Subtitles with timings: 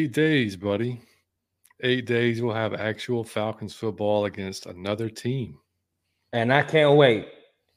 [0.00, 0.98] Eight days, buddy.
[1.82, 5.58] Eight days, we'll have actual Falcons football against another team.
[6.32, 7.28] And I can't wait.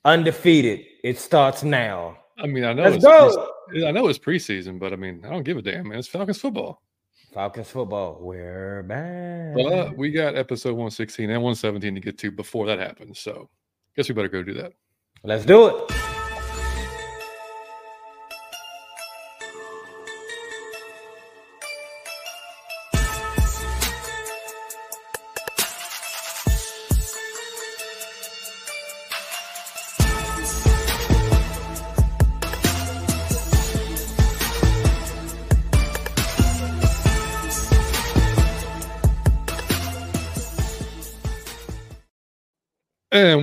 [0.05, 0.85] Undefeated.
[1.03, 2.17] It starts now.
[2.37, 3.49] I mean, I know Let's it's go.
[3.85, 5.99] I know it's preseason, but I mean, I don't give a damn, man.
[5.99, 6.81] It's Falcons football.
[7.33, 8.19] Falcons football.
[8.21, 9.55] We're back.
[9.55, 13.19] But we got episode 116 and 117 to get to before that happens.
[13.19, 13.49] So
[13.97, 14.71] guess we better go do that.
[15.25, 16.12] Let's do it.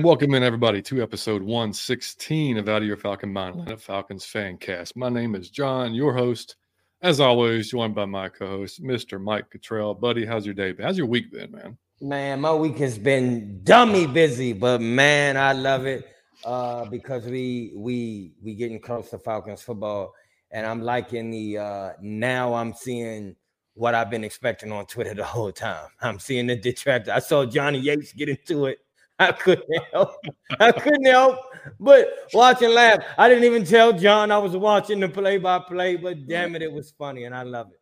[0.01, 4.25] And welcome in everybody to episode 116 of Out of Your Falcon Mind, Atlanta Falcons
[4.25, 4.97] fan cast.
[4.97, 6.55] My name is John, your host.
[7.03, 9.21] As always, joined by my co-host, Mr.
[9.21, 9.93] Mike Cottrell.
[9.93, 10.73] Buddy, how's your day?
[10.81, 11.77] How's your week been, man?
[12.01, 16.03] Man, my week has been dummy busy, but man, I love it
[16.45, 20.15] uh, because we we we getting close to Falcons football,
[20.49, 23.35] and I'm liking the uh, now I'm seeing
[23.75, 25.89] what I've been expecting on Twitter the whole time.
[26.01, 27.11] I'm seeing the detractor.
[27.11, 28.79] I saw Johnny Yates get into it.
[29.21, 30.15] I couldn't help.
[30.59, 31.39] I couldn't help
[31.79, 33.03] but watch and laugh.
[33.17, 36.61] I didn't even tell John I was watching the play by play, but damn it,
[36.61, 37.77] it was funny and I love it.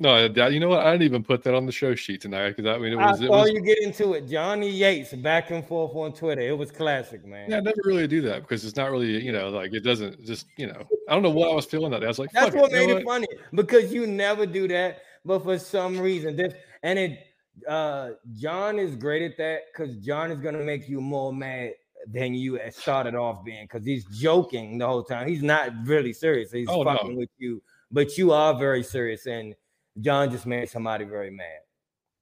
[0.00, 0.84] No, you know what?
[0.84, 3.20] I didn't even put that on the show sheet tonight because I mean, it was,
[3.20, 4.26] it saw was you get into it.
[4.28, 6.40] Johnny Yates back and forth on Twitter.
[6.40, 7.48] It was classic, man.
[7.48, 10.24] yeah, I never really do that because it's not really, you know, like it doesn't
[10.24, 12.06] just, you know, I don't know what I was feeling that day.
[12.06, 14.66] I was like, That's what it, you made know it funny because you never do
[14.66, 17.20] that, but for some reason, this and it
[17.68, 21.74] uh John is great at that because John is gonna make you more mad
[22.12, 25.28] than you started off being because he's joking the whole time.
[25.28, 26.52] He's not really serious.
[26.52, 26.92] He's Oh, no.
[26.92, 29.54] fucking with you, but you are very serious, and
[30.00, 31.60] John just made somebody very mad.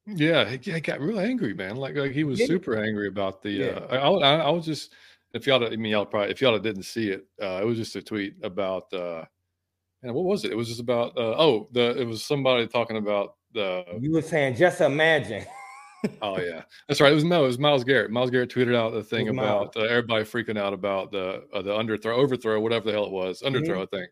[0.07, 1.77] Yeah, he, got real angry, man.
[1.77, 2.47] Like, like he was he?
[2.47, 3.51] super angry about the.
[3.51, 3.67] Yeah.
[3.67, 4.93] Uh, I, I, I was just,
[5.33, 7.95] if y'all, I mean, y'all probably, if y'all didn't see it, uh, it was just
[7.95, 9.25] a tweet about, uh,
[10.03, 10.51] and what was it?
[10.51, 13.85] It was just about, uh, oh, the it was somebody talking about the.
[14.01, 15.45] You were saying, just imagine.
[16.21, 17.13] Oh yeah, that's right.
[17.13, 18.11] It was no, it was Miles Garrett.
[18.11, 21.71] Miles Garrett tweeted out the thing about uh, everybody freaking out about the uh, the
[21.71, 23.55] underthrow, overthrow, whatever the hell it was, Mm-hmm.
[23.55, 24.11] underthrow, I think.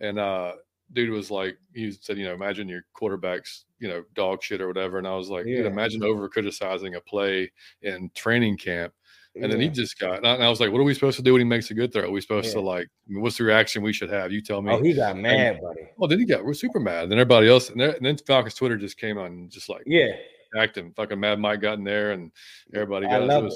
[0.00, 0.52] And uh,
[0.92, 4.68] dude was like, he said, you know, imagine your quarterback's, you know, dog shit or
[4.68, 4.98] whatever.
[4.98, 8.92] And I was like, dude, imagine over criticizing a play in training camp.
[9.40, 11.32] And then he just got, and I, was like, what are we supposed to do
[11.32, 12.04] when he makes a good throw?
[12.04, 14.30] Are we supposed to like, I mean, what's the reaction we should have?
[14.30, 14.72] You tell me.
[14.72, 15.88] Oh, he got mad, buddy.
[15.96, 17.10] well, then he got, we're super mad.
[17.10, 20.12] Then everybody else, and, and then Falcons Twitter just came on and just like, Yeah,
[20.56, 20.92] acting.
[20.94, 22.30] Fucking Mad Mike got in there, and
[22.72, 23.22] everybody I got.
[23.22, 23.52] It love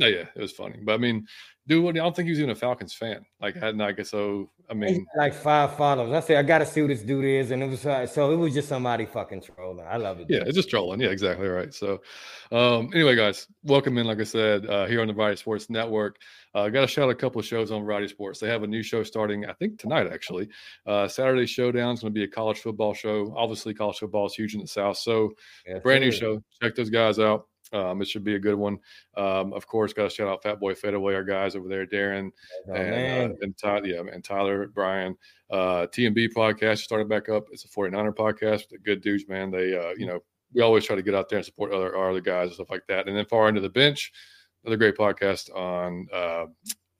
[0.00, 0.78] was, yeah, yeah, it was funny.
[0.82, 1.26] But I mean,
[1.66, 3.24] dude, what- I don't think he was even a Falcons fan.
[3.40, 3.80] Like, I hadn't.
[3.80, 4.50] I guess so.
[4.68, 6.12] I mean, like five followers.
[6.12, 8.36] I said, I gotta see who this dude is, and it was uh, so it
[8.36, 9.84] was just somebody fucking trolling.
[9.84, 10.26] I love it.
[10.28, 11.00] yeah, it's just trolling.
[11.00, 11.74] Yeah, exactly right.
[11.74, 12.00] So,
[12.52, 14.06] um, anyway, guys, welcome in.
[14.06, 16.18] Like I said, uh, here on the Variety Sports Network.
[16.54, 18.40] Uh, got to shout out a couple of shows on Variety Sports.
[18.40, 20.48] They have a new show starting, I think tonight actually.
[20.86, 23.32] Uh, Saturday Showdown is going to be a college football show.
[23.36, 25.30] Obviously, college football is huge in the South, so
[25.66, 26.18] Yes, brand new sir.
[26.18, 26.42] show.
[26.62, 27.46] Check those guys out.
[27.72, 28.78] Um, it should be a good one.
[29.16, 32.30] Um, of course, got to shout out Fat Boy Fadeaway, our guys over there, Darren
[32.68, 35.16] Oh, and, uh, and Tyler, yeah, and Tyler, Brian,
[35.50, 37.46] uh, TMB podcast started back up.
[37.52, 38.68] It's a 49er podcast.
[38.68, 39.50] The good dudes, man.
[39.50, 40.20] They, uh, you know,
[40.52, 42.70] we always try to get out there and support other our other guys and stuff
[42.70, 43.06] like that.
[43.06, 44.12] And then far into the bench,
[44.64, 46.46] another great podcast on uh,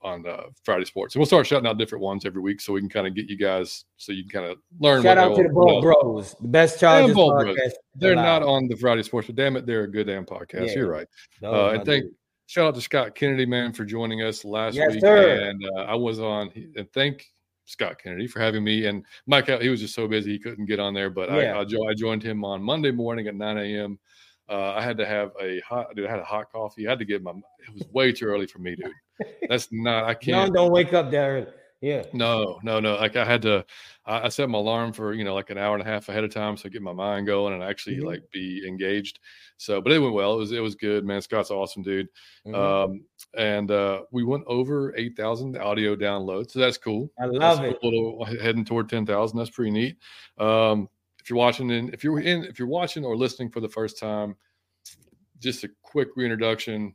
[0.03, 1.15] on uh, Friday sports.
[1.15, 3.29] And we'll start shouting out different ones every week so we can kind of get
[3.29, 5.03] you guys so you can kind of learn.
[5.03, 7.55] Shout out to the Ball Bros, the best Chargers podcast.
[7.55, 7.73] Bros.
[7.97, 10.69] They're not on the Friday sports, but damn it, they're a good damn podcast.
[10.69, 10.75] Yeah.
[10.77, 11.07] You're right.
[11.41, 12.05] Those Uh, and thank
[12.47, 15.01] shout out to Scott Kennedy, man, for joining us last Yes, week.
[15.01, 15.41] sir.
[15.51, 17.27] And uh, I was on, and thank
[17.67, 18.87] Scott Kennedy for having me.
[18.87, 21.59] And Mike, he was just so busy he couldn't get on there, but Yeah.
[21.59, 23.99] I, I, I joined him on Monday morning at 9 a.m.
[24.49, 26.09] Uh, I had to have a hot, dude.
[26.09, 26.89] I had a hot coffee.
[26.89, 27.31] I had to get my.
[27.31, 28.91] It was way too early for me, dude.
[29.49, 30.05] That's not.
[30.05, 30.53] I can't.
[30.53, 31.47] No, don't wake up early.
[31.81, 32.05] Yeah.
[32.13, 32.97] No, no, no.
[32.97, 33.65] Like I had to,
[34.05, 36.25] I, I set my alarm for you know like an hour and a half ahead
[36.25, 38.05] of time, so I get my mind going and actually Mhm.
[38.05, 39.19] like be engaged.
[39.57, 40.35] So, but it went well.
[40.35, 41.23] It was it was good, man.
[41.23, 42.09] Scott's awesome dude.
[42.47, 42.55] Mhm.
[42.55, 47.11] Um, and uh, we went over eight thousand audio downloads, so that's cool.
[47.19, 47.79] I That's love it.
[47.83, 49.39] A little heading toward ten thousand.
[49.39, 49.97] That's pretty neat.
[50.37, 50.87] Um,
[51.23, 53.99] if you're watching in, if you're in, if you're watching or listening for the first
[53.99, 54.37] time,
[55.39, 56.95] just a quick reintroduction.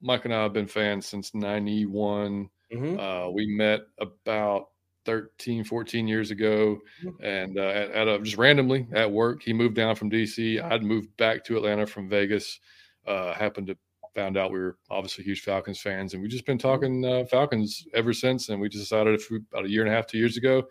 [0.00, 2.48] Mike and I have been fans since '91.
[2.72, 2.98] Mhm.
[2.98, 4.68] Uh, we met about
[5.06, 7.14] 13, 14 years ago, Mhm.
[7.22, 10.60] and uh, at, at a, just randomly at work, he moved down from DC.
[10.60, 12.60] I'd moved back to Atlanta from Vegas.
[13.06, 13.76] Uh, happened to
[14.14, 17.86] found out we were obviously huge Falcons fans, and we've just been talking uh, Falcons
[17.94, 18.48] ever since.
[18.48, 20.66] And we just decided if we, about a year and a half, two years ago,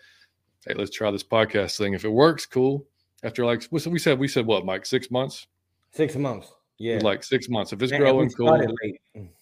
[0.68, 1.94] hey, let's try this podcast thing.
[1.94, 2.86] If it works, cool.
[3.24, 4.86] After like we said we said what, Mike?
[4.86, 5.48] Six months.
[5.92, 6.52] Six months.
[6.80, 7.74] Yeah, like six months.
[7.74, 8.62] If it's Man, growing, cool.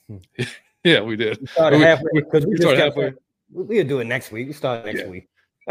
[0.84, 1.40] Yeah, we did.
[1.42, 3.14] We started We- halfway we- because we, we just started kept halfway.
[3.52, 4.48] we- we'll do it next week.
[4.48, 5.28] We start next Yeah, week.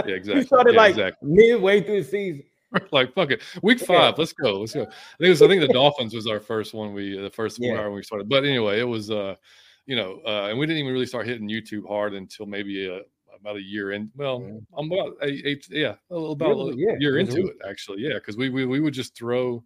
[0.06, 0.40] Yeah, exactly.
[0.40, 1.28] We started Yeah, like exactly.
[1.30, 2.42] midway through the season.
[2.90, 3.40] like fuck it.
[3.62, 3.86] Week Yeah.
[3.86, 4.60] five, let's go.
[4.60, 4.82] Let's go.
[4.82, 4.86] I
[5.18, 6.92] think was, I think the Dolphins was our first one.
[6.92, 7.78] We the first one Yeah.
[7.78, 8.28] hour we started.
[8.28, 9.36] But anyway, it was uh,
[9.86, 13.00] you know, uh, and we didn't even really start hitting YouTube hard until maybe uh
[13.40, 14.10] about a year in.
[14.16, 14.58] Well, Yeah.
[14.76, 18.00] I'm about eight, eight yeah, a little about Yeah, a yeah, year into it actually.
[18.02, 19.62] Yeah, because we, we we would just throw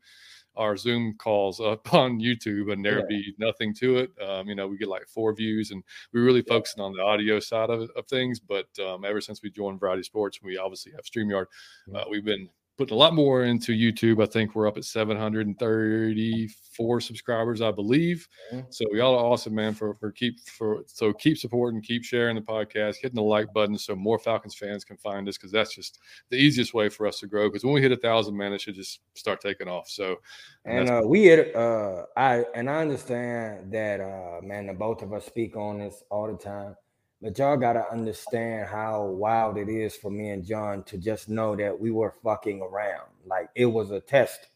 [0.59, 3.17] our Zoom calls up on YouTube and there'd Yeah.
[3.19, 4.11] be nothing to it.
[4.21, 5.83] Um, you know, we get like four views and
[6.13, 8.41] we are really focusing on the audio side of, of things.
[8.41, 11.47] But um, ever since we joined Variety Sports, we obviously have StreamYard.
[11.95, 14.23] Uh, we've been putting a lot more into YouTube.
[14.23, 18.27] I think we're up at 734 subscribers, I believe.
[18.71, 19.75] So y'all are awesome, man.
[19.75, 23.77] For for keep for so keep supporting, keep sharing the podcast, hitting the like button
[23.77, 25.99] so more Falcons fans can find us because that's just
[26.31, 27.49] the easiest way for us to grow.
[27.49, 29.89] Because when we hit a thousand, man, it should just start taking off.
[29.89, 30.17] So
[30.65, 35.03] And that's- uh, we had uh, I and I understand that uh, man, the both
[35.03, 36.77] of us speak on this all the time,
[37.21, 41.57] but y'all gotta understand how wild it is for me and John to just know
[41.57, 43.11] that we were fucking around.
[43.27, 44.49] Like it was a test.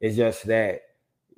[0.00, 0.82] It's just that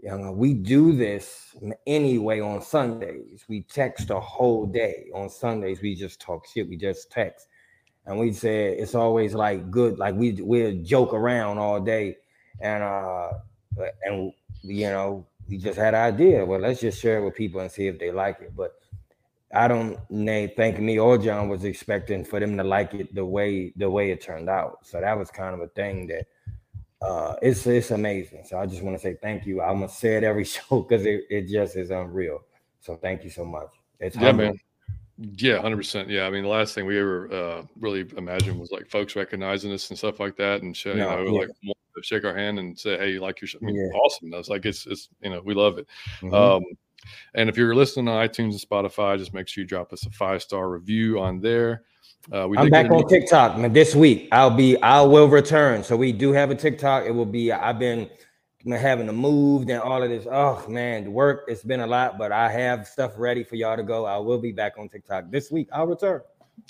[0.04, 1.56] you know, we do this
[1.86, 3.44] anyway on Sundays.
[3.48, 5.06] We text a whole day.
[5.14, 6.68] On Sundays, we just talk shit.
[6.68, 7.48] We just text.
[8.04, 12.18] And we said it's always like good, like we we'll joke around all day.
[12.60, 13.30] And uh
[14.04, 14.30] and
[14.62, 16.44] you know, we just had an idea.
[16.44, 18.54] Well, let's just share it with people and see if they like it.
[18.54, 18.74] But
[19.54, 23.24] I don't nay, think me or John was expecting for them to like it the
[23.24, 24.78] way the way it turned out.
[24.82, 26.26] So that was kind of a thing that
[27.02, 28.44] uh it's it's amazing.
[28.44, 29.60] So I just want to say thank you.
[29.62, 32.40] I'm gonna say it every show because it, it just is unreal.
[32.80, 33.68] So thank you so much.
[34.00, 34.48] It's Yeah, humbling.
[34.50, 34.58] man.
[35.36, 36.08] Yeah, hundred percent.
[36.08, 39.72] Yeah, I mean, the last thing we ever uh, really imagined was like folks recognizing
[39.72, 41.40] us and stuff like that, and sh- you know, yeah.
[41.40, 41.50] like
[42.02, 43.96] shake our hand and say, "Hey, you like your show?" I mean, Yeah.
[43.96, 44.30] awesome.
[44.30, 45.86] That's like it's it's you know we love it.
[46.20, 46.34] Mhm.
[46.34, 46.64] Um,
[47.34, 50.10] and if you're listening on iTunes and Spotify, just make sure you drop us a
[50.10, 51.84] five star review on there.
[52.32, 53.72] Uh, we I'm back on TikTok, man.
[53.72, 55.82] This week I'll be I will return.
[55.84, 57.04] So we do have a TikTok.
[57.04, 58.08] It will be I've been
[58.66, 60.26] having to move and all of this.
[60.30, 63.76] Oh man, the work it's been a lot, but I have stuff ready for y'all
[63.76, 64.06] to go.
[64.06, 65.68] I will be back on TikTok this week.
[65.72, 66.22] I'll return.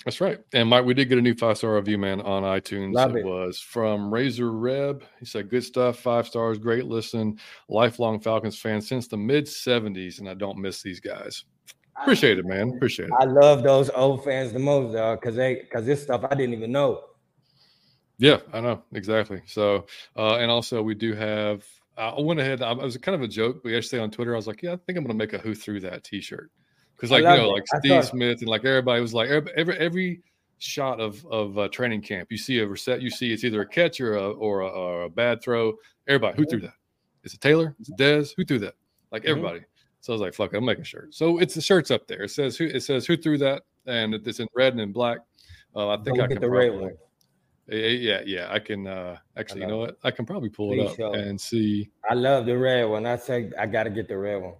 [0.03, 0.39] That's right.
[0.53, 2.93] And Mike, we did get a new five star review, man, on iTunes.
[2.93, 3.25] Love it, it.
[3.25, 5.03] was from Razor Reb.
[5.19, 7.39] He said, Good stuff, five stars, great listen.
[7.69, 11.45] Lifelong Falcons fan since the mid 70s, and I don't miss these guys.
[12.01, 12.73] Appreciate it, man.
[12.75, 13.13] Appreciate it.
[13.19, 16.53] I love those old fans the most, dog, because they because this stuff I didn't
[16.53, 17.01] even know.
[18.17, 19.41] Yeah, I know exactly.
[19.45, 21.65] So, uh, and also we do have.
[21.97, 22.61] I went ahead.
[22.61, 23.61] I, was kind of a joke.
[23.63, 24.33] We actually on Twitter.
[24.33, 26.51] I was like, "Yeah, I think I'm going to make a Who Threw That T-shirt,"
[26.95, 27.53] because like you know, it.
[27.53, 30.21] like I Steve Smith and like everybody was like every every, every
[30.57, 32.31] shot of of uh, training camp.
[32.31, 33.01] You see a reset.
[33.01, 35.73] You see it's either a catch or a or a, or a bad throw.
[36.07, 36.73] Everybody, who threw that?
[37.23, 37.75] Is it Taylor?
[37.79, 38.33] Is it Dez?
[38.37, 38.75] Who threw that?
[39.11, 39.29] Like Mhm.
[39.29, 39.59] everybody.
[40.01, 42.05] So I was like, "Fuck it, I'm making a shirt." So it's the shirt's up
[42.07, 42.23] there.
[42.23, 45.17] It says who it says who threw that, and it's in red and in black.
[45.75, 46.93] Uh, I think Go I can the red probably- one.
[47.67, 48.47] yeah, yeah, yeah.
[48.51, 49.97] I can uh actually, you know what?
[50.03, 51.13] I can probably pull it up show.
[51.13, 51.89] and see.
[52.07, 53.05] I love the red one.
[53.07, 54.53] I say I got to get the red one.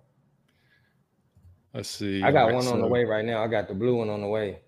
[1.75, 2.23] Let's see.
[2.23, 3.43] I got Alright, one on the way right now.
[3.43, 4.59] I got the blue one on the way.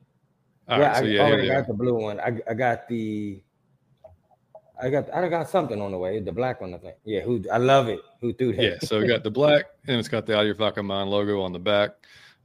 [0.67, 1.71] All yeah, right, so I yeah, already got go.
[1.71, 2.19] the blue one.
[2.19, 3.41] I, I got the
[4.81, 6.19] I got I got something on the way.
[6.19, 6.97] The black one, I think.
[7.05, 8.01] Yeah, who I love it.
[8.19, 8.61] Who threw that?
[8.61, 11.53] Yeah, so we got the black and it's got the Your Falcon Mind logo on
[11.53, 11.91] the back.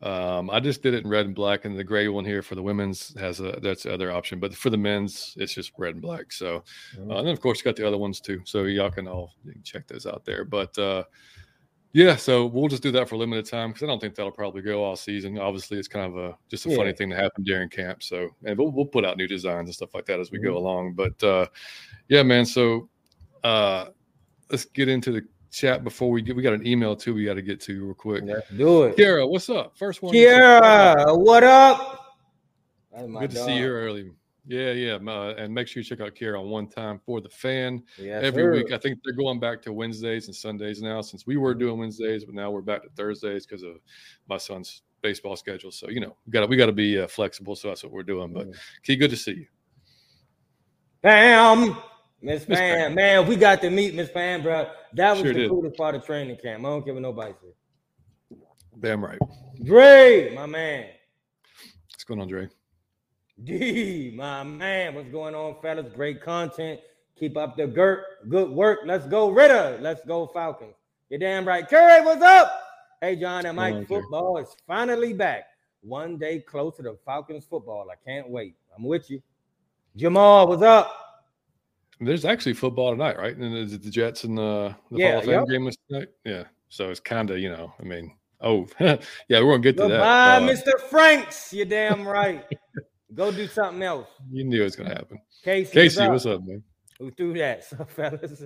[0.00, 2.54] Um, I just did it in red and black, and the gray one here for
[2.54, 5.94] the women's has a that's the other option, but for the men's, it's just red
[5.94, 6.32] and black.
[6.32, 6.64] So,
[6.98, 8.40] uh, and then of course, you got the other ones too.
[8.44, 10.44] So y'all can all can check those out there.
[10.44, 11.04] But uh,
[11.92, 14.32] yeah, so we'll just do that for a limited time because I don't think that'll
[14.32, 15.38] probably go all season.
[15.38, 18.02] Obviously, it's kind of a just a funny thing to happen during camp.
[18.02, 20.46] So, and we'll, we'll put out new designs and stuff like that as we Mm-hmm.
[20.48, 20.94] go along.
[20.94, 21.46] But uh,
[22.08, 22.46] yeah, man.
[22.46, 22.88] So
[23.44, 23.86] uh,
[24.50, 26.34] let's get into the chat before we get.
[26.34, 27.12] We got an email too.
[27.12, 28.24] We got to get to real quick.
[28.24, 28.96] Let's do it.
[28.96, 29.76] Kiara, what's up?
[29.76, 30.14] First one.
[30.14, 31.98] Kiara, what up?
[32.96, 34.10] Good to see you early.
[34.46, 34.94] Yeah, yeah.
[34.94, 37.82] uh, and make sure you check out Kiara on one time for the fan.
[37.96, 38.52] Yes, every sir.
[38.52, 38.72] week.
[38.72, 42.24] I think they're going back to Wednesdays and Sundays now, since we were doing Wednesdays,
[42.24, 43.76] but now we're back to Thursdays because of
[44.28, 45.70] my son's baseball schedule.
[45.70, 47.54] So you know, we got to we got to be uh, flexible.
[47.54, 48.32] So that's what we're doing.
[48.32, 48.56] But Mm.
[48.82, 49.46] Key, good to see you.
[51.02, 51.76] Bam,
[52.20, 52.94] Miss Miss Pam, Pam.
[52.94, 54.70] man, we got to meet Miss Pam, bro.
[54.94, 55.50] That was Sure the did.
[55.50, 56.64] coolest part of training camp.
[56.64, 58.38] I don't care what nobody says.
[58.80, 59.18] Damn right.
[59.62, 60.86] Dre, my man.
[61.92, 62.48] What's going on, Dre?
[63.42, 64.94] D, my man.
[64.94, 65.92] What's going on, fellas?
[65.94, 66.80] Great content.
[67.18, 68.80] Keep up the good, good work.
[68.84, 69.78] Let's go, Ridder.
[69.80, 70.74] Let's go, Falcons.
[71.08, 71.68] You're damn right.
[71.68, 72.62] Curry, what's up?
[73.00, 74.00] Hey, John and Mike, on, Curry?
[74.00, 75.44] football is finally back.
[75.82, 77.88] One day closer to Falcons football.
[77.90, 78.54] I can't wait.
[78.76, 79.20] I'm with you.
[79.96, 80.94] Jamal, what's up?
[82.00, 83.36] There's actually football tonight, right?
[83.36, 85.48] And is it the Jets and the, the Yeah, Hall of Fame yep.
[85.48, 86.08] game was tonight?
[86.24, 86.44] Yeah.
[86.68, 88.96] So it's kind of, you know, I mean, oh, yeah,
[89.30, 90.42] we're gonna get to Goodbye, that.
[90.42, 90.80] Uh, Mr.
[90.80, 91.52] Franks.
[91.52, 92.44] You're damn right.
[93.14, 94.08] Go do something else.
[94.30, 95.20] you knew it was gonna happen.
[95.42, 96.40] Casey, Casey, what's what's up?
[96.40, 96.62] up, man?
[96.98, 97.64] Who threw that?
[97.64, 98.44] So, fellas.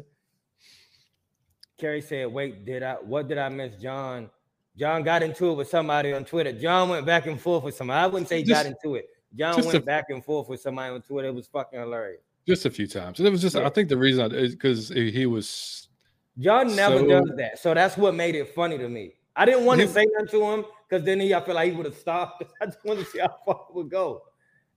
[1.79, 3.77] Kerry said, wait, did I what did I miss?
[3.81, 4.31] John.
[4.79, 6.53] John got into it with somebody on Twitter.
[6.53, 7.99] John went back and forth with somebody.
[7.99, 9.07] I wouldn't say he got into it.
[9.35, 11.29] John went a- back and forth with somebody on Twitter.
[11.29, 12.21] It was fucking hilarious.
[12.47, 13.57] Just a few times, and it was just.
[13.57, 13.67] Yeah.
[13.67, 15.89] I think the reason is because he was.
[16.39, 17.59] John never So- does that.
[17.59, 19.15] So that's what made it funny to me.
[19.35, 21.77] I didn't want to say nothing to him because then he I feel like he
[21.77, 22.43] would have stopped.
[22.63, 24.23] I just wanted to see how far it would go.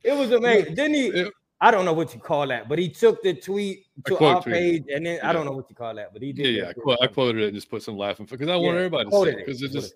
[0.03, 0.75] It was amazing.
[0.75, 1.31] Didn't he?
[1.61, 4.55] I don't know what you call that, but he took the tweet to our tweet.
[4.55, 6.45] page, and then I don't know what you call that, but he did.
[6.55, 6.69] Yeah, yeah.
[6.69, 9.09] I, quote, I quoted it and just put some laughing because I Yeah, want everybody
[9.09, 9.93] to see it it, because it's just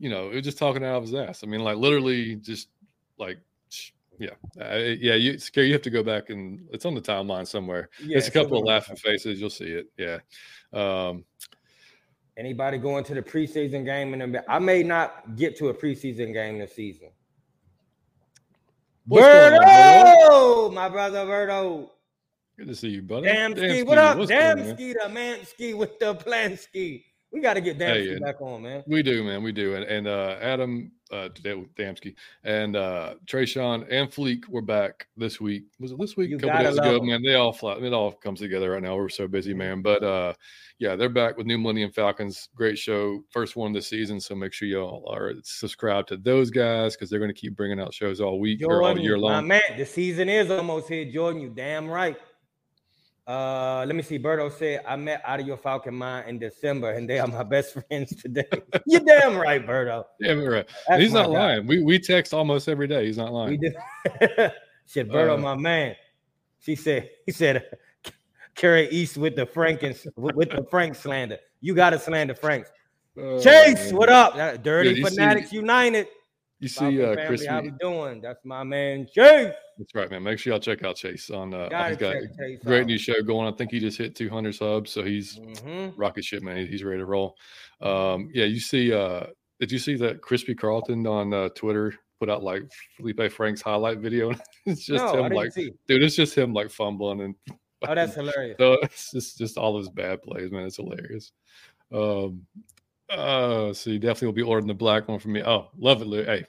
[0.00, 1.44] you know it was just talking out of his ass.
[1.44, 2.68] I mean, like literally just
[3.16, 3.38] like
[4.18, 5.14] yeah, uh, yeah.
[5.14, 7.88] You scare you have to go back and it's on the timeline somewhere.
[8.04, 9.40] Yeah, It's a couple of laughing faces.
[9.40, 9.86] You'll see it.
[9.96, 10.18] Yeah.
[10.72, 11.24] Um,
[12.36, 14.14] Anybody going to the preseason game?
[14.14, 17.10] And I may not get to a preseason game this season.
[19.06, 20.68] What's going on, Berto?
[20.68, 21.90] Berto, my brother Berto.
[22.58, 23.26] Good to see you, buddy.
[23.26, 24.18] Damn ski, Ski, what up?
[24.18, 27.04] what's Damn going ski, the man ski with the plan ski.
[27.32, 28.84] We got to get damn Hey, ski back on, man.
[28.86, 29.42] We do, man.
[29.42, 29.74] We do.
[29.74, 32.14] And, and uh, Adam uh, Da- Damsky
[32.44, 35.64] and uh, Trayshawn and Fleek were back this week.
[35.78, 36.30] Was it this week?
[36.30, 37.06] You a couple days ago, 'em.
[37.06, 37.22] man.
[37.22, 37.74] They all fly.
[37.76, 38.96] It all comes together right now.
[38.96, 39.82] We're so busy, man.
[39.82, 40.34] But uh,
[40.78, 42.48] yeah, they're back with New Millennium Falcons.
[42.54, 44.18] Great show, first one this season.
[44.20, 47.78] So make sure y'all are subscribed to those guys because they're going to keep bringing
[47.78, 49.46] out shows all week or all year long.
[49.46, 51.04] man, the season is almost here.
[51.04, 52.16] Jordan, you damn right.
[53.26, 54.18] Uh, let me see.
[54.18, 57.44] Berto said I met out of your Falcon Mind in December, and they are my
[57.44, 58.44] best friends today.
[58.86, 60.04] you damn right, Berto.
[60.18, 60.66] Yeah, right.
[60.88, 61.32] That's He's not guy.
[61.32, 61.66] lying.
[61.66, 63.06] We we text almost every day.
[63.06, 63.60] He's not We lying.
[63.60, 63.74] did.
[64.86, 65.94] Shit, Berto, Uh, my man.
[66.60, 67.10] She said.
[67.26, 67.64] He said,
[68.56, 71.38] "Carry East with the Frankens with, with the Frank slander.
[71.60, 72.70] You got to slander Franks."
[73.16, 73.96] Oh, Chase, man.
[73.96, 74.34] what up?
[74.34, 76.06] Uh, Dirty you see- Fanatics United.
[76.62, 77.44] You see, uh, Chris.
[77.44, 78.20] how we doing?
[78.20, 79.52] That's my man, Chase.
[79.78, 80.22] That's right, man.
[80.22, 81.52] Make sure y'all check out Chase on.
[81.52, 82.86] Uh, Gotta he's got check a Chase great out.
[82.86, 83.52] new show going.
[83.52, 85.92] I think he just hit 200 subs, so he's Mhm.
[85.96, 86.64] rocket ship, man.
[86.68, 87.36] He's ready to roll.
[87.80, 89.26] Um, yeah, you see, uh,
[89.58, 92.62] did you see that Crispy Carlton on uh, Twitter put out like
[93.00, 94.30] Feleipe Frank's highlight video?
[94.66, 95.72] it's just no, him like, see.
[95.88, 97.34] dude, it's just him like fumbling and
[97.88, 98.56] Oh, that's hilarious.
[98.58, 100.62] so it's just just all his bad plays, man.
[100.66, 101.32] It's hilarious.
[101.92, 102.46] Um,
[103.10, 105.42] uh, so you definitely will be ordering the black one for me.
[105.42, 106.22] Oh, love it, Lou.
[106.24, 106.44] Hey,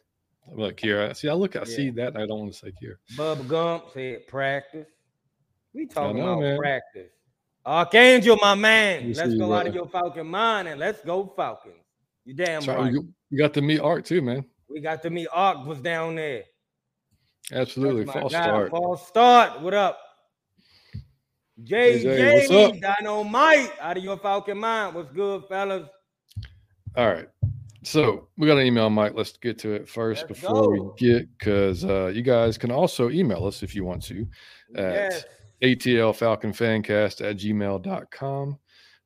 [0.52, 1.16] look Kira.
[1.16, 1.66] See, I look, I Yeah.
[1.66, 2.16] see that.
[2.16, 2.96] I don't want to say Kira.
[3.16, 4.88] Bubba Gump said practice.
[5.74, 6.58] We talking know, about man.
[6.58, 7.12] practice.
[7.66, 9.08] Archangel, my man.
[9.08, 11.76] You let's go out uh, of your Falcon mind and let's go Falcons.
[12.26, 12.92] You damn So right.
[12.92, 14.46] you, you got to meet Art too, man.
[14.70, 16.44] We got to meet Ark was down there.
[17.52, 18.72] Absolutely, false guy, start.
[18.72, 19.62] False start.
[19.62, 20.00] What up?
[21.64, 22.96] Jay, JJ, what's up?
[23.00, 24.96] Dynamite out of your Falcon mind.
[24.96, 25.88] What's good, fellas?
[26.96, 27.30] All right.
[27.84, 29.14] So we got an email, Mike.
[29.16, 33.10] Let's get to it 1st Let's before we get because uh, you guys can also
[33.10, 34.28] email us if you want to
[34.76, 35.26] at Yes.
[35.62, 38.58] atlfalconfancast at gmail.com.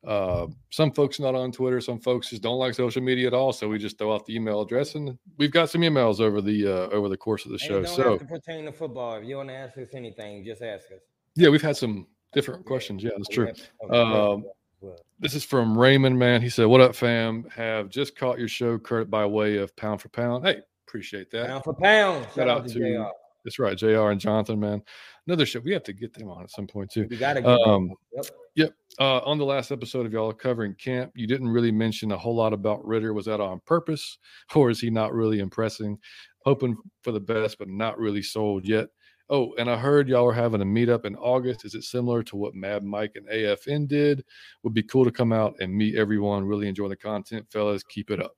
[0.05, 3.51] Uh, some folks not on Twitter, some folks just don't like social media at all.
[3.51, 6.65] So we just throw out the email address and we've got some emails over the
[6.67, 7.83] uh, over the course of the show.
[7.83, 9.15] So pertain to football.
[9.15, 11.01] If you want to ask us anything, just ask us.
[11.35, 13.03] yeah, we've had some different questions.
[13.03, 13.51] Yeah, that's true.
[13.89, 14.45] Um,
[14.81, 14.99] well.
[15.19, 16.41] This is from Raymond, man.
[16.41, 17.45] He said, What up, fam?
[17.55, 20.45] Have just caught your show, Kurt, by way of pound for pound.
[20.45, 20.57] Hey,
[20.87, 21.47] appreciate that.
[21.47, 22.23] Pound for pound.
[22.25, 23.09] Shout, Shout out, out to, to- JR.
[23.43, 23.77] That's right.
[23.77, 24.81] JR and Jonathan, man.
[25.25, 25.59] Another show.
[25.61, 27.07] We have to get them on at some point, too.
[27.09, 28.25] We gotta get Um, Yep.
[28.55, 28.73] Yep.
[28.99, 32.35] Uh, on the last episode of y'all covering camp, you didn't really mention a whole
[32.35, 33.13] lot about Ridder.
[33.13, 34.17] Was that on purpose,
[34.55, 35.97] or is he not really impressing?
[36.43, 38.87] Hoping for the best, but not really sold yet.
[39.29, 41.65] Oh, and I heard y'all are having a meetup in August.
[41.65, 44.23] Is it similar to what Mad Mike and AFN did?
[44.63, 46.45] Would be cool to come out and meet everyone.
[46.45, 47.83] Really enjoy the content, fellas.
[47.83, 48.35] Keep it up.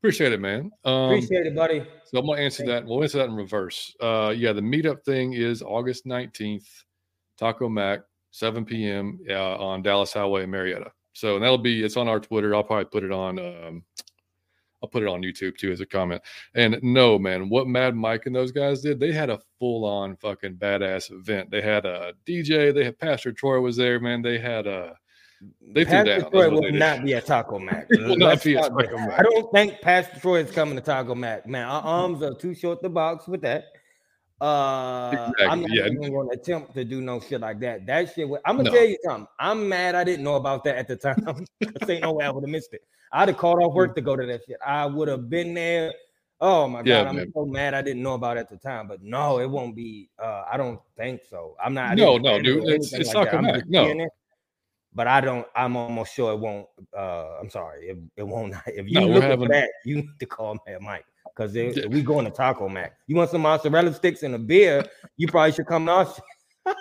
[0.00, 0.70] Appreciate it, man.
[0.84, 1.86] Um, Appreciate it, buddy.
[2.04, 2.86] so I'm gonna answer Thank that.
[2.86, 3.94] We'll answer that in reverse.
[4.00, 6.66] Uh, yeah, the meetup thing is August 19th,
[7.38, 8.00] Taco Mac,
[8.30, 9.20] 7 p.m.
[9.28, 10.90] Uh, on Dallas Highway in Marietta.
[11.12, 12.54] So and that'll be it's on our Twitter.
[12.54, 13.38] I'll probably put it on.
[13.38, 13.84] Um,
[14.82, 16.22] I'll put it on YouTube too as a comment.
[16.54, 20.16] And no, man, what Mad Mike and those guys did, they had a full on
[20.16, 21.50] fucking badass event.
[21.50, 22.72] They had a DJ.
[22.74, 24.22] They had Pastor Troy was there, man.
[24.22, 24.96] They had a.
[25.74, 26.18] They threw Pastor.
[26.20, 27.88] That's Troy will not be a Taco Mac.
[27.90, 28.96] Will not be at Taco.
[28.98, 29.18] Mac.
[29.20, 31.46] I don't think Pastor Troy is coming to Taco Mac.
[31.46, 33.64] Man, our arms are too short to box with that.
[34.40, 35.86] Uh, I'm not yeah.
[35.86, 37.84] even going to attempt to do no shit like that.
[37.86, 38.26] That shit.
[38.46, 38.74] I'm gonna No.
[38.74, 39.26] tell you something.
[39.38, 41.16] I'm mad I didn't know about that at the time.
[41.62, 42.82] 'Cause ain't no way I would have missed it.
[43.12, 44.56] I'd have called off work to go to that shit.
[44.64, 45.92] I would have been there
[46.42, 48.88] Oh my Yeah, god, I'm so mad I didn't know about it at the time.
[48.88, 50.08] But no, it won't be.
[50.18, 51.54] Uh, I don't think so.
[51.62, 51.96] I'm not.
[51.96, 53.88] No, no, dude, it's- it's like not coming no.
[53.88, 54.08] it,
[54.94, 55.46] But I don't.
[55.54, 56.66] I'm almost sure it won't.
[56.96, 57.88] Uh, I'm sorry.
[57.88, 58.54] It, it won't.
[58.66, 61.86] If you No, looking having- for that, you need to call Mad Mike because Yeah.
[61.88, 62.94] we going to Taco Mac.
[63.06, 64.82] You want some mozzarella sticks and a beer?
[65.18, 66.20] You probably should come to us.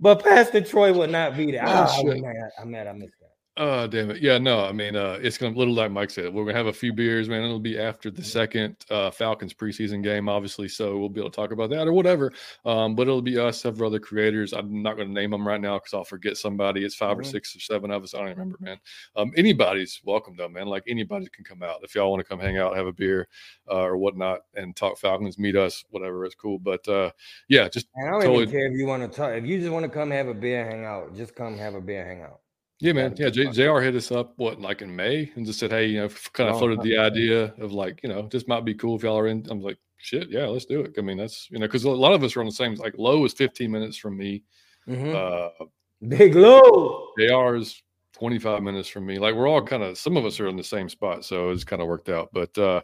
[0.00, 1.62] but Pastor Troy will not be there.
[1.64, 2.16] Oh, shit.
[2.16, 2.50] I'm mad.
[2.60, 2.86] I'm mad.
[2.88, 3.12] I missed.
[3.60, 4.22] Oh damn it!
[4.22, 6.32] Yeah, no, I mean, uh, it's gonna little like Mike said.
[6.32, 7.42] We're gonna have a few beers, man.
[7.42, 11.34] It'll be after the second uh, Falcons preseason game, obviously, so we'll be able to
[11.34, 12.32] talk about that or whatever.
[12.64, 14.52] Um, but it'll be us, several other creators.
[14.52, 16.84] I'm not gonna name them right now because I'll forget somebody.
[16.84, 17.26] It's 5 or Mhm.
[17.32, 18.14] six or seven of us.
[18.14, 18.78] I don't even remember, man.
[19.16, 20.68] Um, anybody's welcome though, man.
[20.68, 23.26] Like anybody can come out if y'all want to come hang out, have a beer
[23.68, 26.24] uh, or whatnot, and talk Falcons, meet us, whatever.
[26.24, 26.60] It's cool.
[26.60, 27.10] But uh,
[27.48, 28.42] yeah, just And I don't Totally.
[28.44, 29.32] even care if you want to talk.
[29.32, 31.16] If you just want to come have a beer, hang out.
[31.16, 32.38] Just come have a beer, hang out.
[32.80, 33.14] Yeah, man.
[33.18, 36.00] Yeah, J- JR hit us up what like in May and just said, hey, you
[36.00, 38.96] know, kind of Long floated the idea of like, you know, this might be cool
[38.96, 39.44] if y'all are in.
[39.50, 40.94] I'm like, shit, yeah, let's do it.
[40.96, 42.74] I mean, that's you know, because a lot of us are on the same.
[42.74, 44.44] Like, low is 15 minutes from me.
[44.88, 45.14] Mhm.
[45.14, 45.64] Uh,
[46.06, 47.08] Big Lou.
[47.18, 47.82] JR is
[48.12, 49.18] 25 minutes from me.
[49.18, 51.64] Like, we're all kind of some of us are in the same spot, so it's
[51.64, 52.28] kind of worked out.
[52.32, 52.80] But uh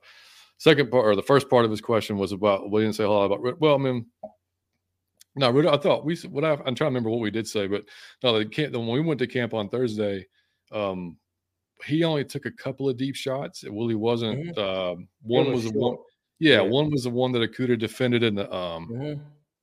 [0.56, 3.06] second part or the first part of his question was about we didn't say a
[3.06, 3.60] whole lot about.
[3.60, 4.06] Well, I mean.
[5.37, 6.17] No, I thought we.
[6.31, 7.85] What I, I'm trying to remember what we did say, but
[8.23, 8.73] no, the camp.
[8.73, 10.26] When we went to camp on Thursday,
[10.71, 11.17] um,
[11.85, 13.64] he only took a couple of deep shots.
[13.64, 14.57] It really wasn't.
[14.57, 15.97] Um, one was was the one.
[16.38, 16.61] Yeah, Yeah.
[16.62, 19.21] one was the one that Okudah defended in the um Mhm.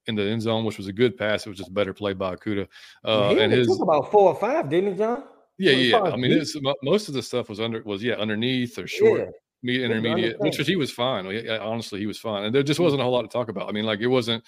[0.08, 1.46] in the end zone, which was a good pass.
[1.46, 2.68] It was just better play by Okudah.
[3.06, 5.24] Uh, he and his took about four or five, didn't he, John?
[5.58, 6.01] yeah, yeah.
[6.01, 9.30] I mean, it's most of the stuff was under was yeah underneath or short,
[9.63, 9.86] Yeah.
[9.86, 11.25] intermediate, which was he was fine.
[11.25, 12.84] He- uh, honestly, he was fine, and there just Mm.
[12.84, 13.70] wasn't a whole lot to talk about.
[13.70, 14.44] I mean, like it wasn't.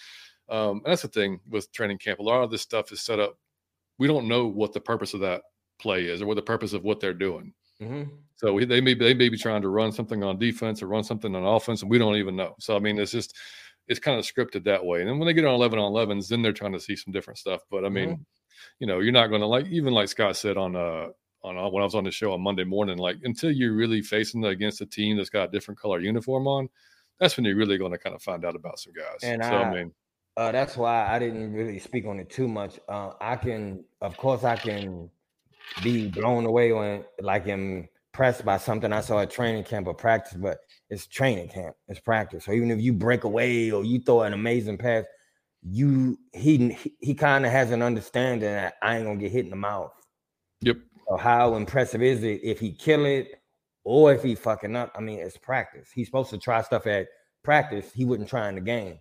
[0.49, 2.19] Um, and that's the thing with training camp.
[2.19, 3.37] A lot of this stuff is set up.
[3.97, 5.41] We don't know what the purpose of that
[5.79, 7.53] play is or what the purpose of what they're doing.
[7.81, 8.09] Mhm.
[8.35, 11.03] So we, they may they may be trying to run something on defense or run
[11.03, 12.55] something on offense, and we don't even know.
[12.59, 13.35] So I mean, it's just
[13.87, 15.01] it's kind of scripted that way.
[15.01, 17.11] And then when they get on eleven on elevens, then they're trying to see some
[17.13, 17.61] different stuff.
[17.71, 18.21] But I mean, Mm-hmm.
[18.79, 21.09] you know, you're not going to like even like Scott said on uh
[21.43, 24.01] on uh, when I was on the show on Monday morning, like until you're really
[24.01, 26.69] facing against a team that's got a different color uniform on,
[27.19, 29.19] that's when you're really going to kind of find out about some guys.
[29.23, 29.93] And so I- I mean,
[30.35, 32.79] Uh, that's why I didn't really speak on it too much.
[32.89, 35.09] Uh, I can, of course, I can
[35.83, 40.33] be blown away when, like, impressed by something I saw at training camp or practice,
[40.33, 42.45] but it's training camp, it's practice.
[42.45, 45.05] So even if you break away or you throw an amazing pass,
[45.61, 49.49] you he he, kind of has an understanding that I ain't gonna get hit in
[49.49, 49.91] the mouth.
[50.61, 53.41] yep, So how impressive is it if he kill it
[53.83, 54.91] or if he fucking up?
[54.95, 55.89] I mean, it's practice.
[55.93, 57.07] He's supposed to try stuff at
[57.43, 57.91] practice.
[57.93, 58.99] He wouldn't try in the game.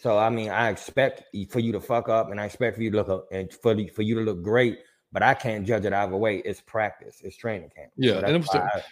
[0.00, 2.90] So I mean, I expect for you to fuck up, and I expect for you
[2.90, 4.78] to look up and for the, for you to look great.
[5.12, 6.36] But I can't judge it either way.
[6.44, 7.20] It's practice.
[7.22, 7.90] It's training camp.
[7.96, 8.82] Yeah, So and it I-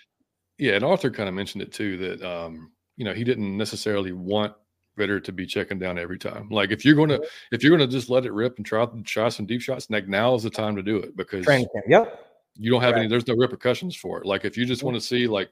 [0.58, 0.72] yeah.
[0.74, 4.52] And Arthur kind of mentioned it too that um you know he didn't necessarily want
[4.96, 6.48] Ridder to be checking down every time.
[6.50, 9.28] Like if you're going to if you're to just let it rip and try try
[9.28, 11.86] some deep shots, like now is the time to do it because training camp.
[11.88, 12.26] Yep.
[12.56, 13.00] you don't have Right.
[13.02, 13.08] any.
[13.08, 14.26] There's no repercussions for it.
[14.26, 15.48] Like if you just want to see like,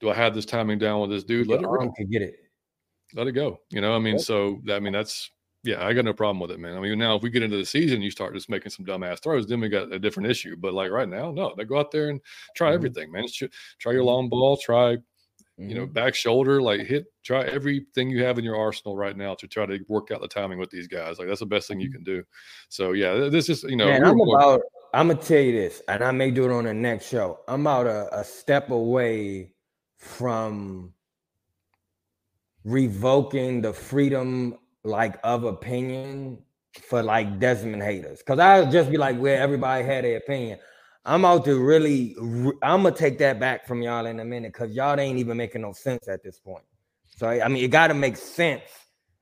[0.00, 1.46] do I have this timing down with this dude?
[1.46, 1.80] Let it Your rip.
[1.82, 2.36] arm could get it.
[3.16, 3.60] Let it go.
[3.70, 5.30] You know, I mean, so I mean that's
[5.64, 6.76] yeah, I got no problem with it, man.
[6.76, 9.20] I mean, now if we get into the season, you start just making some dumbass
[9.20, 10.54] throws, then we got a different issue.
[10.54, 12.20] But like right now, no, they go out there and
[12.54, 12.74] try Mhm.
[12.74, 13.26] everything, man.
[13.78, 14.06] Try your Mhm.
[14.06, 14.98] long ball, try
[15.58, 15.94] you know Mhm.
[15.94, 19.64] back shoulder, like hit, try everything you have in your arsenal right now to try
[19.64, 21.18] to work out the timing with these guys.
[21.18, 22.22] Like that's the best thing you can do.
[22.68, 24.60] So yeah, this is you know, Man, I'm about.
[24.92, 27.40] I'm gonna tell you this, and I may do it on the next show.
[27.48, 29.52] I'm about a, a step away
[29.96, 30.92] from
[32.66, 36.36] revoking the freedom, like of opinion,
[36.88, 38.22] for like Desmond haters.
[38.22, 40.58] Cause I'll just be like, where everybody had their opinion.
[41.04, 42.16] I'm out to really.
[42.20, 45.36] re- I'm gonna take that back from y'all in a minute, cause y'all ain't even
[45.36, 46.64] making no sense at this point.
[47.16, 48.62] So I mean, it got to make sense,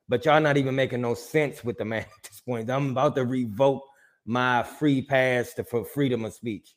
[0.09, 2.69] but y'all not even making no sense with the man at this point.
[2.71, 3.83] I'm about to revoke
[4.25, 6.73] my free pass to, for freedom of speech.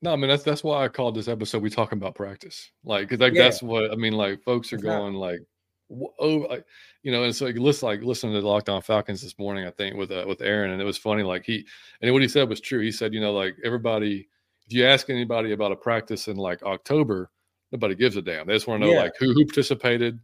[0.00, 1.62] No, I mean that's that's why I called this episode.
[1.62, 3.42] We talking about practice, like because like Yeah.
[3.42, 4.14] that's what I mean.
[4.14, 5.44] Like folks are It's not- going like, wh-
[5.90, 6.58] oh,
[7.02, 9.66] you know, and so like, listen, like listening to the Locked On Falcons this morning,
[9.66, 11.22] I think with uh, with Aaron, and it was funny.
[11.22, 11.64] Like he
[12.00, 12.80] and what he said was true.
[12.80, 14.28] He said, you know, like everybody,
[14.66, 17.30] if you ask anybody about a practice in like October,
[17.72, 18.46] nobody gives a damn.
[18.46, 19.02] They just want to know Yeah.
[19.02, 20.18] like who who participated,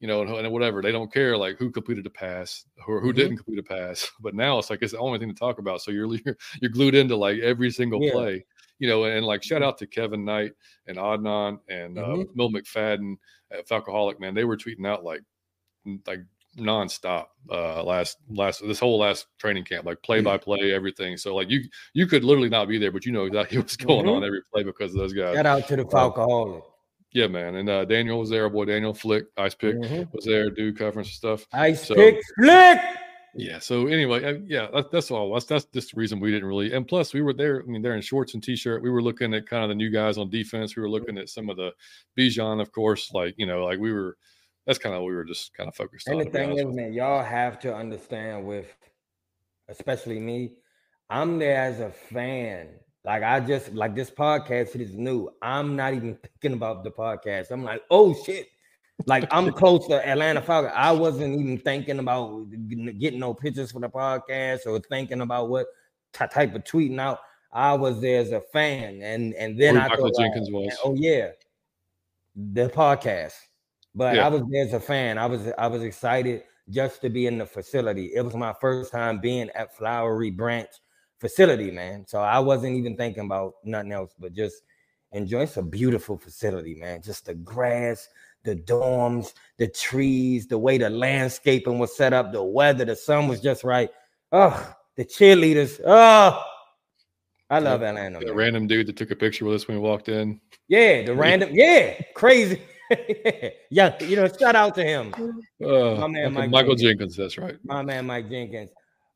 [0.00, 0.82] you know, and, and whatever.
[0.82, 3.16] They don't care like who completed a pass or who Mhm.
[3.16, 4.10] didn't complete a pass.
[4.20, 5.80] But now it's like it's the only thing to talk about.
[5.82, 8.12] So you're you're, you're glued into like every single Yeah.
[8.12, 8.44] play
[8.80, 10.52] you know, and like shout out to Kevin Knight
[10.88, 12.26] and Adnan and uh, Mhm.
[12.36, 13.16] Will McFadden
[13.52, 14.34] at Falcoholic, man.
[14.34, 15.22] They were tweeting out like
[16.06, 16.20] like
[16.58, 21.16] nonstop uh last last this whole last training camp, like play by play, everything.
[21.16, 21.62] So like you
[21.94, 24.16] you could literally not be there, but you know exactly what's going Mhm.
[24.16, 25.34] on every play because of those guys.
[25.36, 26.62] Shout out to the Falcoholic.
[27.14, 27.54] Yeah, man.
[27.54, 28.42] And uh, Daniel was there.
[28.42, 30.02] Our boy Daniel Flick, Ice Pick mm-hmm.
[30.12, 31.46] was there, do conference stuff.
[31.52, 32.80] Ice so, Pick Flick.
[33.36, 33.58] Yeah.
[33.60, 35.32] So anyway, uh, yeah, that, that's all.
[35.32, 36.72] That's that's just the reason we didn't really.
[36.72, 37.62] And plus, we were there.
[37.62, 38.82] I mean, they're in shorts and t-shirt.
[38.82, 40.76] We were looking at kind of the new guys on defense.
[40.76, 41.72] We were looking at some of the
[42.18, 43.12] Bijan, of course.
[43.12, 44.16] Like you know, like we were.
[44.66, 46.22] That's kind of what we were just kind of focused and on.
[46.22, 48.74] And the thing is, man, y'all have to understand with,
[49.68, 50.52] especially me,
[51.10, 52.68] I'm there as a fan.
[53.04, 54.74] Like I just like this podcast.
[54.74, 55.28] It is new.
[55.42, 57.50] I'm not even thinking about the podcast.
[57.50, 58.48] I'm like, oh shit,
[59.06, 60.72] like I'm close to Atlanta Falcons.
[60.74, 62.46] I wasn't even thinking about
[62.98, 65.66] getting no pictures for the podcast or thinking about what
[66.12, 67.20] t- type of tweeting out.
[67.52, 70.76] I was there as a fan, and and then I Michael thought, Jenkins was.
[70.82, 71.30] Oh yeah,
[72.34, 73.34] the podcast.
[73.94, 74.26] But yeah.
[74.26, 75.18] I was there as a fan.
[75.18, 78.12] I was I was excited just to be in the facility.
[78.14, 80.70] It was my first time being at Flowery Branch
[81.24, 82.04] facility, man.
[82.06, 84.62] So I wasn't even thinking about nothing else, but just
[85.12, 85.44] enjoy.
[85.44, 87.00] It's a beautiful facility, man.
[87.00, 88.10] Just the grass,
[88.42, 93.26] the dorms, the trees, the way the landscaping was set up, the weather, the sun
[93.26, 93.88] was just right.
[94.32, 95.80] Oh, the cheerleaders.
[95.82, 96.42] Oh,
[97.48, 98.18] I love the, Atlanta.
[98.18, 98.34] The man.
[98.34, 100.42] random dude that took a picture with us when we walked in.
[100.68, 102.60] Yeah, the random, yeah, crazy.
[103.70, 105.14] yeah, you know, shout out to him.
[105.64, 107.16] Uh, My man, Mike Michael Jenkins.
[107.16, 107.16] Jenkins.
[107.16, 107.56] That's right.
[107.64, 108.68] My man, Mike Jenkins.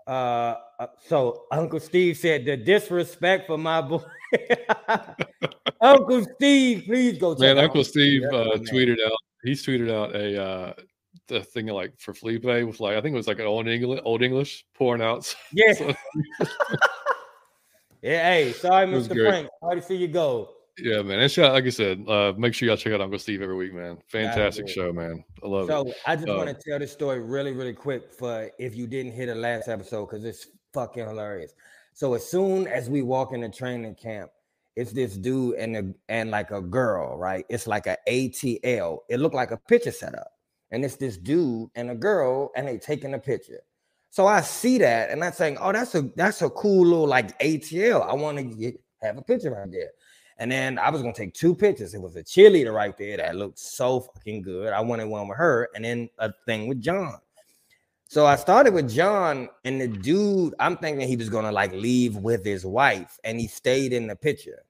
[0.08, 4.02] Uh, uh, so Uncle Steve said the disrespect for my boy.
[5.82, 7.34] Uncle Steve, please go.
[7.36, 9.12] Man, Uncle Steve uh, tweeted out.
[9.44, 10.72] He's tweeted out a uh,
[11.26, 14.00] the thing like for Feleipe with like I think it was like an old English,
[14.02, 15.34] old English pouring out.
[15.52, 15.74] Yeah.
[18.00, 18.30] Yeah.
[18.30, 19.26] Hey, sorry, Mr.
[19.26, 19.48] Frank.
[19.60, 20.50] Sorry to see you go.
[20.80, 21.20] Yeah, man.
[21.20, 23.74] And shout, like I said, uh, make sure y'all check out Uncle Steve every week,
[23.74, 23.98] man.
[24.08, 25.24] Fantastic show, man.
[25.42, 25.88] I love so, it.
[25.88, 28.86] So I just uh, want to tell this story really, really quick for if you
[28.86, 31.52] didn't hear the last episode because it's fucking hilarious.
[31.94, 34.30] So as soon as we walk in the training camp,
[34.76, 37.44] it's this dude and a, and like a girl, right?
[37.48, 38.98] It's like a ATL.
[39.08, 40.28] It looked like a picture setup,
[40.70, 43.60] and it's this dude and a girl, and they taking a picture.
[44.10, 47.36] So I see that, and I'm saying, "Oh, that's a that's a cool little like
[47.40, 48.08] ATL.
[48.08, 49.90] I want to have a picture right there."
[50.38, 51.94] And then I was gonna take two pictures.
[51.94, 54.72] It was a cheerleader right there that looked so fucking good.
[54.72, 57.18] I wanted one with her, and then a thing with John.
[58.07, 62.16] So I started with John, and the dude, I'm thinking he was gonna like leave
[62.16, 64.62] with his wife, and he stayed in the picture.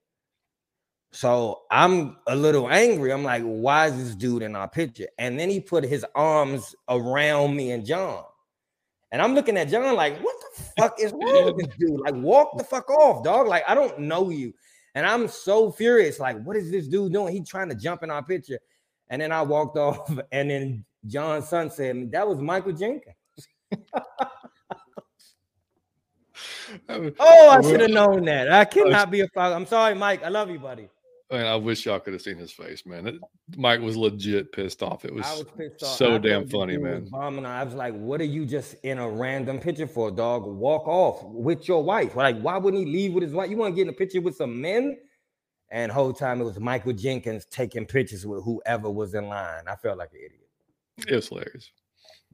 [1.11, 3.13] So I'm a little angry.
[3.13, 5.09] I'm like, why is this dude in our picture?
[5.19, 8.25] And then he put his arms around me and John.
[9.11, 12.01] And I'm looking at John like, what the fuck is wrong with this dude?
[12.01, 13.47] Like, walk the fuck off, dog.
[13.47, 14.53] Like, I don't know you.
[14.95, 16.19] And I'm so furious.
[16.19, 17.33] Like, what is this dude doing?
[17.33, 18.59] He trying to jump in our picture.
[19.11, 23.15] And then I walked off, and then John's son said, That was Michael Jenkins.
[26.89, 28.51] oh, I should have known that.
[28.51, 29.55] I cannot be a father.
[29.55, 30.23] I'm sorry, Mike.
[30.23, 30.89] I love you, buddy.
[31.31, 33.07] Man, I wish y'all could have seen his face, man.
[33.07, 33.17] It,
[33.57, 35.05] Mike was legit pissed off.
[35.05, 35.27] It was,
[35.59, 37.03] was so I damn funny, man.
[37.03, 40.47] Was I was like, "What are you just in a random picture for, dog?
[40.47, 42.17] Walk off with your wife.
[42.17, 43.51] Like, why wouldn't he leave with his wife?
[43.51, 44.97] You want to get in a picture with some men?"
[45.71, 49.65] And whole time it was Michael Jenkins taking pictures with whoever was in line.
[49.67, 50.49] I felt like an idiot.
[51.07, 51.71] It was hilarious.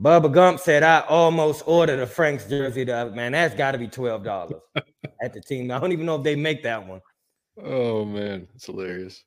[0.00, 2.84] Bubba Gump said, "I almost ordered a Frank's jersey.
[2.84, 4.60] To, man, that's got to be twelve dollars
[5.20, 5.72] at the team.
[5.72, 7.00] I don't even know if they make that one."
[7.62, 9.24] Oh man, it's hilarious.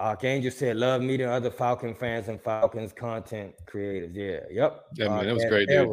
[0.00, 4.84] Archangel said, "Love meeting other Falcon fans and Falcons content creators." Yeah, yep.
[4.94, 5.92] Yeah, man, it was great, dude.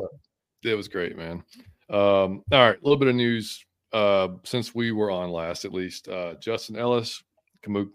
[0.64, 1.44] It was great, man.
[1.90, 5.74] Um, all right, a little bit of news uh, since we were on last, at
[5.74, 6.08] least.
[6.08, 7.24] Uh, Justin Ellis,
[7.64, 7.92] Kimoko,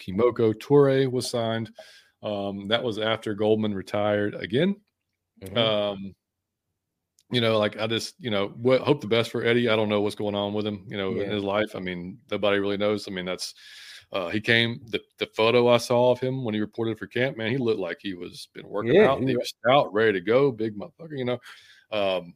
[0.00, 1.70] Kemoko Turay was signed.
[2.22, 4.76] Um, that was after Goldman retired again.
[5.42, 5.56] Mm-hmm.
[5.56, 6.14] Um,
[7.30, 9.68] you know, like I just, you know, what, hope the best for Eddie.
[9.68, 11.24] I don't know what's going on with him, you know, yeah.
[11.24, 11.74] in his life.
[11.74, 13.06] I mean, nobody really knows.
[13.06, 13.54] I mean, that's
[14.12, 17.36] uh, he came the, the photo I saw of him when he reported for camp,
[17.36, 19.20] man, he looked like he was been working yeah, out.
[19.20, 21.38] He, he was out, ready to go, big motherfucker, you know.
[21.92, 22.34] Um,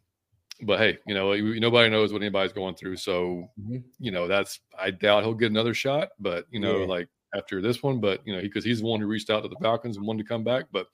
[0.62, 2.96] but hey, you know, nobody knows what anybody's going through.
[2.96, 3.78] So, mm-hmm.
[3.98, 6.86] you know, that's I doubt he'll get another shot, but you know, yeah.
[6.86, 9.42] like after this one, but you know, because he, he's the one who reached out
[9.42, 10.88] to the Falcons and wanted to come back, but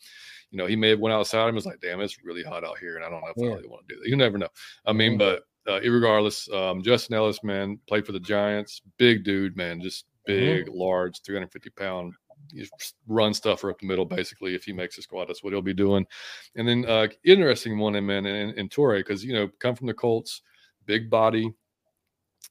[0.51, 2.79] you know, he may have went outside and was like, damn, it's really hot out
[2.79, 2.97] here.
[2.97, 3.49] And I don't know if yeah.
[3.49, 4.09] I really want to do that.
[4.09, 4.49] You never know.
[4.87, 5.37] I mean, mm-hmm.
[5.67, 8.81] but uh, regardless, um, Justin Ellis, man, played for the Giants.
[8.97, 10.79] Big dude, man, just big, mm-hmm.
[10.79, 12.15] large, 350 pound.
[12.53, 12.71] He's
[13.07, 14.55] run stuffer up the middle, basically.
[14.55, 16.07] If he makes a squad, that's what he'll be doing.
[16.55, 19.89] And then, uh, interesting one, in man, in, in Turay, because you know, come from
[19.89, 20.43] the Colts,
[20.87, 21.53] big body,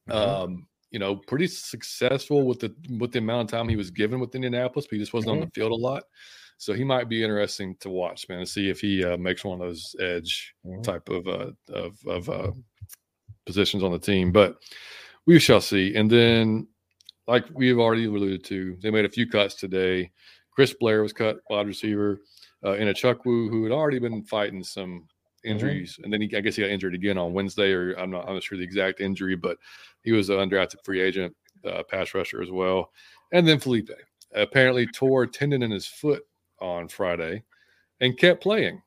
[0.10, 0.12] mm-hmm.
[0.12, 4.20] um, you know, pretty successful with the with the amount of time he was given
[4.20, 5.42] with Indianapolis, but he just wasn't mm-hmm.
[5.44, 6.04] on the field a lot.
[6.58, 9.62] So he might be interesting to watch, man, to see if he uh, makes one
[9.62, 10.82] of those edge mm-hmm.
[10.82, 12.52] type of uh, of, of uh,
[13.46, 14.32] positions on the team.
[14.32, 14.58] But
[15.26, 15.96] we shall see.
[15.96, 16.68] And then,
[17.28, 20.12] like we've already alluded to, they made a few cuts today.
[20.52, 22.20] Chris Blair was cut wide receiver.
[22.64, 25.08] Uh, and Achukwu, who had already been fighting some
[25.46, 25.52] Mm-hmm.
[25.52, 28.28] injuries, and then he, I guess he got injured again on Wednesday, or I'm not,
[28.28, 29.58] I'm not sure the exact injury, but
[30.02, 32.92] he was an undrafted free agent, uh, pass rusher as well.
[33.32, 33.92] And then Feleipe
[34.34, 36.24] apparently tore a tendon in his foot
[36.60, 37.44] on Friday
[38.00, 38.82] and kept playing.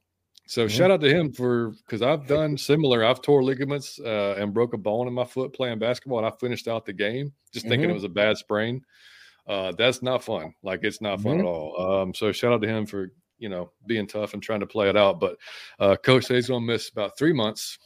[0.46, 0.70] So Mhm.
[0.70, 3.04] shout out to him for because I've done similar.
[3.04, 6.32] I've tore ligaments uh, and broke a bone in my foot playing basketball, and I
[6.40, 7.92] finished out the game just thinking Mhm.
[7.92, 8.84] it was a bad sprain.
[9.46, 10.52] Uh, that's not fun.
[10.62, 11.40] Like it's not fun Mhm.
[11.40, 11.80] at all.
[12.02, 14.88] Um, so shout out to him for you know being tough and trying to play
[14.90, 15.20] it out.
[15.20, 15.36] But
[15.78, 17.78] uh, coach says he's gonna miss about three months,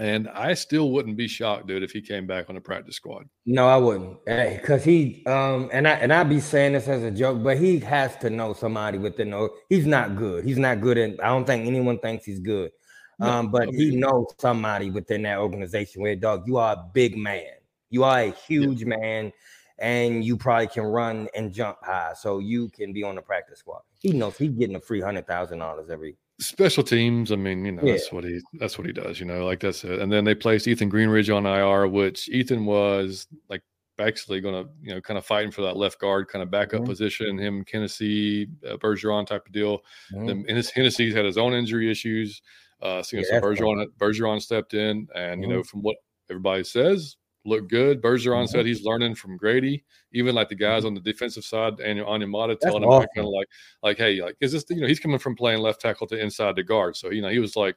[0.00, 3.24] and I still wouldn't be shocked, dude, if he came back on the practice squad.
[3.44, 7.10] No, I wouldn't, because he um and I and I be saying this as a
[7.10, 9.48] joke, but he has to know somebody within the.
[9.68, 10.44] He's not good.
[10.44, 12.70] He's not good, and I don't think anyone thinks he's good.
[13.18, 17.18] No, Um, but he knows somebody within that organization where dog, you are a big
[17.18, 17.52] man.
[17.90, 19.32] You are a huge man,
[19.78, 23.58] and you probably can run and jump high, so you can be on the practice
[23.58, 23.82] squad.
[23.98, 26.16] He knows he's getting a free hundred thousand dollars every.
[26.40, 27.30] Special teams.
[27.32, 27.92] I mean, you know, Yeah.
[27.92, 29.20] that's what he that's what he does.
[29.20, 30.00] You know, like that's it.
[30.00, 33.62] And then they placed Ethan Greenidge on IR, which Ethan was like
[33.98, 36.80] actually going to you know kind of fighting for that left guard kind of backup
[36.82, 36.86] Mhm.
[36.86, 37.38] position.
[37.38, 39.80] Him, Hennessy, uh, Bergeron type of deal.
[40.14, 40.26] Mhm.
[40.26, 42.40] Then Hennes- Hennessy's had his own injury issues.
[42.80, 45.52] Uh, so, you know, Yeah, so Bergeron Bergeron stepped in, and you Mhm.
[45.52, 45.96] know from what
[46.30, 47.16] everybody says.
[47.46, 48.02] Looked good.
[48.02, 48.48] Bergeron Mhm.
[48.48, 49.82] said he's learning from Grady.
[50.12, 53.08] Even like the guys on the defensive side, and Anya Mata That's telling him awesome.
[53.14, 53.48] kind of like,
[53.82, 56.56] like, hey, like, is this, you know, he's coming from playing left tackle to inside
[56.56, 56.96] the guard.
[56.96, 57.76] So, you know, he was like,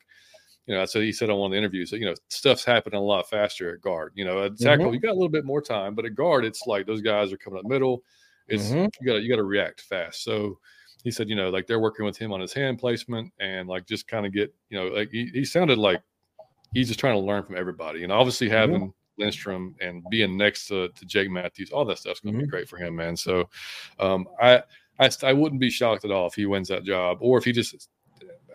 [0.66, 2.66] you know, I said he said on one of the interviews that, you know, stuff's
[2.66, 4.12] happening a lot faster at guard.
[4.16, 4.94] You know, at tackle, Mhm.
[4.96, 7.38] you got a little bit more time, but at guard, it's like those guys are
[7.38, 8.04] coming up middle.
[8.50, 8.90] It's Mhm.
[9.00, 10.24] you gotta you gotta react fast.
[10.24, 10.60] So
[11.04, 13.86] he said, you know, like they're working with him on his hand placement and like
[13.88, 16.02] just kind of get, you know, like he, he sounded like
[16.74, 18.04] he's just trying to learn from everybody.
[18.04, 22.34] And obviously having Lindstrom and being next to, to Jake Matthews, all that stuff's going
[22.36, 22.50] to be Mhm.
[22.50, 23.16] great for him, man.
[23.16, 23.50] So
[24.00, 24.64] um, I,
[25.00, 27.52] I I wouldn't be shocked at all if he wins that job, or if he
[27.52, 27.90] just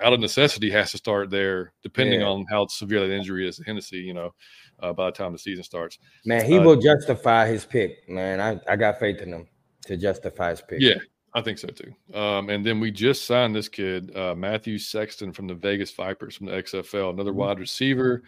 [0.01, 2.27] out of necessity has to start there, depending Yeah.
[2.29, 3.99] on how severe that injury is Hennessy.
[3.99, 4.35] You know,
[4.81, 5.99] uh, by the time the season starts.
[6.25, 8.09] Man, he Uh, will justify his pick.
[8.09, 9.49] Man, I, I got faith in him
[9.87, 10.81] to justify his pick.
[10.81, 10.99] Yeah,
[11.35, 11.93] I think so too.
[12.17, 16.37] Um, and then we just signed this kid, uh, Matthew Sexton from the Vegas Vipers
[16.37, 17.37] from the XFL, another Mhm.
[17.37, 18.23] wide receiver.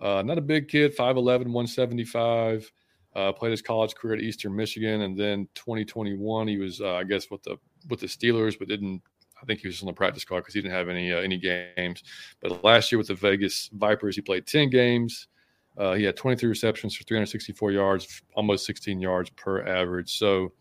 [0.00, 2.70] Uh, not a big kid, 5'11, 175.
[3.16, 7.04] Uh, played his college career at Eastern Michigan, and then 2021 he was, uh, I
[7.04, 7.56] guess, with the
[7.88, 9.02] with the Steelers, but didn't.
[9.40, 11.38] I think he was on the practice squad because he didn't have any uh, any
[11.38, 12.02] games.
[12.40, 15.28] But last year with the Vegas Vipers, he played 10 games.
[15.76, 20.18] Uh, he had 23 receptions for 364 yards, almost 16 yards per average.
[20.18, 20.52] So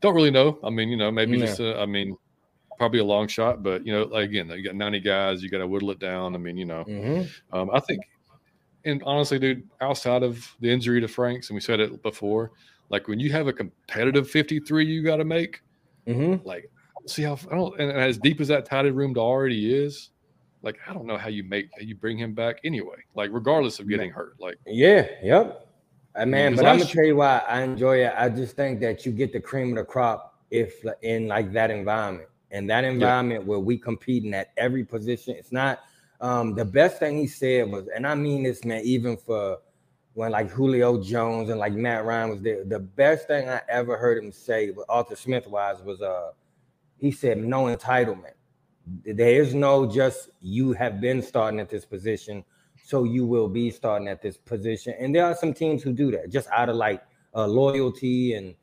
[0.00, 0.60] don't really know.
[0.62, 1.46] I mean, you know, maybe Yeah.
[1.46, 2.16] just a, I mean,
[2.78, 5.58] probably a long shot, but you know, like, again, you got 90 guys, you got
[5.58, 6.36] to whittle it down.
[6.36, 7.28] I mean, you know, Mhm.
[7.52, 8.00] um, I think,
[8.84, 12.52] and honestly, dude, outside of the injury to Franks, and we said it before,
[12.88, 15.62] like when you have a competitive 53, you got to make,
[16.06, 16.44] Mhm.
[16.44, 16.70] like,
[17.06, 20.10] see how, I don't, and as deep as that tight end room already is,
[20.62, 23.78] like, I don't know how you make, how you bring him back anyway, like, regardless
[23.78, 24.34] of getting hurt.
[24.40, 25.66] Like, Yeah, yep.
[26.16, 28.12] I man, but I'm gonna tell you why I enjoy it.
[28.16, 31.70] I just think that you get the cream of the crop if in like that
[31.70, 32.28] environment.
[32.50, 35.36] And that environment where we competing at every position.
[35.36, 35.80] It's not
[36.20, 39.58] um the best thing he said was, and I mean this, man, even for
[40.14, 42.64] when like Julio Jones and like Matt Ryan was there.
[42.64, 46.32] The best thing I ever heard him say with Arthur Smith wise was uh
[46.96, 48.32] he said no entitlement.
[49.04, 52.44] There is no just you have been starting at this position,
[52.84, 54.94] so you will be starting at this position.
[54.98, 57.02] And there are some teams who do that just out of like
[57.34, 58.56] uh, loyalty and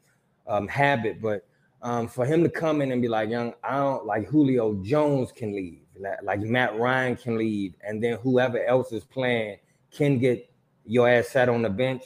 [0.48, 1.22] um, habit.
[1.22, 1.48] But
[1.82, 5.32] um, for him to come in and be like, young, I don't like Julio Jones
[5.32, 9.58] can leave, like, like Matt Ryan can leave, and then whoever else is playing
[9.92, 10.50] can get
[10.86, 12.04] your ass sat on the bench.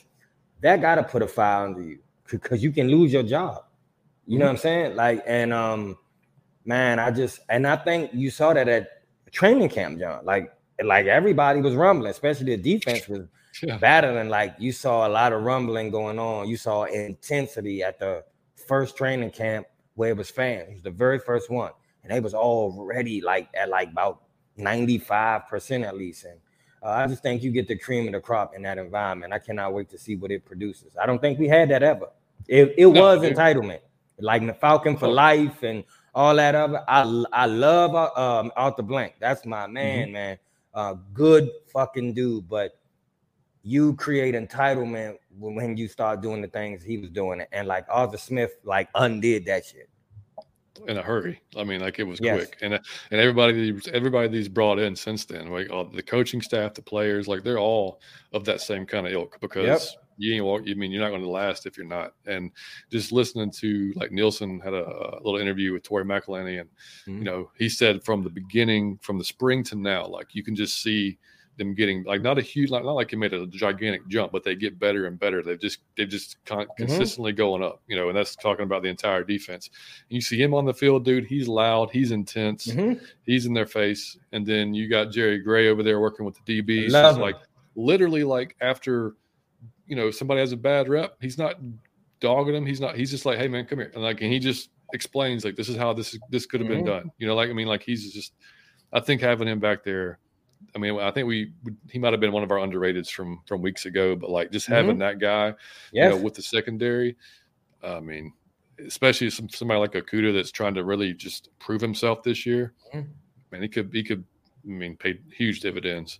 [0.61, 1.99] That got to put a fire under you
[2.29, 3.63] because you can lose your job.
[4.27, 4.95] You know what I'm saying?
[4.95, 5.97] Like, and um,
[6.65, 10.23] man, I just and I think you saw that at training camp, John.
[10.25, 13.27] Like, like everybody was rumbling, especially the defense was
[13.63, 14.29] yeah, battling.
[14.29, 16.47] Like you saw a lot of rumbling going on.
[16.47, 18.23] You saw intensity at the
[18.67, 20.69] first training camp where it was fans.
[20.69, 21.71] It was the very first one,
[22.03, 24.21] and they was already like at like about
[24.57, 26.25] ninety five percent at least.
[26.25, 26.39] And
[26.83, 29.33] uh, I just think you get the cream of the crop in that environment.
[29.33, 30.95] I cannot wait to see what it produces.
[31.01, 32.09] I don't think we had that ever.
[32.47, 33.81] It, it was it- entitlement,
[34.19, 35.83] like the Falcon for life and
[36.15, 36.83] all that other.
[36.87, 37.01] I
[37.33, 39.15] I love uh, um, Arthur Blank.
[39.19, 40.37] That's my man, man.
[40.73, 42.79] Uh, good fucking dude, but
[43.63, 47.85] you create entitlement when when you start doing the things he was doing, and like
[47.89, 49.88] Arthur Smith, like undid that shit.
[50.87, 51.41] In a hurry.
[51.57, 52.37] I mean, like it was Yes.
[52.37, 52.79] quick, and uh,
[53.11, 57.27] and everybody everybody these brought in since then, like all the coaching staff, the players,
[57.27, 58.01] like they're all
[58.33, 60.63] of that same kind of ilk because you ain't walk.
[60.69, 62.13] I mean, you're not going to last if you're not.
[62.25, 62.51] And
[62.91, 67.19] just listening to like Nielsen had a, a little interview with Torey McElhaney, and mm-hmm.
[67.19, 70.55] you know, he said from the beginning, from the spring to now, like you can
[70.55, 71.17] just see
[71.59, 74.43] them getting like not a huge, like not like he made a gigantic jump, but
[74.43, 75.43] they get better and better.
[75.43, 76.85] They've just they've just con- mm-hmm.
[76.85, 79.69] consistently going up, you know, and that's talking about the entire defense.
[80.09, 81.25] And you see him on the field, dude.
[81.25, 83.03] He's loud, he's intense, mm-hmm.
[83.25, 86.61] he's in their face, and then you got Jerry Gray over there working with the
[86.61, 86.89] DBs.
[87.19, 87.35] like
[87.75, 89.15] literally like after
[89.85, 91.57] you know somebody has a bad rep, he's not
[92.19, 92.65] dogging him.
[92.65, 92.95] He's not.
[92.95, 95.69] He's just like, hey man, come here, and like and he just explains like this
[95.69, 96.85] is how this this could have mm-hmm.
[96.85, 97.11] been done.
[97.19, 98.33] You know, like I mean, like he's just.
[98.91, 100.17] I think having him back there
[100.75, 101.53] I mean, I think we
[101.89, 104.67] he might have been one of our underrateds from from weeks ago, but like just
[104.67, 104.99] having mm-hmm.
[104.99, 105.53] that guy,
[105.91, 106.05] yes.
[106.05, 107.15] you know, with the secondary,
[107.83, 108.33] I mean,
[108.85, 112.73] especially some, somebody like Okudah that's trying to really just prove himself this year.
[112.93, 113.09] Mm-hmm.
[113.51, 114.23] Man, he could he could
[114.65, 116.19] I mean pay huge dividends.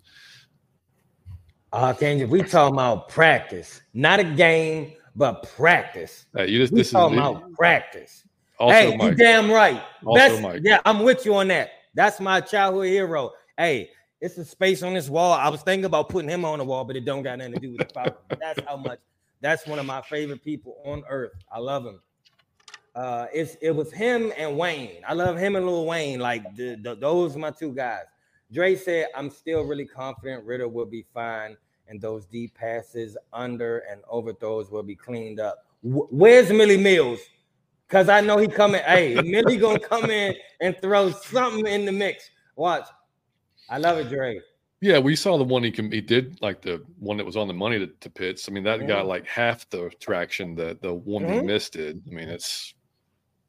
[1.72, 6.26] Uh, can we talking about practice, not a game, but practice.
[6.36, 8.24] Hey, you just we this talking is about practice.
[8.58, 9.12] Also, hey, Mike.
[9.12, 9.82] you damn right.
[10.04, 10.62] Also, Best, Mike.
[10.64, 11.70] Yeah, I'm with you on that.
[11.94, 13.32] That's my childhood hero.
[13.58, 15.34] Hey, it's a space on this wall.
[15.34, 17.60] I was thinking about putting him on the wall, but it don't got nothing to
[17.60, 18.40] do with the Falcons.
[18.40, 19.00] that's how much.
[19.42, 21.32] That's one of my favorite people on earth.
[21.52, 22.02] I love him.
[22.96, 25.02] Uh, it's it was him and Wayne.
[25.08, 26.20] I love him and Lil Wayne.
[26.20, 28.04] Like the, the, those are my two guys.
[28.52, 31.56] Dre said, "I'm still really confident Ridder will be fine,
[31.88, 37.20] and those deep passes under and overthrows will be cleaned up." W- where's Millie Mills?
[37.88, 38.82] Cause I know he coming.
[38.84, 42.30] hey, Millie gonna come in and throw something in the mix.
[42.56, 42.88] Watch.
[43.70, 44.42] I love it, Dre.
[44.82, 47.48] Yeah, we saw the one he can he did like the one that was on
[47.48, 48.48] the money to, to Pitts.
[48.48, 51.34] I mean, that got like half the traction that the one mm-hmm.
[51.34, 52.02] he missed did.
[52.10, 52.74] I mean, it's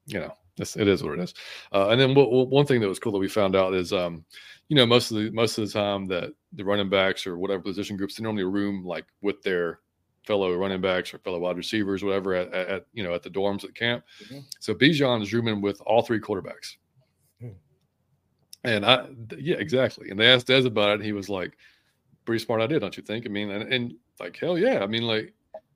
[0.07, 1.35] you know, it's, it is what it is.
[1.73, 4.25] Uh, and then what, one thing that was cool that we found out is, um,
[4.69, 7.63] you know, most of the most of the time that the running backs or whatever
[7.63, 9.81] position groups they normally room like with their
[10.27, 13.65] fellow running backs or fellow wide receivers, whatever, at, at you know at the dorms
[13.65, 14.05] at camp.
[14.25, 14.41] Mm-hmm.
[14.59, 16.77] So Bijan is rooming with all three quarterbacks.
[18.65, 19.07] And I,
[19.39, 20.11] yeah, exactly.
[20.11, 20.95] And they asked Dez about it.
[20.95, 21.57] And he was like,
[22.27, 23.27] pretty smart idea, don't you think?
[23.27, 24.81] I mean, and, and like, hell yeah.
[24.83, 25.33] I mean, like,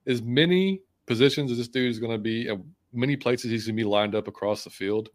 [0.07, 3.77] as many positions as this dude is going to be, and many places he's going
[3.77, 5.09] to be lined up across the field.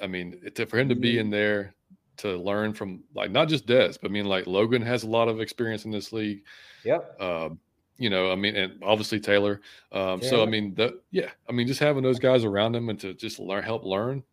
[0.00, 1.74] I mean, to, for him to be in there
[2.16, 5.28] to learn from, like, not just Dez, but I mean, like, Logan has a lot
[5.28, 6.42] of experience in this league.
[6.84, 7.16] Yep.
[7.20, 7.48] Uh,
[7.96, 9.60] you know, I mean, and obviously Taylor.
[9.92, 12.98] Um, So, I mean, the, yeah, I mean, just having those guys around him and
[12.98, 14.24] to just learn, help learn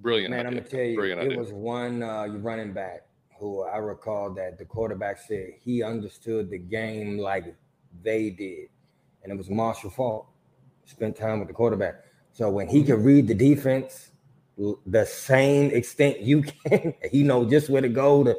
[0.00, 0.30] Brilliant.
[0.30, 0.48] Man, idea.
[0.48, 1.38] I'm gonna tell you, Brilliant it idea.
[1.38, 3.06] was one uh, running back
[3.38, 7.54] who I recall that the quarterback said he understood the game like
[8.02, 8.68] they did,
[9.22, 10.26] and it was Marshall Faulk.
[10.84, 14.10] Spent time with the quarterback, so when he could read the defense
[14.86, 18.36] the same extent you can, he know just where to go to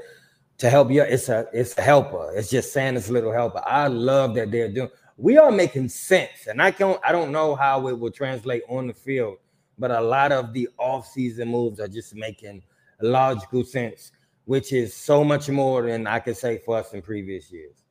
[0.58, 1.02] to help you.
[1.02, 2.32] It's a it's a helper.
[2.36, 3.62] It's just Santa's little helper.
[3.66, 4.90] I love that they're doing.
[5.18, 7.00] We are making sense, and I can't.
[7.04, 9.38] I don't know how it will translate on the field
[9.82, 12.62] but a lot of the off-season moves are just making
[13.02, 14.12] logical sense,
[14.46, 17.84] which is so much more than I could say for us in previous years.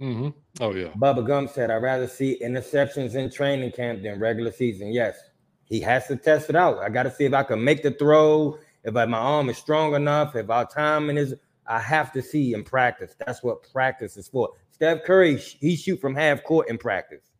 [0.00, 0.28] Mm-hmm.
[0.60, 0.88] Oh yeah.
[0.88, 5.18] Bubba Gum said, "I'd rather see interceptions in training camp than regular season." Yes,
[5.64, 6.78] he has to test it out.
[6.78, 9.94] I got to see if I can make the throw, if my arm is strong
[9.94, 11.34] enough, if our timing is.
[11.66, 13.14] I have to see in practice.
[13.24, 14.50] That's what practice is for.
[14.72, 17.31] Steph Curry, he shoot from half court in practice.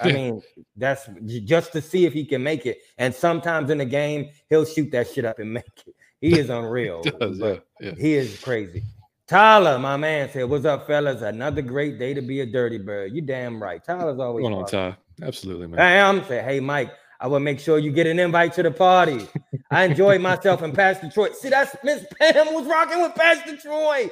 [0.00, 0.42] I mean,
[0.76, 1.08] that's
[1.44, 2.78] just to see if he can make it.
[2.98, 5.94] And sometimes in the game, he'll shoot that shit up and make it.
[6.20, 7.02] He is unreal.
[7.02, 7.94] does, yeah, yeah.
[7.98, 8.82] He is crazy.
[9.26, 11.20] Tyler, my man, said, "What's up, fellas?
[11.20, 13.12] Another great day to be a dirty bird.
[13.12, 13.84] You damn right.
[13.84, 14.96] Tyler's always going on, Ty.
[15.22, 15.80] Absolutely, man.
[15.80, 16.24] I am.
[16.24, 19.28] Say, hey, Mike, I will make sure you get an invite to the party.
[19.70, 21.30] I enjoyed myself in Pastor Troy.
[21.32, 24.08] See, that's Miss Pam was rocking with Pastor Troy.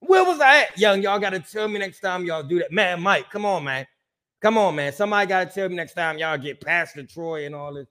[0.00, 0.78] Where was I at?
[0.78, 2.70] Young, y'all got to tell me next time y'all do that.
[2.70, 3.86] Man, Mike, come on, man.
[4.40, 4.92] Come on, man.
[4.92, 7.88] Somebody got to tell me next time y'all get past the Troy and all this.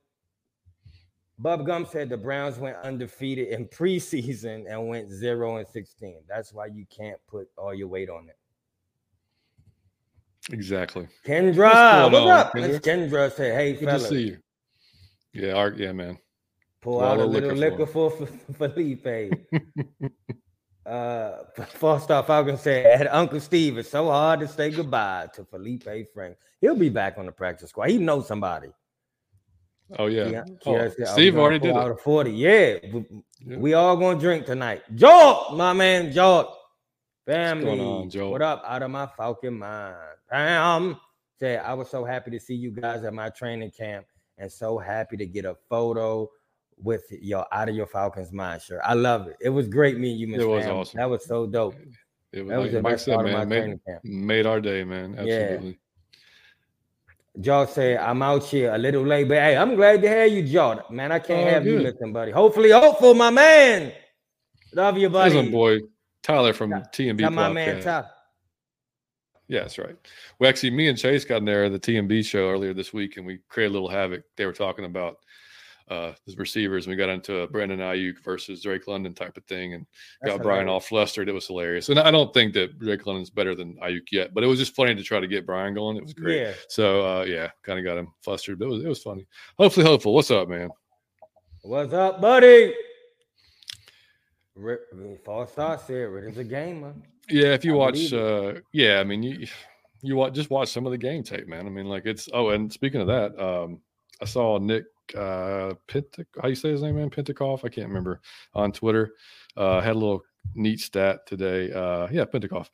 [1.38, 6.22] Bub Gum said the Browns went undefeated in preseason and went 0 and 16.
[6.28, 8.38] That's why you can't put all your weight on it.
[10.52, 11.08] Exactly.
[11.26, 12.54] Kendra, what's, what's up?
[12.54, 12.82] Kendra?
[12.82, 14.04] Kendra said, hey, Good fellas.
[14.04, 14.38] to see you.
[15.34, 16.18] Yeah, our, yeah, man.
[16.82, 18.26] Pull, Pull out a little liquor, liquor for, for
[18.70, 19.32] Feleipe.
[20.90, 26.36] Uh, Foster Falcon said, Uncle Steve, it's so hard to say goodbye to Feleipe Frank.
[26.62, 27.90] He'll be back on the practice squad.
[27.90, 28.70] He knows somebody.
[29.98, 31.92] Oh yeah, oh, Steve already did out it.
[31.94, 32.78] Of Forty, yeah.
[32.94, 33.06] We,
[33.44, 33.58] yeah.
[33.58, 34.84] we all gonna drink tonight.
[34.94, 36.46] George, my man, George,
[37.26, 37.80] family.
[37.80, 38.64] On, what up?
[38.68, 39.96] Out of my Falcon mind.
[40.30, 40.96] Pam
[41.40, 44.06] said, I was so happy to see you guys at my training camp,
[44.38, 46.30] and so happy to get a photo
[46.82, 48.82] with your out of your Falcons mind shirt.
[48.84, 49.38] I love it.
[49.42, 50.42] It was great meeting you, Mr.
[50.42, 50.98] It was awesome.
[50.98, 51.76] That was so dope.
[52.32, 54.04] It was, that was like, the best said, part man, of my made, camp.
[54.04, 55.16] made our day, man.
[55.18, 55.80] Absolutely.
[57.40, 60.44] Jaw said, I'm out here a little late, but hey, I'm glad to have you,
[60.44, 60.82] Jaw.
[60.90, 61.94] Man, I can't Oh, have you good.
[61.94, 62.32] listen, buddy.
[62.32, 63.94] Hopefully, hopeful, my man.
[64.74, 65.34] Love you, buddy.
[65.34, 65.80] There's my boy
[66.22, 67.84] Tyler from Yeah, TMB my man podcast.
[67.84, 68.06] Ty.
[69.48, 69.96] Yeah, that's right.
[70.38, 73.18] Well, actually, me and Chase got in there at the TMB show earlier this week,
[73.18, 74.24] and we created a little havoc.
[74.36, 75.18] They were talking about
[75.90, 79.74] uh, the receivers, we got into a Brandon Aiyuk versus Drake London type of thing,
[79.74, 79.86] and
[80.22, 81.30] That's got Brian all flustered.
[81.30, 84.44] It was hilarious, and I don't think that Drake London's better than Aiyuk yet, but
[84.44, 85.98] it was just funny to try to get Brian going.
[85.98, 86.42] It was great.
[86.42, 86.54] Yeah.
[86.68, 89.26] So uh, yeah, kind of got him flustered, but it was it was funny.
[89.58, 90.14] Hopefully, hopeful.
[90.14, 90.70] What's up, man?
[91.64, 92.74] What's up, buddy?
[94.56, 94.82] Rip,
[95.26, 96.94] false start said, "Rid is a gamer."
[97.30, 99.48] Yeah, if you I watch, uh, yeah, I mean, you
[100.02, 101.66] you watch just watch some of the game tape, man.
[101.66, 102.30] I mean, like it's.
[102.34, 103.80] Oh, and speaking of that, um,
[104.22, 104.86] I saw Nick
[105.16, 105.74] uh
[106.42, 107.10] how you say his name, man?
[107.10, 107.66] Pentecoff.
[107.66, 108.22] I can't remember
[108.54, 109.14] on Twitter.
[109.58, 110.22] Uh, had a little
[110.56, 111.72] neat stat today.
[111.72, 112.70] Uh, yeah, Pentecoff.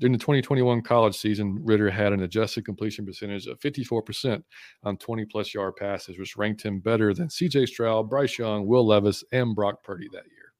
[0.00, 4.42] During the 2021 college season, Ridder had an adjusted completion percentage of 54%
[4.84, 8.86] on 20 plus yard passes, which ranked him better than CJ Stroud, Bryce Young, Will
[8.86, 10.52] Levis, and Brock Purdy that year.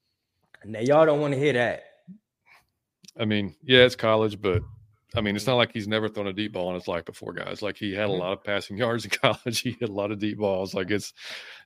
[0.64, 1.84] Now y'all don't want to hear that.
[3.18, 4.62] I mean, yeah, it's college, but
[5.14, 7.32] I mean, it's not like he's never thrown a deep ball in his life before,
[7.32, 7.62] guys.
[7.62, 8.18] Like he had a Mhm.
[8.18, 9.60] lot of passing yards in college.
[9.60, 10.74] He hit a lot of deep balls.
[10.74, 11.14] Like it's,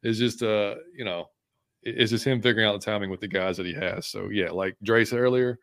[0.03, 1.29] it's just, uh, you know,
[1.83, 4.07] it's just him figuring out the timing with the guys that he has.
[4.07, 5.59] So yeah, like Dre said earlier,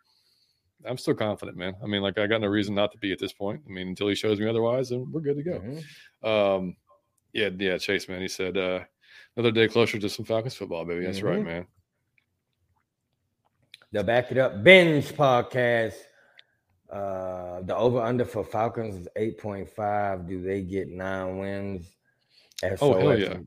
[0.86, 1.76] I'm still confident, man.
[1.82, 3.62] I mean, like I got no reason not to be at this point.
[3.66, 5.60] I mean, until he shows me otherwise, then we're good to go.
[5.62, 5.86] Mhm.
[6.58, 6.76] Um,
[7.32, 8.22] yeah, yeah, Chase, man.
[8.22, 8.82] He said, uh,
[9.38, 11.06] another day closer to some Falcons football, baby.
[11.06, 11.46] That's right, Mhm.
[11.46, 11.68] man.
[13.92, 15.96] The Back It Up Binge podcast.
[16.90, 20.28] Uh, the over under for Falcons is 8.5.
[20.28, 21.88] Do they get nine wins?
[22.82, 23.38] Oh, hell yeah.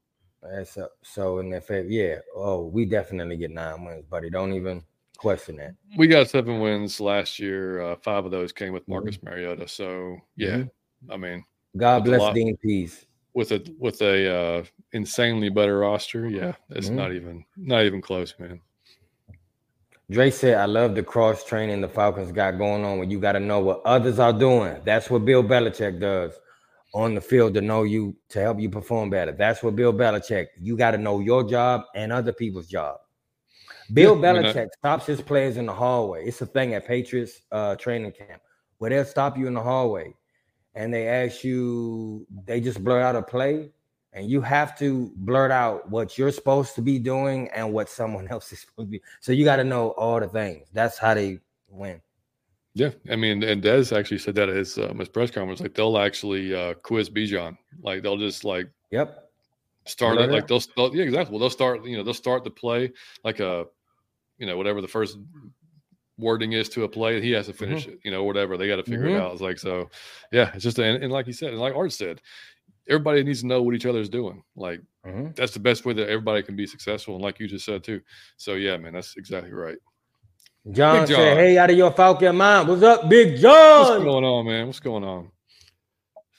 [0.43, 2.16] That's a, so in that favor, yeah.
[2.34, 4.30] Oh, we definitely get nine wins, buddy.
[4.30, 4.82] Don't even
[5.16, 5.74] question that.
[5.97, 7.80] we got seven wins last year.
[7.80, 9.26] Uh, five of those came with Marcus Mm-hmm.
[9.28, 9.68] Mariota.
[9.68, 10.64] So yeah,
[11.11, 11.45] I mean,
[11.76, 12.34] God bless lot.
[12.34, 13.07] Dean Peace.
[13.34, 16.95] with a with a uh, insanely better roster, yeah, it's Mhm.
[16.97, 18.61] not even not even close, man.
[20.12, 23.32] Dre said, I love the cross training the Falcons got going on when you got
[23.32, 24.80] to know what others are doing.
[24.84, 26.38] That's what Bill Belichick does
[26.94, 29.32] on the field to know you, to help you perform better.
[29.32, 32.98] That's what Bill Belichick, you got to know your job and other people's job.
[33.92, 36.26] Bill Yeah, Belichick stops his players in the hallway.
[36.26, 38.42] It's a thing at Patriots uh, training camp
[38.78, 40.14] where they'll stop you in the hallway
[40.74, 43.70] and they ask you, they just blurt out a play
[44.12, 48.28] and you have to blurt out what you're supposed to be doing and what someone
[48.30, 49.02] else is supposed to be.
[49.20, 50.68] So you got to know all the things.
[50.72, 51.38] That's how they
[51.68, 52.00] win.
[52.74, 55.60] Yeah, I mean, and Dez actually said that at his um, his press conference.
[55.60, 57.56] Like they'll actually uh, quiz Bijan.
[57.82, 59.28] Like they'll just like Yep.
[59.86, 60.30] start it.
[60.30, 61.32] it Like they'll, they'll yeah exactly.
[61.32, 62.90] Well, they'll start you know they'll start the play
[63.24, 63.66] like a
[64.38, 65.18] you know whatever the first
[66.18, 67.20] wording is to a play.
[67.20, 67.98] He has to finish it.
[68.04, 69.20] You know whatever they got to figure it Mhm.
[69.20, 69.32] out.
[69.32, 69.90] It's like so.
[70.30, 72.22] Yeah, it's just and, and like he said, and like Art said,
[72.88, 74.42] everybody needs to know what each other's doing.
[74.56, 75.34] Like Mhm.
[75.34, 77.14] that's the best way that everybody can be successful.
[77.14, 78.00] And like you just said too.
[78.36, 79.78] So yeah, man, that's exactly right.
[80.70, 83.88] John, Big said, "Hey, out of your Falcon mind, what's up, Big John?
[83.88, 84.66] What's going on, man?
[84.66, 85.30] What's going on?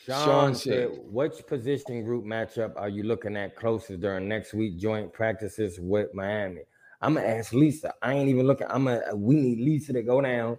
[0.05, 4.53] Sean, Sean said, said- "Which position group matchup are you looking at closest during next
[4.53, 6.61] week joint practices with Miami?"
[7.01, 7.93] I'm gonna ask Lisa.
[8.01, 8.67] I ain't even looking.
[8.69, 9.13] I'm gonna.
[9.13, 10.57] We need Lisa to go down,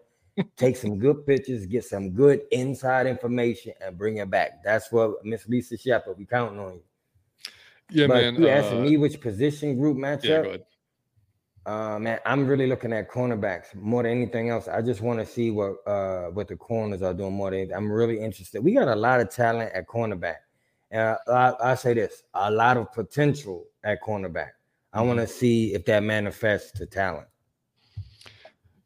[0.56, 4.62] take some good pictures, get some good inside information, and bring it back.
[4.64, 6.18] That's what Miss Lisa Shepard.
[6.18, 6.82] We counting on you.
[7.90, 8.36] Yeah, but man.
[8.36, 10.46] you asking uh, me which position group yeah, matchup?
[10.46, 10.64] ahead.
[11.66, 14.68] Uh, man, I'm really looking at cornerbacks more than anything else.
[14.68, 17.76] I just want to see what uh what the corners are doing more than anything.
[17.76, 18.62] I'm really interested.
[18.62, 20.36] We got a lot of talent at cornerback.
[20.94, 24.50] Uh, I, I say this: a lot of potential at cornerback.
[24.92, 25.26] I want Mm-hmm.
[25.26, 27.28] to see if that manifests to talent.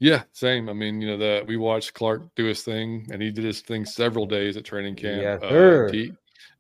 [0.01, 0.69] Yeah, same.
[0.69, 3.63] I mean, you know, that we watched Clark do his thing, and he did his
[3.63, 5.21] thing several days at training camp.
[5.23, 5.89] Yes, uh, sir.
[5.91, 6.13] D,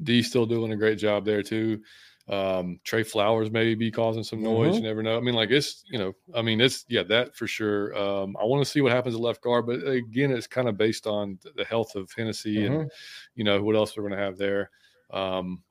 [0.03, 1.83] D still doing a great job there too.
[2.29, 4.75] Um, Trey Flowers maybe be causing some noise.
[4.75, 4.77] Mhm.
[4.77, 5.17] You never know.
[5.17, 7.97] I mean, like it's you know, I mean, it's yeah, that for sure.
[7.97, 10.77] Um, I want to see what happens at left guard, but again, it's kind of
[10.77, 12.91] based on the health of Hennessy and Mhm.
[13.37, 14.71] you know what else we're going to have there.
[15.11, 15.63] Um,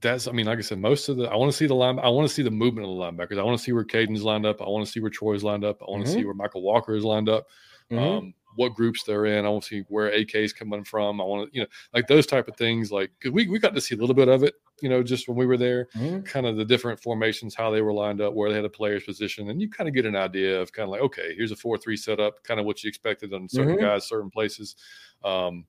[0.00, 1.98] that's I mean, like I said, most of the I want to see the line.
[1.98, 3.38] I want to see the movement of the linebackers.
[3.38, 4.62] I want to see where Kaden's lined up.
[4.62, 5.82] I want to see where Troy's lined up.
[5.82, 6.10] I want to Mhm.
[6.10, 7.48] see where Michael Walker is lined up.
[7.90, 8.20] Mhm.
[8.20, 9.44] Um, what groups they're in.
[9.44, 11.20] I want to see where AK's coming from.
[11.20, 12.92] I want to, you know, like those type of things.
[12.92, 15.36] Like, we we got to see a little bit of it, you know, just when
[15.36, 16.24] we were there, Mhm.
[16.24, 19.04] kind of the different formations, how they were lined up, where they had a player's
[19.04, 21.56] position, and you kind of get an idea of kind of like, okay, here's a
[21.56, 23.76] four-three setup, kind of what you expected on certain Mhm.
[23.76, 24.76] guys, certain places.
[25.24, 25.66] Um,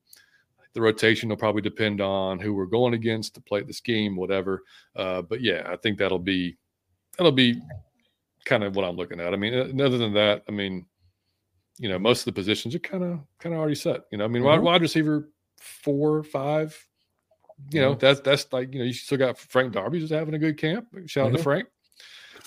[0.73, 4.63] the rotation will probably depend on who we're going against to play the scheme, whatever.
[4.95, 6.57] Uh, but yeah, I think that'll be
[7.17, 7.61] that'll be
[8.45, 9.33] kind of what I'm looking at.
[9.33, 10.85] I mean, uh, other than that, I mean,
[11.77, 14.01] you know, most of the positions are kind of kind of already set.
[14.11, 14.63] You know, I mean, wide, Mhm.
[14.63, 16.77] wide receiver four, five,
[17.71, 17.99] you know, mm-hmm.
[17.99, 20.87] that's that's like you know, you still got Frank Darby just having a good camp.
[21.05, 21.19] Shout mm-hmm.
[21.19, 21.43] out to mm-hmm.
[21.43, 21.67] Frank.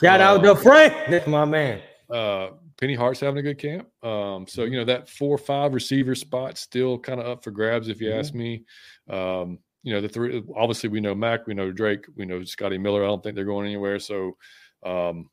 [0.00, 0.92] Shout uh, out to Frank.
[1.08, 1.80] That's my man.
[2.10, 3.88] Uh, Penny Hart's having a good camp.
[4.04, 7.50] Um, so you know that four or five receiver spot still kind of up for
[7.50, 8.20] grabs, if you mm-hmm.
[8.20, 8.64] ask me.
[9.08, 10.42] Um, you know the three.
[10.56, 13.04] Obviously, we know Mack, we know Drake, we know Scotty Miller.
[13.04, 13.98] I don't think they're going anywhere.
[13.98, 14.36] So,
[14.84, 15.28] um,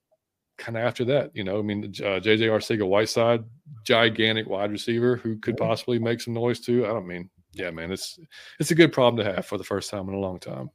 [0.57, 3.43] kind of after that, you know, I mean, uh, JJ Arcega Whiteside,
[3.85, 6.85] gigantic wide receiver who could possibly make some noise too.
[6.85, 8.19] I don't mean, yeah, man, it's
[8.59, 10.69] it's a good problem to have for the first time in a long time.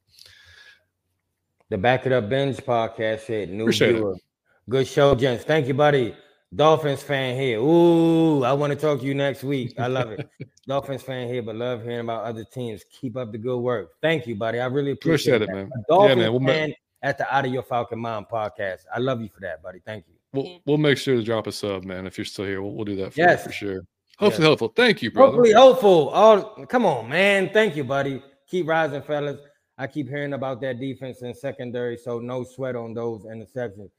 [1.69, 4.13] The Back It Up Binge podcast said new Appreciate viewer.
[4.13, 4.23] It.
[4.71, 5.45] Good show, gents.
[5.45, 6.15] Thank you, buddy.
[6.55, 7.59] Dolphins fan here.
[7.59, 9.75] Ooh, I want to talk to you next week.
[9.79, 10.29] I love it.
[10.67, 12.85] Dolphins fan here, but love hearing about other teams.
[12.91, 13.91] Keep up the good work.
[14.01, 14.61] Thank you, buddy.
[14.61, 15.71] I really appreciate, appreciate it, man.
[15.89, 16.33] Dolphins yeah, man.
[16.33, 18.81] We'll fan at the Out of Your Falcon Mind podcast.
[18.95, 19.81] I love you for that, buddy.
[19.85, 20.15] Thank you.
[20.33, 22.07] We'll, we'll make sure to drop a sub, man.
[22.07, 23.45] If you're still here, we'll, we'll do that for yes.
[23.45, 23.83] for sure.
[24.19, 24.49] Hopefully yes.
[24.49, 24.73] helpful.
[24.75, 25.33] Thank you, brother.
[25.33, 26.11] Hopefully hopeful.
[26.15, 27.51] Oh, come on, man.
[27.53, 28.23] Thank you, buddy.
[28.49, 29.41] Keep rising, fellas.
[29.79, 33.91] I keep hearing about that defense and secondary, so no sweat on those interceptions.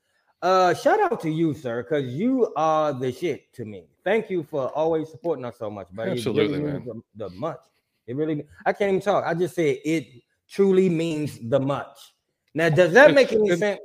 [0.42, 3.86] Uh, shout out to you, sir, because you are the shit to me.
[4.04, 6.12] Thank you for always supporting us so much, buddy.
[6.12, 6.86] Absolutely, man.
[6.86, 7.60] The, the, much.
[8.06, 8.46] It really.
[8.66, 9.26] I can't even talk.
[9.26, 10.08] I just said it
[10.50, 11.98] truly means the much.
[12.54, 13.80] Now, does that make any sense?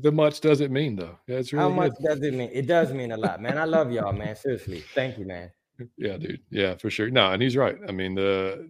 [0.00, 1.18] The much does it mean though?
[1.26, 2.08] Yeah, it's really how much good.
[2.08, 2.50] does it mean?
[2.52, 3.56] It does mean a lot, man.
[3.56, 4.34] I love y'all, man.
[4.36, 5.50] Seriously, thank you, man.
[5.96, 6.40] Yeah, dude.
[6.50, 7.10] Yeah, for sure.
[7.10, 7.78] No, and he's right.
[7.88, 8.68] I mean, the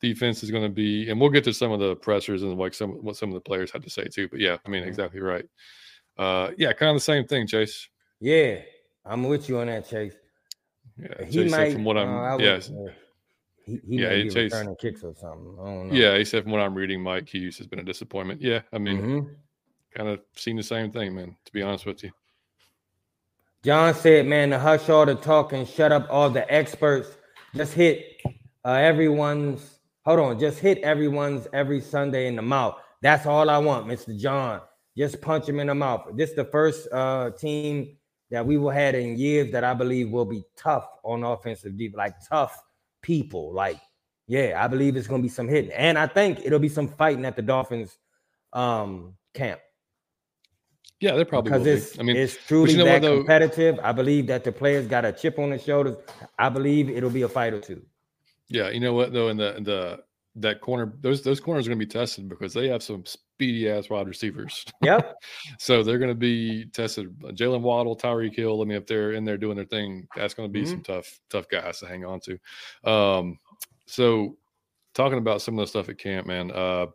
[0.00, 2.74] defense is going to be, and we'll get to some of the pressures and like
[2.74, 4.28] some what some of the players had to say too.
[4.28, 4.88] But yeah, I mean, mm-hmm.
[4.88, 5.44] exactly right
[6.18, 7.88] uh, yeah, kind of the same thing, Chase.
[8.20, 8.60] Yeah,
[9.04, 10.14] I'm with you on that, Chase.
[10.98, 12.70] Yeah, he Chase might, from what I'm, uh, yes.
[12.70, 12.92] Uh,
[13.64, 15.90] he, he yeah, he Chase, returning kicks or something.
[15.92, 18.40] Yeah, he said from what I'm reading, Mike Hughes has been a disappointment.
[18.40, 19.28] Yeah, I mean, mm-hmm.
[19.94, 21.36] kind of seen the same thing, man.
[21.44, 22.10] To be honest with you.
[23.62, 27.08] John said, "Man, to hush all the talk and shut up all the experts.
[27.54, 28.22] Just hit
[28.64, 29.80] uh, everyone's.
[30.04, 32.76] Hold on, just hit everyone's every Sunday in the mouth.
[33.02, 34.60] That's all I want, Mister John
[34.96, 36.06] just punch him in the mouth.
[36.14, 37.96] This is the first uh, team
[38.30, 41.96] that we will had in years that I believe will be tough on offensive deep,
[41.96, 42.62] like tough
[43.02, 43.52] people.
[43.52, 43.80] Like,
[44.26, 47.24] yeah, I believe it's gonna be some hitting, and I think it'll be some fighting
[47.24, 47.98] at the Dolphins
[48.52, 49.60] um, camp.
[50.98, 51.92] Yeah, they're probably because it's.
[51.92, 52.00] Be.
[52.00, 53.78] I mean, it's truly you know that what, competitive.
[53.82, 55.96] I believe that the players got a chip on their shoulders.
[56.38, 57.82] I believe it'll be a fight or two.
[58.48, 60.02] Yeah, you know what though, in the in the
[60.36, 63.68] that corner, those those corners are going to be tested because they have some speedy
[63.70, 64.64] ass wide receivers.
[64.82, 65.16] Yep.
[65.58, 67.18] so they're going to be tested.
[67.20, 68.60] Jaylen Waddle, Tyreek Hill.
[68.60, 70.70] I mean, if they're in there doing their thing, that's going to be mm-hmm.
[70.70, 72.90] some tough, tough guys to hang on to.
[72.90, 73.38] Um,
[73.86, 74.36] so
[74.94, 76.50] talking about some of the stuff at camp, man.
[76.50, 76.86] Uh,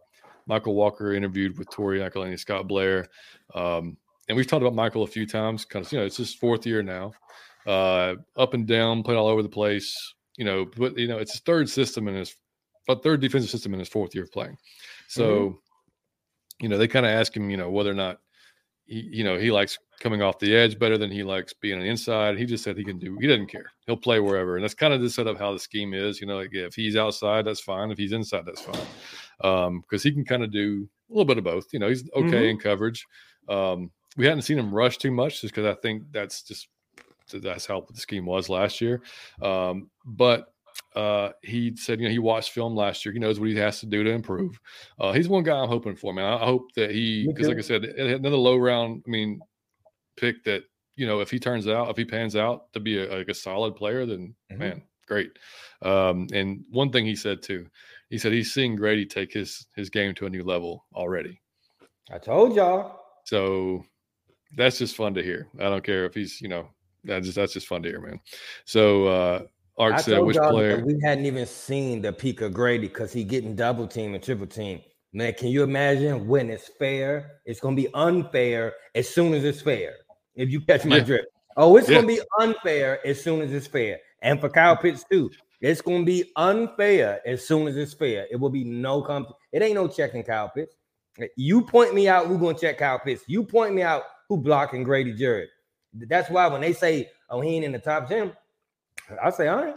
[0.47, 3.07] Michael Walker interviewed with Tori McElhaney, Scott Bair,
[3.53, 6.65] um, and we've talked about Michael a few times because you know it's his fourth
[6.65, 7.11] year now.
[7.65, 9.95] Uh, up and down, played all over the place.
[10.37, 12.35] You know, but you know it's his third system in his
[12.87, 14.57] but third defensive system in his fourth year of playing.
[15.07, 15.55] So, mm-hmm.
[16.61, 18.19] you know, they kind of ask him, you know, whether or not
[18.85, 21.81] he, you know, he likes coming off the edge better than he likes being on
[21.81, 22.37] the inside.
[22.37, 23.17] He just said he can do.
[23.21, 23.71] He doesn't care.
[23.85, 26.19] He'll play wherever, and that's kind of the setup how the scheme is.
[26.19, 27.91] You know, like if he's outside, that's fine.
[27.91, 28.87] If he's inside, that's fine.
[29.43, 31.67] Um, because he can kind of do a little bit of both.
[31.71, 32.35] You know, he's okay mm-hmm.
[32.35, 33.05] in coverage.
[33.47, 36.67] Um, we hadn't seen him rush too much just because I think that's just
[37.33, 39.01] that's how the scheme was last year.
[39.41, 40.53] Um, but
[40.95, 43.13] uh, he said, you know, he watched film last year.
[43.13, 44.59] He knows what he has to do to improve.
[44.99, 46.25] Uh, he's one guy I'm hoping for, man.
[46.25, 49.39] I, hope that he, because like I said, another low round, I mean,
[50.17, 50.63] pick that,
[50.95, 53.33] you know, if he turns out, if he pans out to be a, like a
[53.33, 54.59] solid player, then mm-hmm.
[54.59, 55.31] man, great.
[55.81, 57.67] Um, and one thing he said too,
[58.09, 61.41] he said he's seeing Grady take his his game to a new level already.
[62.11, 62.99] I told y'all.
[63.25, 63.85] So
[64.55, 65.47] that's just fun to hear.
[65.59, 66.67] I don't care if he's, you know,
[67.03, 68.19] that's just that's just fun to hear, man.
[68.65, 69.41] So uh
[69.81, 70.83] Ark I said, which player?
[70.85, 74.45] We hadn't even seen the peak of Grady because he getting double team and triple
[74.45, 74.79] team.
[75.11, 77.39] Man, can you imagine when it's fair?
[77.45, 79.95] It's gonna be unfair as soon as it's fair.
[80.35, 81.27] If you catch my drift.
[81.57, 81.95] Oh, it's yeah.
[81.95, 83.99] gonna be unfair as soon as it's fair.
[84.21, 85.31] And for Kyle Pitts too.
[85.59, 88.27] It's gonna be unfair as soon as it's fair.
[88.31, 89.29] It will be no comp.
[89.51, 90.75] It ain't no checking Kyle Pitts.
[91.35, 93.23] You point me out who gonna check Kyle Pitts.
[93.27, 95.49] You point me out who blocking Grady Jarrett.
[95.93, 98.31] That's why when they say, "Oh, he ain't in the top 10,
[99.23, 99.75] I say, all right.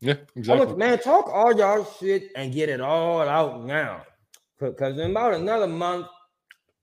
[0.00, 0.76] Yeah, exactly.
[0.76, 4.02] man, talk all y'all shit and get it all out now.
[4.58, 6.06] Because in about another month,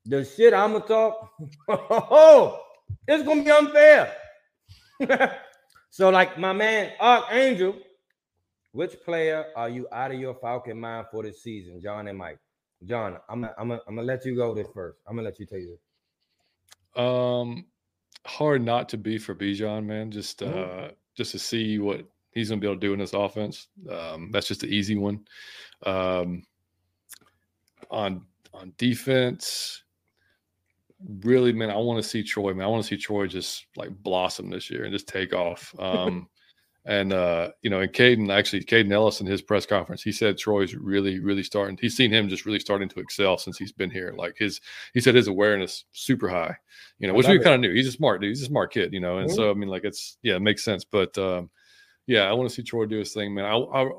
[0.06, 1.30] the shit I'm gonna talk,
[1.68, 2.62] oh,
[3.06, 4.14] it's gonna be unfair.
[5.90, 7.76] so, like my man Archangel,
[8.72, 12.38] which player are you out of your Falcon mind for this season, John and Mike?
[12.84, 14.98] John, I'm gonna, I'm gonna, I'm gonna let you go this first.
[15.06, 15.76] I'm gonna let you tell you
[16.96, 17.02] this.
[17.04, 17.66] Um,
[18.26, 20.10] hard not to be for Bijan, man.
[20.10, 20.92] Just mm-hmm.
[21.16, 23.68] Just to see what he's going to be able to do in this offense.
[23.88, 25.26] Um, that's just an easy one.
[25.84, 26.42] Um,
[27.90, 29.82] on on defense,
[31.22, 32.54] really, man, I want to see Troy.
[32.54, 35.74] Man, I want to see Troy just like blossom this year and just take off.
[35.78, 36.28] Um,
[36.86, 40.38] and uh, you know, and Kaden actually, Kaden Elliss in his press conference, he said
[40.38, 41.78] Troy's really, really starting.
[41.80, 44.14] He's seen him just really starting to excel since he's been here.
[44.16, 44.60] Like his,
[44.94, 46.56] he said his awareness super high.
[46.98, 47.74] You know, which we kind of knew.
[47.74, 48.30] He's a smart dude.
[48.30, 48.92] He's a smart kid.
[48.92, 49.36] You know, and mm-hmm.
[49.36, 50.84] so I mean, like it's yeah, it makes sense.
[50.84, 51.50] But um,
[52.06, 53.44] yeah, I want to see Troy do his thing, man.
[53.44, 53.90] I I,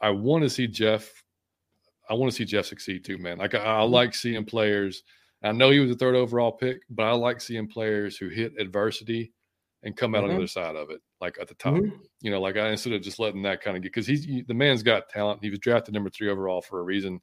[0.00, 1.10] I want to see Jeff.
[2.10, 3.38] I want to see Jeff succeed too, man.
[3.38, 3.92] Like I, I mm-hmm.
[3.92, 5.02] like seeing players.
[5.42, 8.54] I know he was a third overall pick, but I like seeing players who hit
[8.58, 9.32] adversity
[9.82, 10.24] and come out mm-hmm.
[10.24, 10.42] on the mm-hmm.
[10.42, 11.74] other side of it, like at the top.
[11.74, 11.96] Mm-hmm.
[12.20, 14.42] You know, like I instead of just letting that kind of get because he's he,
[14.42, 15.42] the man's got talent.
[15.42, 17.20] He was drafted number three overall for a reason.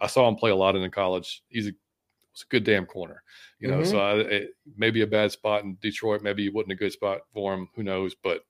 [0.00, 1.42] I saw him play a lot in the college.
[1.48, 3.22] He's a, a good damn corner.
[3.58, 3.90] You know, mm-hmm.
[3.90, 6.22] so I, it, maybe a bad spot in Detroit.
[6.22, 7.68] Maybe it wasn't a good spot for him.
[7.74, 8.14] Who knows?
[8.14, 8.42] But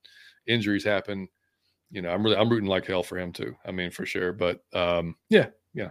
[0.46, 1.28] injuries happen.
[1.90, 3.54] You know, I'm really I'm rooting like hell for him too.
[3.64, 4.32] I mean, for sure.
[4.32, 5.90] But um, yeah, yeah.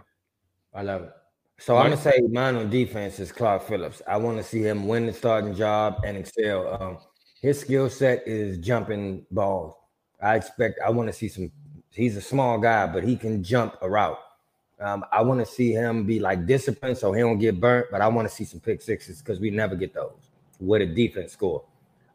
[0.74, 1.12] I love it.
[1.58, 1.84] So right.
[1.84, 4.02] I'm gonna say mine on defense is Clark Phillips.
[4.06, 6.82] I want to see him win the starting job and excel.
[6.82, 6.98] Um,
[7.40, 9.74] his skill set is jumping balls.
[10.22, 11.50] I expect I want to see some.
[11.90, 14.18] He's a small guy, but he can jump a route.
[14.78, 17.86] Um, I want to see him be like disciplined so he don't get burnt.
[17.90, 20.30] But I want to see some pick sixes because we never get those
[20.60, 21.64] with a defense score.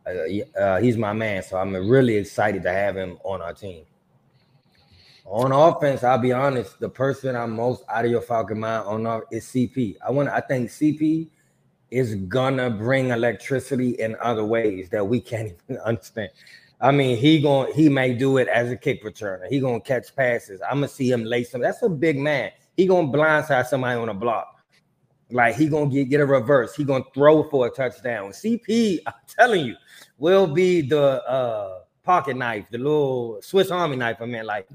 [0.05, 3.85] Uh, uh, he's my man, so I'm really excited to have him on our team.
[5.25, 9.21] On offense, I'll be honest, the person I'm most out of your Falcon mind on
[9.31, 9.97] is CP.
[10.05, 10.29] I want.
[10.29, 11.29] I think CP
[11.91, 16.29] is gonna bring electricity in other ways that we can't even understand.
[16.79, 19.47] I mean, he going he may do it as a kick returner.
[19.47, 20.61] He gonna catch passes.
[20.61, 21.61] I'm gonna see him lace him.
[21.61, 22.51] That's a big man.
[22.75, 24.61] He gonna blindside somebody on a block.
[25.29, 26.75] Like he gonna get, get a reverse.
[26.75, 28.31] He gonna throw for a touchdown.
[28.31, 29.75] CP, I'm telling you,
[30.17, 34.17] will be the uh pocket knife, the little Swiss Army knife.
[34.21, 34.67] I mean, like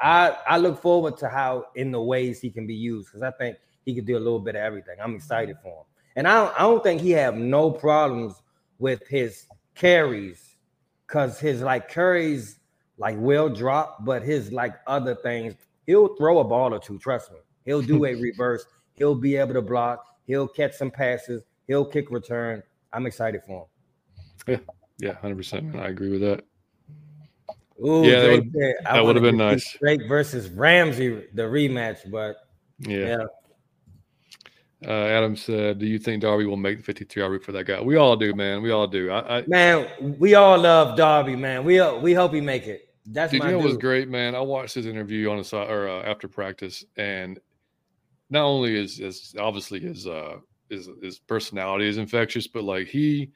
[0.00, 3.30] I I look forward to how in the ways he can be used because I
[3.30, 3.56] think
[3.86, 4.96] he could do a little bit of everything.
[5.00, 5.84] I'm excited for him.
[6.16, 8.42] And I don't, I don't think he have no problems
[8.78, 10.56] with his carries
[11.06, 12.58] because his like carries
[12.98, 15.54] like will drop, but his like other things,
[15.86, 16.98] he'll throw a ball or two.
[16.98, 18.64] Trust me, he'll do a reverse.
[18.94, 20.04] He'll be able to block.
[20.26, 21.42] He'll catch some passes.
[21.68, 22.62] He'll kick return.
[22.92, 23.68] I'm excited for
[24.46, 24.58] him.
[24.98, 25.76] Yeah, yeah, hundred percent.
[25.76, 26.44] I agree with that.
[27.84, 28.40] Ooh, yeah,
[28.84, 29.76] that would have been nice.
[29.78, 32.36] Drake versus Ramsey, the rematch, but
[32.78, 32.98] yeah.
[32.98, 33.24] yeah.
[34.84, 37.64] Uh, Adam said, "Do you think Darby will make the 53 hour route for that
[37.64, 38.60] guy?" We all do, man.
[38.60, 39.10] We all do.
[39.10, 41.64] I, I man, we all love Darby, man.
[41.64, 42.88] We we hope he make it.
[43.06, 44.34] That's dude, my you know was great, man.
[44.34, 47.40] I watched his interview on the side or uh, after practice, and
[48.28, 50.36] not only is is obviously his uh
[50.68, 53.30] his his personality is infectious, but like he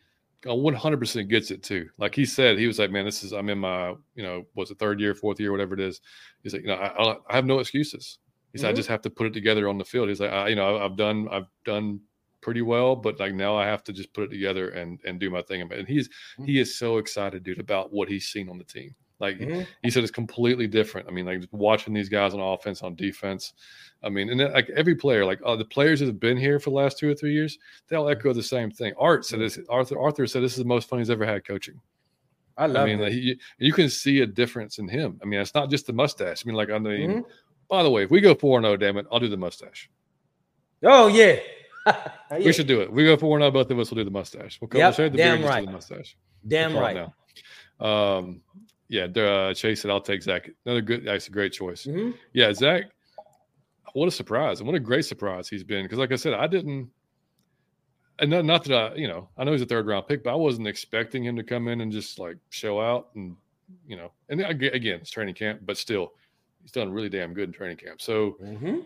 [0.45, 1.89] 100% gets it too.
[1.99, 4.71] Like he said, he was like, "Man, this is I'm in my you know what's
[4.71, 6.01] the third year, fourth year, whatever it is."
[6.43, 8.19] He's like, "You know, I, I have no excuses."
[8.53, 8.73] He said, mm-hmm.
[8.73, 10.09] I just have to put it together on the field.
[10.09, 12.01] He's like, I, you know, I've done, I've done
[12.41, 15.31] pretty well, but like now I have to just put it together and and do
[15.31, 15.63] my thing.
[15.63, 16.45] And he's mm-hmm.
[16.45, 18.95] he is so excited, dude, about what he's seen on the team.
[19.19, 19.63] Like mm-hmm.
[19.83, 21.07] he said, it's completely different.
[21.07, 23.53] I mean, like watching these guys on offense, on defense.
[24.03, 26.59] I mean, and then, like every player, like uh, the players that have been here
[26.59, 28.95] for the last two or three years, they all echo the same thing.
[28.99, 29.59] Art said this.
[29.69, 31.79] Arthur Arthur said this is the most fun he's ever had coaching.
[32.57, 32.85] I love.
[32.85, 35.21] I mean, like, he, you can see a difference in him.
[35.23, 36.43] I mean, it's not just the mustache.
[36.45, 37.31] I mean, like I mean, mm-hmm.
[37.71, 39.89] By the way, if we go 4 0, damn it, I'll do the mustache.
[40.83, 41.39] Oh, yeah.
[41.87, 42.09] yeah.
[42.31, 42.93] We should do it.
[42.93, 44.59] We go 4 0, both of us will do the mustache.
[44.61, 45.65] We'll, yep, we'll the damn right.
[45.65, 46.17] the mustache.
[46.47, 46.97] Damn we'll right.
[46.97, 48.19] Now.
[48.19, 48.43] Um,
[48.89, 50.51] yeah, uh, Chase said, I'll take Zach.
[50.67, 51.87] Another good, that's a great choice.
[51.87, 52.11] Mm-hmm.
[52.33, 52.87] Yeah, Zach,
[53.93, 54.59] what a surprise.
[54.59, 55.85] And what a great surprise he's been.
[55.85, 56.91] Because, like I said, I didn't,
[58.19, 60.33] and not, not that I, you know, I know he's a third round pick, but
[60.33, 63.37] I wasn't expecting him to come in and just like show out and,
[63.87, 66.13] you know, and again, it's training camp, but still,
[66.63, 68.01] he's done really damn good in training camp.
[68.01, 68.79] So, mm-hmm.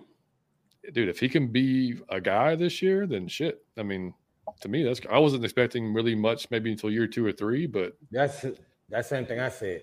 [0.93, 3.65] dude, if he can be a guy this year, then shit.
[3.77, 4.15] I mean,
[4.61, 7.97] to me, that's I wasn't expecting really much, maybe until year two or three, but
[8.11, 8.45] that's
[8.91, 9.83] that same thing I said.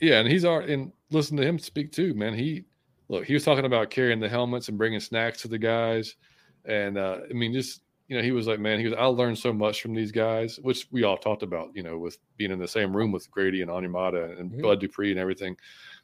[0.00, 2.34] Yeah, and he's already and listen to him speak too, man.
[2.34, 2.64] He
[3.08, 6.16] look, he was talking about carrying the helmets and bringing snacks to the guys,
[6.64, 9.38] and uh, I mean, just you know, he was like, man, he was, I learned
[9.38, 12.58] so much from these guys, which we all talked about, you know, with being in
[12.58, 14.60] the same room with Grady and Onyemata and mm-hmm.
[14.60, 15.56] Bud Dupree and everything.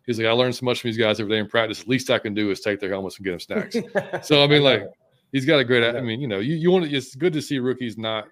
[0.06, 1.84] He's like, I learned so much from these guys every day in practice.
[1.84, 4.26] The least I can do is take their helmets and get them snacks.
[4.26, 4.88] so I mean, like,
[5.32, 5.84] he's got a great.
[5.84, 6.96] I mean, you know, you, you want to.
[6.96, 8.28] It's good to see rookies not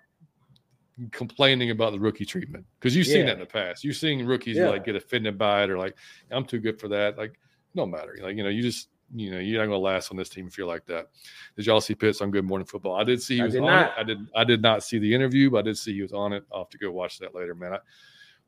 [1.13, 3.27] complaining about the rookie treatment because you've seen yeah.
[3.27, 3.85] that in the past.
[3.85, 4.69] You've seen rookies yeah.
[4.69, 5.97] like get offended by it or like,
[6.31, 7.17] I'm too good for that.
[7.17, 7.39] Like,
[7.75, 8.19] no matter.
[8.21, 10.47] Like, you know, you just you know, you're not going to last on this team
[10.47, 11.09] if you're like that.
[11.57, 12.97] Did y'all see Pitts on Good Morning Football?
[12.97, 13.87] I did see he was on not.
[13.87, 13.93] it.
[13.97, 14.19] I did.
[14.35, 16.45] I did not see the interview, but I did see he was on it.
[16.53, 17.75] I'll have to go watch that later, man.
[17.75, 17.79] I,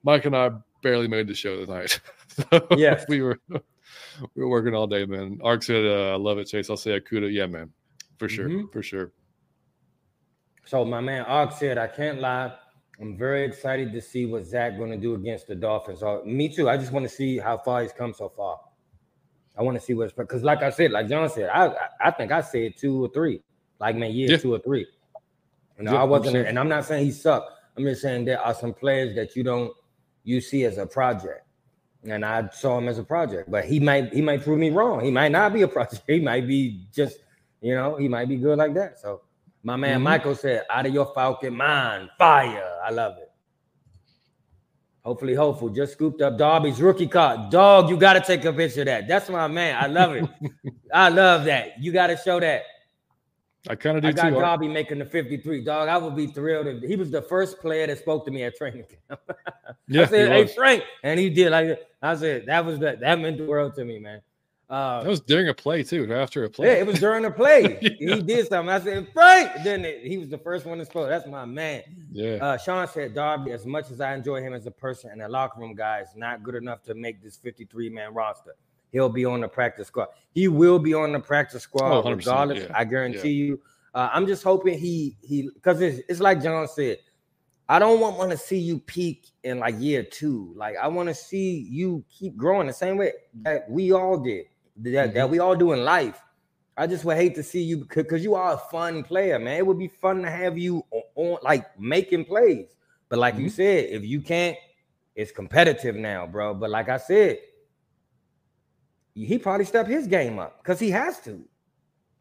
[0.02, 0.50] Mike and I
[0.82, 2.00] barely made the show tonight.
[2.28, 5.38] so yeah, we were we were working all day, man.
[5.42, 7.32] Ark said, uh, "I love it, Chase." I'll say Okudah.
[7.32, 7.70] Yeah, man.
[8.18, 8.66] for sure, mm-hmm.
[8.68, 9.12] for sure.
[10.64, 12.52] So my man Ark said, I can't lie.
[13.00, 16.02] I'm very excited to see what Zach going to do against the Dolphins.
[16.02, 16.68] Uh, me too.
[16.68, 18.60] I just want to see how far he's come so far.
[19.58, 22.30] I want to see what's because, like I said, like John said, I I think
[22.30, 23.42] I said two or three,
[23.80, 24.36] like man, yeah, yeah.
[24.36, 24.86] two or three.
[25.78, 27.50] You know, yeah, I wasn't, and I'm not saying he sucked.
[27.76, 29.72] I'm just saying there are some players that you don't
[30.24, 31.46] you see as a project,
[32.04, 33.50] and I saw him as a project.
[33.50, 35.04] But he might he might prove me wrong.
[35.04, 36.02] He might not be a project.
[36.06, 37.18] He might be just
[37.60, 38.98] you know he might be good like that.
[38.98, 39.22] So
[39.62, 40.04] my man mm-hmm.
[40.04, 43.30] Michael said, "Out of your Falcon mind, fire." I love it.
[45.04, 45.70] Hopefully, hopeful.
[45.70, 47.50] Just scooped up Darby's rookie card.
[47.50, 49.08] Dog, you got to take a picture of that.
[49.08, 49.82] That's my man.
[49.82, 50.28] I love it.
[50.94, 51.82] I love that.
[51.82, 52.62] You got to show that.
[53.68, 54.40] I kind of do I got too.
[54.40, 55.64] Darby making the 53.
[55.64, 58.44] Dog, I would be thrilled if he was the first player that spoke to me
[58.44, 59.20] at training camp.
[59.90, 60.84] yeah, I said, hey, Frank.
[61.02, 63.98] And he did like I said, that was that that meant the world to me,
[63.98, 64.22] man.
[64.70, 66.68] Uh, that was during a play too, after a play.
[66.68, 67.76] Yeah, it was during a play.
[67.82, 68.14] yeah.
[68.14, 68.72] He did something.
[68.72, 69.50] I said, Frank.
[69.64, 71.08] Then it, he was the first one to spoke.
[71.08, 71.82] That's my man.
[72.12, 72.34] Yeah.
[72.34, 75.28] Uh, Sean said, Darby, as much as I enjoy him as a person and a
[75.28, 78.54] locker room guy, is not good enough to make this 53 man roster.
[78.92, 80.08] He'll be on the practice squad.
[80.30, 82.64] He will be on the practice squad oh, regardless.
[82.64, 82.72] Yeah.
[82.72, 83.44] I guarantee yeah.
[83.46, 83.60] you.
[83.92, 86.98] Uh, I'm just hoping he he because it's, it's like John said.
[87.70, 90.52] I don't want, want to see you peak in like year two.
[90.56, 93.12] Like I want to see you keep growing the same way
[93.42, 94.46] that we all did
[94.78, 95.14] that, mm-hmm.
[95.14, 96.20] that we all do in life.
[96.76, 99.56] I just would hate to see you because you are a fun player, man.
[99.56, 102.74] It would be fun to have you on, on like making plays.
[103.08, 103.44] But like mm-hmm.
[103.44, 104.56] you said, if you can't,
[105.14, 106.54] it's competitive now, bro.
[106.54, 107.38] But like I said,
[109.14, 111.44] he probably stepped his game up because he has to.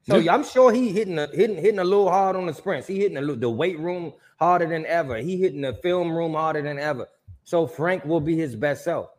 [0.10, 0.34] So yeah.
[0.34, 2.88] I'm sure he hitting a, hitting hitting a little hard on the sprints.
[2.88, 5.18] He hitting a, the weight room harder than ever.
[5.18, 7.08] He hitting the film room harder than ever.
[7.44, 9.10] So Frank will be his best self.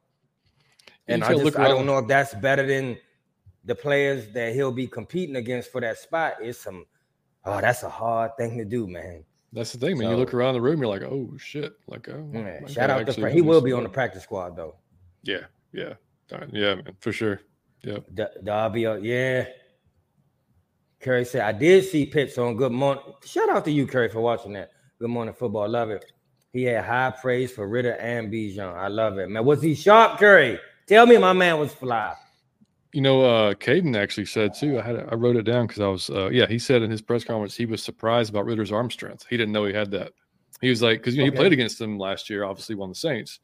[1.09, 2.97] And I just I don't know if that's better than
[3.65, 6.87] the players that he'll be competing against for that spot is some
[7.45, 10.35] oh that's a hard thing to do man that's the thing man so, you look
[10.35, 13.35] around the room you're like oh shit like oh yeah, shout out to Frank.
[13.35, 14.77] he will be on the practice squad though
[15.23, 15.41] yeah
[15.73, 15.95] yeah
[16.53, 17.41] yeah man for sure
[17.83, 17.99] yeah
[18.45, 19.47] Darby yeah
[21.01, 24.21] Curry said I did see Pitts on Good Morning shout out to you Curry for
[24.21, 26.05] watching that Good Morning Football love it
[26.53, 30.19] he had high praise for Ridder and Bijan I love it man was he sharp
[30.19, 32.15] Curry tell me my man was fly
[32.93, 34.79] you know, uh, Kaden actually said too.
[34.79, 36.47] I had I wrote it down because I was, uh, yeah.
[36.47, 39.27] He said in his press conference he was surprised about Ridder's arm strength.
[39.31, 40.13] He didn't know he had that.
[40.61, 41.37] He was like, because you know okay.
[41.37, 42.45] he played against them last year.
[42.45, 43.41] Obviously, won the Saints.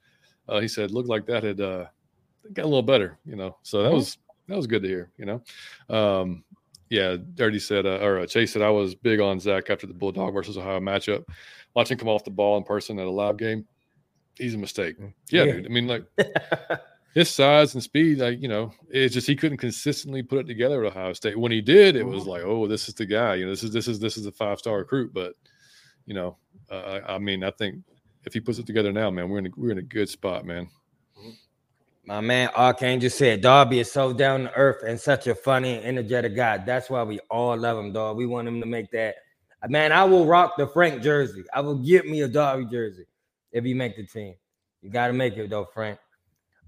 [0.49, 1.87] Uh, he said looked like that had uh,
[2.53, 3.19] got a little better.
[3.25, 3.97] You know, so that mm-hmm.
[3.97, 5.11] was that was good to hear.
[5.17, 6.45] You know, um,
[6.89, 7.17] yeah.
[7.35, 10.33] Dirty said, uh, or uh, Chase said I was big on Zach after the Bulldog
[10.35, 11.25] versus Ohio matchup.
[11.75, 13.67] Watching come off the ball in person at a live game,
[14.37, 14.99] he's a mistake.
[14.99, 15.13] Mm.
[15.31, 15.53] Yeah, yeah.
[15.53, 15.67] dude.
[15.67, 16.05] I mean, like.
[17.17, 20.85] his size and speed, like you know, it's just he couldn't consistently put it together
[20.85, 21.39] at Ohio State.
[21.39, 23.37] When he did, it was like, oh, this is the guy.
[23.37, 25.15] You know, this is this is this is a five star recruit.
[25.15, 25.33] But
[26.05, 26.37] you know,
[26.71, 27.77] uh, I mean, I think
[28.27, 30.45] if he puts it together now, man, we're in a, we're in a good spot,
[30.45, 30.69] man.
[32.07, 35.85] My man Archangel said Darby is so down to earth and such a funny and
[35.85, 36.59] energetic guy.
[36.59, 38.17] That's why we all love him, dog.
[38.17, 39.17] We want him to make that.
[39.69, 41.43] Man, I will rock the Frank jersey.
[41.53, 43.07] I will get me a Darby jersey
[43.51, 44.35] if he make the team.
[44.83, 45.99] You got to make it though, Frank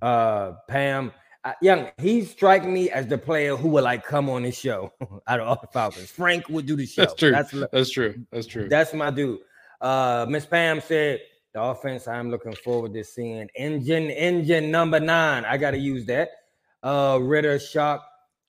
[0.02, 1.12] uh Pam.
[1.44, 4.92] Uh, young, he strike me as the player who would like come on this show
[5.28, 6.10] out of all the Falcons.
[6.10, 7.02] Frank would do the show.
[7.02, 7.30] That's true.
[7.30, 8.26] That's, that's true.
[8.32, 8.68] That's true.
[8.68, 9.38] That's my dude.
[9.80, 11.20] Uh, Miss Pam said
[11.52, 12.08] the offense.
[12.08, 15.44] I'm looking forward to seeing engine engine number nine.
[15.44, 16.30] I got to use that.
[16.82, 18.04] Uh, Ridder shock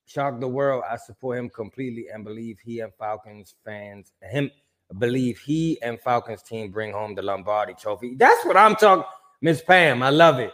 [0.05, 0.83] shock the world.
[0.89, 4.51] I support him completely and believe he and Falcons fans him
[4.97, 8.15] believe he and Falcons team bring home the Lombardi Trophy.
[8.17, 9.05] That's what I'm talking.
[9.41, 10.51] Miss Pam, I love it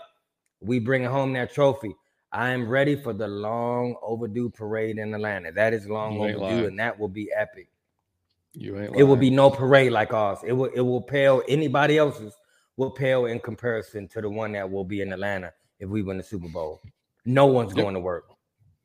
[0.65, 1.95] we bring home that trophy.
[2.31, 5.51] I am ready for the long overdue parade in Atlanta.
[5.51, 6.65] That is long overdue, lying.
[6.65, 7.69] and that will be epic.
[8.55, 8.91] You ain't.
[8.91, 8.99] Lying.
[8.99, 10.39] It will be no parade like ours.
[10.45, 10.69] It will.
[10.73, 12.33] It will pale anybody else's.
[12.77, 16.17] Will pale in comparison to the one that will be in Atlanta if we win
[16.17, 16.81] the Super Bowl.
[17.23, 17.83] No one's yep.
[17.83, 18.25] going to work.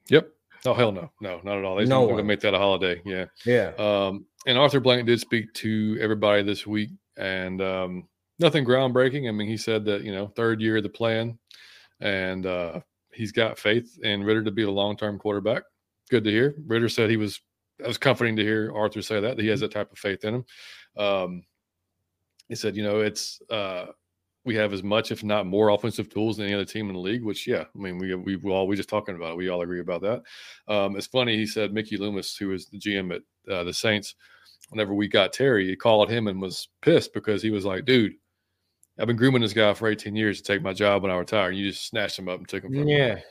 [0.08, 0.28] Yep.
[0.64, 1.76] Oh hell no, no, not at all.
[1.76, 3.00] They're no going to make that a holiday.
[3.04, 3.24] Yeah.
[3.44, 3.72] Yeah.
[3.78, 8.08] Um, and Arthur Blank did speak to everybody this week, and um,
[8.38, 9.28] nothing groundbreaking.
[9.28, 11.38] I mean, he said that you know third year of the plan
[12.00, 12.80] and uh,
[13.12, 15.62] he's got faith in Ridder to be the long term quarterback.
[16.10, 16.54] Good to hear.
[16.66, 17.40] Ridder said he was.
[17.80, 20.24] That was comforting to hear Arthur say that, that he has that type of faith
[20.24, 20.44] in him.
[20.96, 21.42] Um,
[22.48, 23.86] he said, you know, it's uh,
[24.44, 27.00] we have as much, if not more, offensive tools than any other team in the
[27.00, 27.24] league.
[27.24, 29.36] Which, yeah, I mean, we we, we all we just talking about it.
[29.36, 30.22] We all agree about that.
[30.68, 31.36] Um, it's funny.
[31.36, 34.14] He said Mickey Loomis, who was the GM at uh, the Saints,
[34.68, 38.14] whenever we got Terry, he called him and was pissed because he was like, dude
[39.00, 41.48] I've been grooming this guy for 18 years to take my job when I retire.
[41.48, 43.14] And you just snatched him up and took him from yeah.
[43.14, 43.22] me.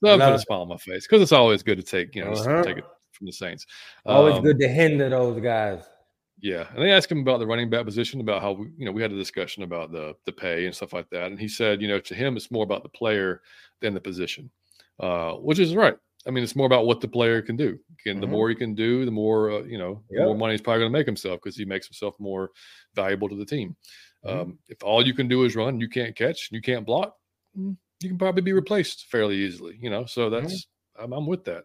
[0.00, 2.32] Love put a smile on my face because it's always good to take, you know,
[2.32, 2.62] uh-huh.
[2.62, 2.84] take it
[3.18, 3.66] from the Saints.
[4.06, 5.84] Always um, good to hinder those guys.
[6.40, 8.92] Yeah, and they asked him about the running back position, about how we, you know
[8.92, 11.82] we had a discussion about the the pay and stuff like that, and he said,
[11.82, 13.42] you know, to him it's more about the player
[13.80, 14.50] than the position,
[15.00, 15.96] uh, which is right.
[16.26, 17.78] I mean, it's more about what the player can do.
[18.04, 18.20] And mm-hmm.
[18.20, 20.20] the more he can do, the more uh, you know, yep.
[20.20, 22.50] the more money he's probably going to make himself because he makes himself more
[22.94, 23.76] valuable to the team.
[24.24, 24.40] Mm-hmm.
[24.40, 27.14] Um, if all you can do is run, you can't catch, you can't block,
[27.58, 29.78] mm, you can probably be replaced fairly easily.
[29.80, 31.04] You know, so that's mm-hmm.
[31.04, 31.64] I'm, I'm with that.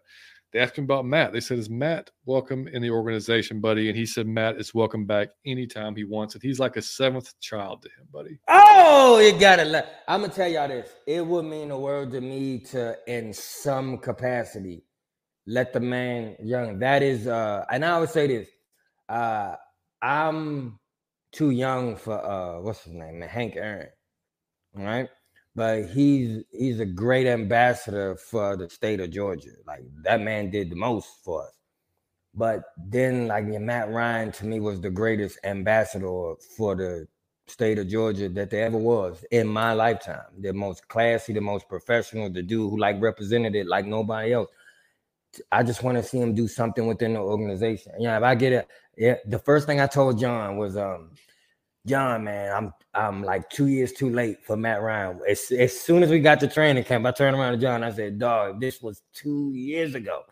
[0.54, 1.32] They asked him about Matt.
[1.32, 5.04] They said, "Is Matt welcome in the organization, buddy?" And he said, "Matt is welcome
[5.04, 6.42] back anytime he wants it.
[6.42, 10.04] He's like a seventh child to him, buddy." Oh, you gotta let.
[10.06, 10.88] I'm gonna tell y'all this.
[11.08, 14.84] It would mean the world to me to, in some capacity,
[15.44, 16.78] let the man young.
[16.78, 18.48] That is, uh, and I always say this.
[19.08, 19.56] Uh,
[20.02, 20.78] I'm
[21.32, 23.88] too young for uh, what's his name, Hank Aaron.
[24.78, 25.08] All right
[25.54, 29.50] but he's he's a great ambassador for the state of Georgia.
[29.66, 31.52] Like that man did the most for us.
[32.34, 37.06] But then, like Matt Ryan to me was the greatest ambassador for the
[37.46, 40.24] state of Georgia that there ever was in my lifetime.
[40.40, 44.48] The most classy, the most professional, the dude who like represented it like nobody else.
[45.52, 47.92] I just want to see him do something within the organization.
[47.98, 49.16] Yeah, if I get it, yeah.
[49.26, 51.10] The first thing I told John was, um,
[51.86, 55.20] John, man, I'm I'm like two years too late for Matt Ryan.
[55.28, 57.82] As, as soon as we got to training camp, I turned around to John.
[57.82, 60.22] I said, "Dog, this was two years ago.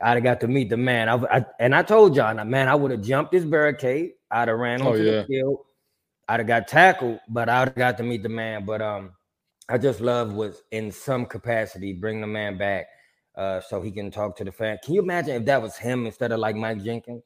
[0.00, 2.74] I'd have got to meet the man." I, I and I told John, man, I
[2.74, 4.12] would have jumped this barricade.
[4.30, 5.20] I'd have ran oh, onto oh, yeah.
[5.20, 5.58] the field.
[6.26, 8.64] I'd have got tackled, but I'd have got to meet the man.
[8.64, 9.12] But um,
[9.68, 12.86] I just love was in some capacity bring the man back,
[13.36, 14.78] uh, so he can talk to the fan.
[14.82, 17.24] Can you imagine if that was him instead of like Mike Jenkins?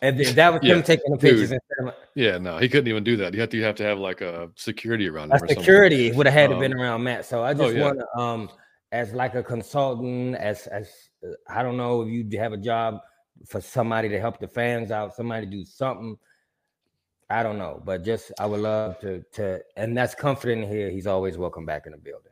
[0.00, 0.76] And that was yeah.
[0.76, 3.34] him taking the pictures instead of Yeah, no, he couldn't even do that.
[3.34, 5.42] You have to you have to have like a security around him.
[5.42, 7.26] A security would have had um, to been around Matt.
[7.26, 7.84] So I oh, just oh, yeah.
[7.84, 8.50] want to um
[8.92, 10.90] as like a consultant, as as
[11.22, 13.00] uh, I don't know if you have a job
[13.46, 16.16] for somebody to help the fans out, somebody do something.
[17.30, 21.06] I don't know, but just I would love to to and that's comforting hear he's
[21.06, 22.27] always welcome back in the building.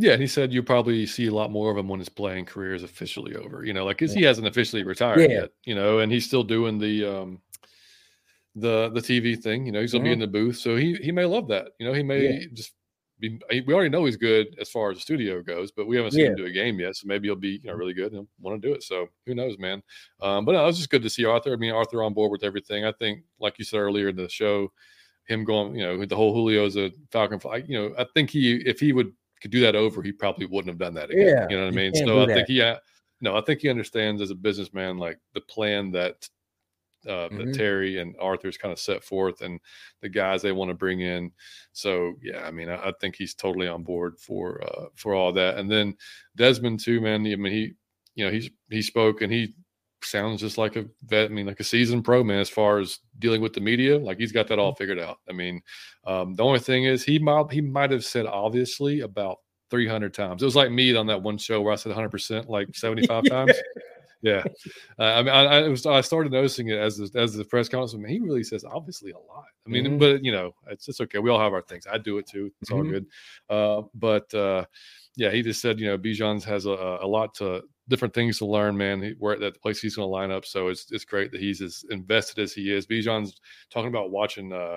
[0.00, 2.44] Yeah, and he said you'll probably see a lot more of him when his playing
[2.44, 3.64] career is officially over.
[3.64, 5.40] You know, like because he hasn't officially retired yeah.
[5.40, 5.50] yet.
[5.64, 7.42] You know, and he's still doing the um
[8.54, 9.66] the the TV thing.
[9.66, 10.08] You know, he's gonna mm-hmm.
[10.08, 11.72] be in the booth, so he he may love that.
[11.80, 12.46] You know, he may yeah.
[12.54, 12.74] just
[13.18, 13.40] be.
[13.50, 16.20] We already know he's good as far as the studio goes, but we haven't seen
[16.20, 16.30] yeah.
[16.30, 16.94] him do a game yet.
[16.94, 18.84] So maybe he'll be you know really good and want to do it.
[18.84, 19.82] So who knows, man?
[20.22, 21.52] Um, but no, it was just good to see Arthur.
[21.52, 22.84] I mean, Arthur on board with everything.
[22.84, 24.70] I think, like you said earlier in the show,
[25.24, 27.40] him going, you know, the whole Julio's a Falcon.
[27.66, 30.68] You know, I think he if he would could do that over, he probably wouldn't
[30.68, 31.26] have done that again.
[31.26, 31.94] Yeah, you know what I mean?
[31.94, 32.34] So I that.
[32.34, 32.74] think he,
[33.20, 36.28] no, I think he understands as a businessman like the plan that
[37.06, 37.38] uh, mm-hmm.
[37.38, 39.60] that Terry and Arthur's kind of set forth and
[40.02, 41.30] the guys they want to bring in.
[41.72, 45.32] So yeah, I mean, I, I think he's totally on board for uh, for all
[45.32, 45.58] that.
[45.58, 45.96] And then
[46.36, 47.26] Desmond too, man.
[47.26, 47.72] I mean, he
[48.14, 49.54] you know he's he spoke and he
[50.02, 51.30] sounds just like a vet.
[51.30, 53.98] I mean, like a seasoned pro man as far as dealing with the media.
[53.98, 54.78] Like he's got that all mm-hmm.
[54.78, 55.18] figured out.
[55.28, 55.60] I mean,
[56.04, 59.38] um, the only thing is he might he might have said obviously about
[59.70, 60.42] 300 times.
[60.42, 63.24] It was like me on that one show where I said 100 percent like 75
[63.28, 63.54] times.
[64.20, 64.42] Yeah,
[64.98, 67.68] uh, I mean, I, I, was I started noticing it as the, as the press
[67.68, 67.94] conference.
[67.94, 69.44] I mean, he really says obviously a lot.
[69.64, 69.98] I mean, mm-hmm.
[69.98, 71.20] but you know, it's it's okay.
[71.20, 71.86] We all have our things.
[71.88, 72.50] I do it too.
[72.60, 72.78] It's mm-hmm.
[72.78, 73.06] all good.
[73.48, 74.64] Uh, but uh,
[75.14, 78.46] yeah, he just said, you know, Bijan's has a, a lot to different things to
[78.46, 79.02] learn, man.
[79.02, 81.40] He, where at the place he's going to line up, so it's it's great that
[81.40, 82.86] he's as invested as he is.
[82.86, 84.76] Bijan's talking about watching uh,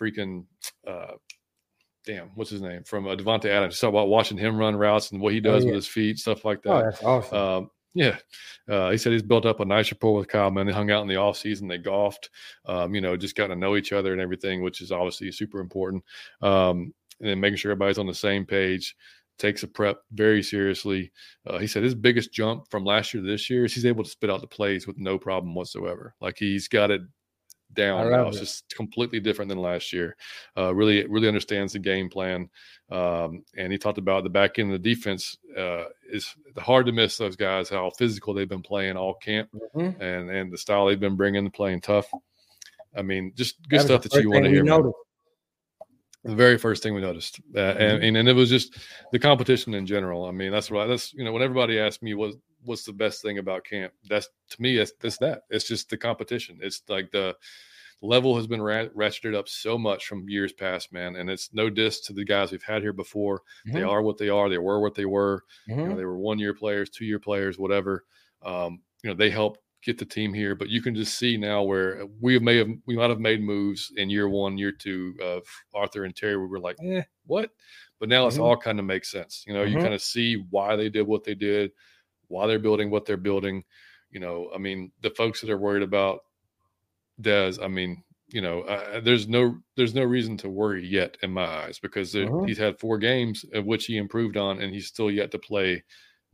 [0.00, 0.44] freaking
[0.86, 1.14] uh,
[2.08, 3.78] damn, what's his name from uh, Davante Adams.
[3.78, 5.72] Talk about watching him run routes and what he oh, does oh, yeah.
[5.72, 6.78] with his feet, stuff like oh, that.
[6.78, 7.38] Oh, that's awesome.
[7.38, 8.16] Um, yeah.
[8.68, 10.66] Uh, he said he's built up a nice rapport with Kyle, man.
[10.66, 11.68] They hung out in the off season.
[11.68, 12.30] They golfed,
[12.66, 15.60] um, you know, just got to know each other and everything, which is obviously super
[15.60, 16.04] important.
[16.40, 18.94] Um, and then making sure everybody's on the same page
[19.38, 21.12] takes a prep very seriously.
[21.46, 24.04] Uh, he said his biggest jump from last year to this year is he's able
[24.04, 26.14] to spit out the plays with no problem whatsoever.
[26.20, 27.02] Like he's got it
[27.72, 28.26] down now.
[28.26, 28.28] It.
[28.28, 30.16] It's just completely different than last year.
[30.56, 32.48] Uh, really, really understands the game plan.
[32.90, 36.92] Um, and he talked about the back end of the defense uh, is hard to
[36.92, 37.68] miss those guys.
[37.68, 40.00] How physical they've been playing all camp, mm-hmm.
[40.00, 42.10] and and the style they've been bringing, playing tough.
[42.96, 44.64] I mean, just good that stuff that you want to hear
[46.24, 48.16] the very first thing we noticed, uh, and, mm-hmm.
[48.16, 48.76] and it was just
[49.12, 50.24] the competition in general.
[50.24, 53.22] I mean, that's what that's you know when everybody asked me what what's the best
[53.22, 56.58] thing about camp, that's to me it's, it's that it's just the competition.
[56.60, 57.36] It's like the
[58.02, 61.70] level has been rat- ratcheted up so much from years past, man, and it's no
[61.70, 63.40] diss to the guys we've had here before.
[63.66, 63.76] Mm-hmm.
[63.76, 64.48] They are what they are.
[64.48, 65.44] They were what they were.
[65.68, 65.70] Mm-hmm.
[65.70, 65.98] You know, mm-hmm.
[65.98, 68.04] they were one year players, two year players, whatever.
[68.44, 70.54] Um, you know, they help get the team here.
[70.54, 73.92] But you can just see now where we may have we might have made moves
[73.96, 76.36] in year one, year two of Arthur and Terry.
[76.36, 77.50] We were like, eh, what?
[78.00, 78.28] But now mm-hmm.
[78.28, 79.44] it's all kind of makes sense.
[79.46, 79.76] You know, mm-hmm.
[79.76, 81.72] you kind of see why they did what they did,
[82.28, 83.64] why they're building what they're building.
[84.10, 86.20] You know, I mean, the folks that are worried about
[87.20, 91.32] Dez, I mean, you know, uh, there's no there's no reason to worry yet in
[91.32, 92.44] my eyes because there, uh-huh.
[92.44, 95.82] he's had four games of which he improved on, and he's still yet to play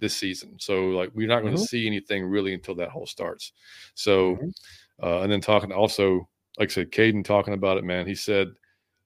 [0.05, 0.55] this season.
[0.59, 1.67] So like we're not going to uh-huh.
[1.67, 3.53] see anything really until that whole starts.
[3.95, 5.07] So, uh-huh.
[5.07, 6.29] uh, and then talking also,
[6.59, 8.07] like I said, Kaden talking about it, man.
[8.07, 8.49] He said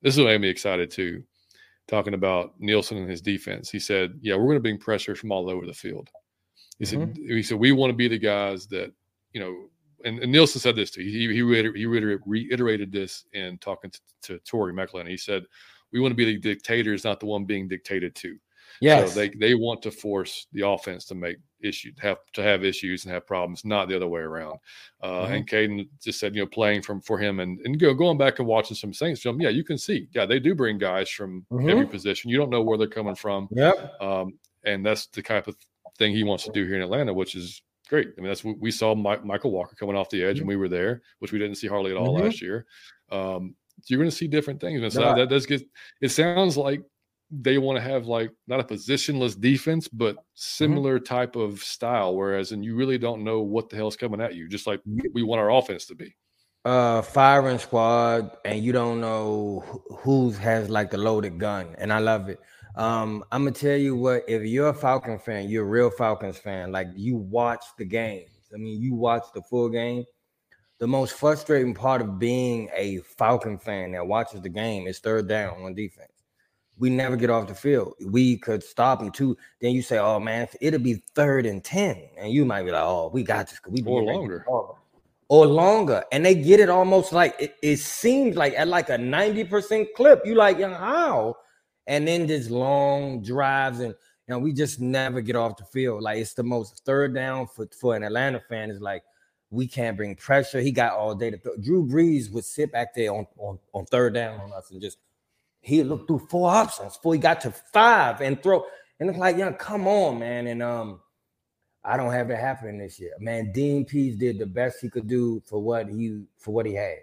[0.03, 1.23] this is what made me excited too.
[1.87, 5.33] Talking about Nielsen and his defense, he said, "Yeah, we're going to bring pressure from
[5.33, 6.11] all over the field."
[6.79, 7.35] He said, mm-hmm.
[7.37, 8.93] "He said we want to be the guys that
[9.33, 9.71] you know."
[10.05, 11.01] And, and Nielsen said this too.
[11.01, 15.09] He he, reiter- he reiter- reiterated this in talking to, to Tori McElhaney.
[15.09, 15.45] He said,
[15.93, 18.37] "We want to be the dictators, not the one being dictated to."
[18.81, 19.13] Yes.
[19.13, 23.05] So they they want to force the offense to make issues have to have issues
[23.05, 24.59] and have problems, not the other way around.
[25.03, 25.33] Uh, mm-hmm.
[25.33, 28.39] And Kaden just said, you know, playing from for him and and go, going back
[28.39, 31.45] and watching some Saints film, yeah, you can see, yeah, they do bring guys from
[31.51, 31.69] mm-hmm.
[31.69, 32.31] every position.
[32.31, 33.49] You don't know where they're coming from.
[33.51, 34.01] Yep.
[34.01, 35.57] Um, and that's the type of
[35.99, 38.09] thing he wants to do here in Atlanta, which is great.
[38.17, 40.43] I mean, that's what we saw Mike, Mykal Walker coming off the edge, mm-hmm.
[40.43, 42.25] and we were there, which we didn't see hardly at all mm-hmm.
[42.25, 42.67] last year.
[43.11, 43.55] Um,
[43.87, 44.83] you're going to see different things.
[44.83, 45.63] And so that, that does get.
[46.01, 46.83] It sounds like
[47.31, 50.23] they want to have like not a positionless defense, but mm-hmm.
[50.35, 51.15] similar mm-hmm.
[51.15, 52.17] type of style.
[52.17, 54.81] Whereas, and you really don't know what the hell's coming at you, just like
[55.13, 56.15] we want our offense to be.
[56.65, 61.99] Uh, firing squad, and you don't know who has like the loaded gun, and I
[61.99, 62.41] love it.
[62.77, 66.39] Um, I'm gonna tell you what, if you're a Falcon fan, you're a real Falcons
[66.39, 68.31] fan, like you watch the games.
[68.55, 70.05] I mean, you watch the full game.
[70.79, 75.27] The most frustrating part of being a Falcon fan that watches the game is third
[75.27, 76.18] down on defense
[76.79, 77.95] we never get off the field.
[78.05, 79.37] We could stop them too.
[79.61, 82.85] Then you say, "Oh man, it'll be third and ten, and you might be like,
[82.85, 84.45] "Oh, we got this." We or longer,
[85.29, 88.99] or longer, and they get it almost like it, it seems like at like a
[88.99, 90.23] ninety percent clip.
[90.25, 91.37] You like, how?
[91.87, 93.95] And then this long drives, and
[94.29, 96.03] you know, we just never get off the field.
[96.03, 99.03] Like it's the most third down for for an Atlanta fan is like
[99.51, 100.61] we can't bring pressure.
[100.61, 101.57] He got all day to throw.
[101.57, 104.99] Drew Brees would sit back there on, on, on third down on us and just
[105.61, 108.65] he looked through four options before he got to five and throw.
[109.01, 110.47] And it's like, yeah, come on, man.
[110.47, 111.01] And um,
[111.85, 113.13] I don't have it happening this year.
[113.19, 116.75] Man, Dean Pees did the best he could do for what he for what he
[116.75, 116.99] had.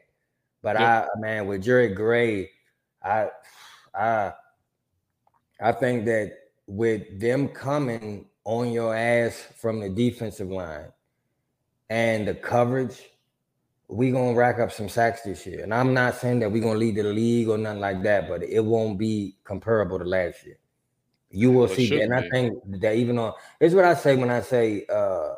[0.61, 2.49] But I man, with Jerry Gray,
[3.03, 3.29] I
[3.93, 4.33] I
[5.61, 6.33] I think that
[6.67, 10.91] with them coming on your ass from the defensive line
[11.89, 13.03] and the coverage
[13.87, 15.63] we gonna rack up some sacks this year.
[15.63, 18.43] And I'm not saying that we're gonna lead the league or nothing like that, but
[18.43, 20.57] it won't be comparable to last year.
[21.29, 22.01] You will well, see that.
[22.01, 22.17] And be.
[22.17, 25.33] I think that even on it's what I say when I say uh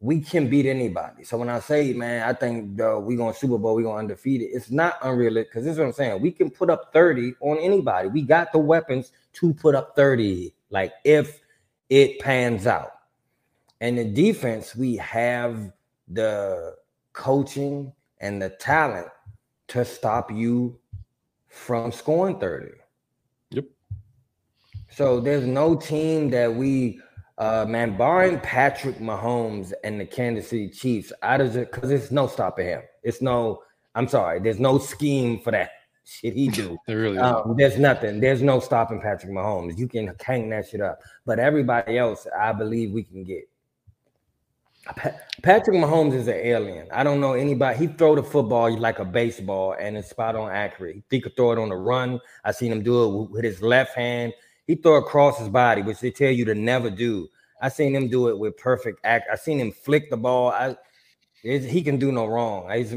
[0.00, 1.24] we can beat anybody.
[1.24, 3.98] So when I say, man, I think uh, we going to Super Bowl, we going
[3.98, 4.50] undefeated.
[4.52, 6.22] It's not unrealistic because this is what I'm saying.
[6.22, 8.08] We can put up 30 on anybody.
[8.08, 10.54] We got the weapons to put up 30.
[10.70, 11.40] Like if
[11.90, 12.92] it pans out,
[13.80, 15.72] and the defense, we have
[16.08, 16.76] the
[17.18, 19.08] coaching and the talent
[19.66, 20.78] to stop you
[21.48, 22.68] from scoring 30.
[23.50, 23.64] Yep.
[24.90, 27.00] So there's no team that we
[27.36, 32.10] uh man, barring Patrick Mahomes and the Kansas City Chiefs, out of it because it's
[32.10, 32.82] no stopping him.
[33.02, 33.62] It's no,
[33.94, 35.70] I'm sorry, there's no scheme for that
[36.04, 36.78] shit he do.
[36.86, 38.20] there really um, there's nothing.
[38.20, 39.76] There's no stopping Patrick Mahomes.
[39.78, 41.00] You can hang that shit up.
[41.26, 43.44] But everybody else, I believe we can get.
[45.42, 46.88] Patrick Mahomes is an alien.
[46.90, 47.78] I don't know anybody.
[47.78, 51.02] He throw the football like a baseball and it's spot on accurate.
[51.10, 52.20] He could throw it on the run.
[52.44, 54.32] I seen him do it with his left hand.
[54.66, 57.28] He throw across his body, which they tell you to never do.
[57.60, 59.28] I seen him do it with perfect act.
[59.30, 60.50] I seen him flick the ball.
[60.50, 60.76] I
[61.42, 62.70] he can do no wrong.
[62.74, 62.90] He's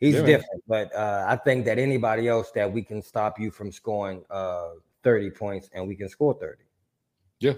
[0.00, 3.50] he's yeah, different, but uh, I think that anybody else that we can stop you
[3.50, 4.70] from scoring uh,
[5.02, 6.62] 30 points and we can score 30.
[7.38, 7.52] Yeah,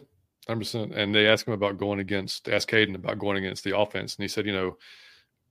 [0.47, 0.93] Hundred percent.
[0.95, 4.25] And they asked him about going against, asked Kaden about going against the offense, and
[4.25, 4.77] he said, you know,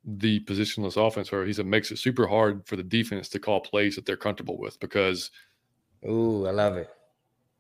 [0.04, 3.62] the positionless offense, where he said makes it super hard for the defense to call
[3.62, 5.32] plays that they're comfortable with because.
[6.08, 6.90] Ooh, I love it.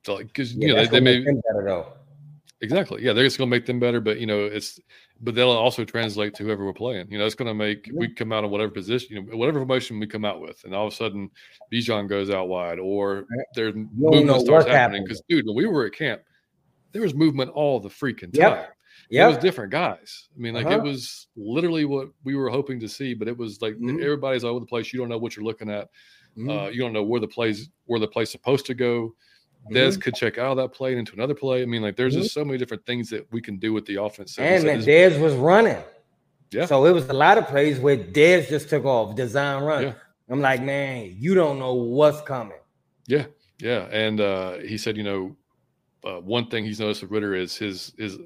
[0.04, 1.94] So, like, because yeah, you know they, they may better though.
[2.62, 3.04] Exactly.
[3.04, 4.80] Yeah, they're just going to make them better, but you know, it's
[5.20, 7.12] but they'll also translate to whoever we're playing.
[7.12, 7.94] You know, it's going to make yeah.
[7.96, 8.16] we mm-hmm.
[8.16, 10.88] come out of whatever position, you know, whatever formation we come out with, and all
[10.88, 11.32] of a sudden
[11.74, 13.26] Bijan goes out wide, or
[13.56, 15.04] there's movement starts happening.
[15.04, 16.22] Because dude, when we were at camp,
[16.92, 18.66] there was movement all the freaking time.
[19.10, 20.30] Yeah, it was different guys.
[20.36, 20.78] I mean, like uh-huh.
[20.78, 24.02] it was literally what we were hoping to see, but it was like mm-hmm.
[24.02, 24.94] everybody's all over the place.
[24.94, 25.90] You don't know what you're looking at.
[26.38, 26.50] Mm-hmm.
[26.50, 29.14] Uh, you don't know where the plays where the play's supposed to go.
[29.70, 31.62] mm Dez could check out of that play into another play.
[31.62, 32.24] I mean, like there's mm-hmm.
[32.24, 34.38] just so many different things that we can do with the offense.
[34.40, 35.84] And that Dez was running.
[36.52, 36.66] Yeah.
[36.66, 39.84] So it was a lot of plays where Dez just took off, design run.
[39.84, 39.94] Yeah.
[40.30, 42.58] I'm like, man, you don't know what's coming.
[43.08, 43.26] Yeah.
[43.60, 43.88] Yeah.
[43.92, 45.36] And uh, he said, you know,
[46.06, 48.18] uh, one thing he's noticed with Ridder is his his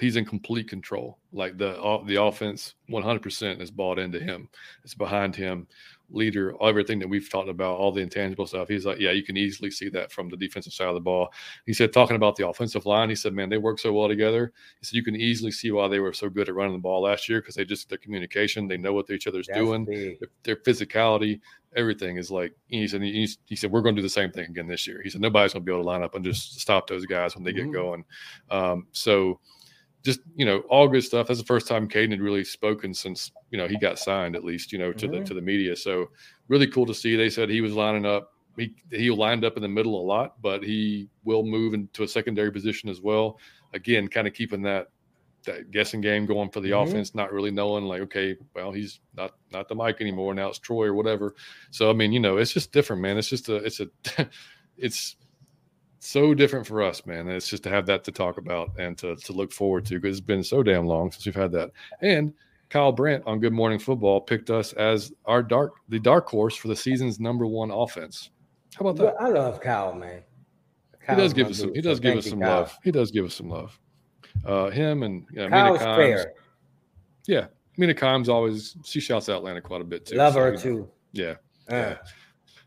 [0.00, 1.18] he's in complete control.
[1.32, 4.48] Like the the offense, one hundred percent is bought into him.
[4.84, 5.66] It's behind him,
[6.10, 8.68] leader, everything that we've talked about, all the intangible stuff.
[8.68, 11.32] He's like, yeah, you can easily see that from the defensive side of the ball.
[11.66, 14.52] He said, talking about the offensive line, he said, man, they work so well together.
[14.80, 17.02] He said you can easily see why they were so good at running the ball
[17.02, 20.28] last year because they just their communication, they know what each other's That's doing, their,
[20.42, 21.40] their, physicality,
[21.74, 22.52] everything is like.
[22.68, 25.00] He said, he, he said, we're going to do the same thing again this year.
[25.02, 27.34] He said nobody's going to be able to line up and just stop those guys
[27.34, 27.70] when they mm-hmm.
[27.70, 28.04] get going.
[28.50, 29.40] Um, so
[30.06, 31.26] just you know all good stuff.
[31.26, 34.44] That's the first time Kaden had really spoken since you know he got signed, at
[34.44, 35.18] least you know to mm-hmm.
[35.18, 35.76] the to the media.
[35.76, 36.10] So
[36.48, 37.16] really cool to see.
[37.16, 38.32] They said he was lining up.
[38.56, 42.08] He he lined up in the middle a lot, but he will move into a
[42.08, 43.38] secondary position as well.
[43.74, 44.88] Again, kind of keeping that
[45.44, 46.88] that guessing game going for the mm-hmm.
[46.88, 50.32] offense, not really knowing like, okay, well, he's not not the Mike anymore.
[50.34, 51.34] Now it's Troy or whatever.
[51.70, 53.18] So I mean, you know, it's just different, man.
[53.18, 53.88] It's just a it's a
[54.76, 55.16] it's
[55.98, 57.28] so different for us, man.
[57.28, 60.18] it's just to have that to talk about and to, to look forward to because
[60.18, 61.70] it's been so damn long since we've had that.
[62.00, 62.32] And
[62.68, 66.68] Kyle Brandt on Good Morning Football picked us as our dark the dark horse for
[66.68, 68.30] the season's number one offense.
[68.74, 69.14] How about that?
[69.20, 70.22] I love Kyle, man.
[71.00, 71.74] Kyle's he does give us some.
[71.74, 72.50] He does so give us some Kyle.
[72.50, 72.78] love.
[72.82, 73.78] He does give us some love.
[74.44, 75.96] Uh, him and you know, Kyle's Mina Kimes.
[75.96, 76.32] fair.
[77.26, 80.16] Yeah, Mina Kimes always she shouts out Atlanta quite a bit too.
[80.16, 80.90] Love so, her too.
[81.12, 81.34] Yeah.
[81.70, 81.74] Uh.
[81.74, 81.96] yeah.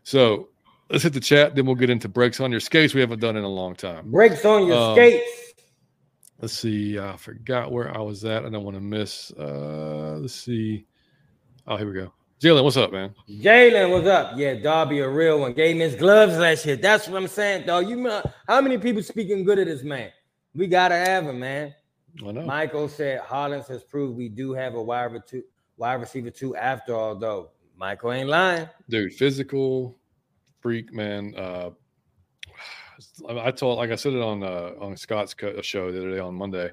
[0.02, 0.48] So
[0.90, 1.54] let's hit the chat.
[1.54, 2.94] Then we'll get into breaks on your skates.
[2.94, 4.10] We haven't done in a long time.
[4.10, 5.54] Breaks on your um, skates.
[6.40, 6.98] Let's see.
[6.98, 8.44] I forgot where I was at.
[8.44, 9.30] I don't want to miss.
[9.38, 10.86] Uh, let's see.
[11.66, 12.12] Oh, here we go.
[12.40, 13.14] Jalen, what's up, man?
[13.28, 14.32] Jalen, what's up?
[14.36, 15.52] Yeah, Darby, a real one.
[15.52, 16.76] Gave me his gloves last year.
[16.76, 17.86] That's what I'm saying, dog.
[17.86, 20.10] You know how many people speaking good of this man?
[20.54, 21.74] We gotta have him, man.
[22.26, 22.42] I know.
[22.42, 25.44] Michael said Hollins has proved we do have a wide receiver,
[25.76, 27.50] wide receiver two after all, though.
[27.76, 28.68] Michael ain't lying.
[28.88, 29.99] Dude, physical,
[30.60, 31.34] freak, man.
[31.36, 31.70] Uh,
[33.28, 36.34] I told, like I said it on uh, on Scott's show the other day on
[36.34, 36.70] Monday.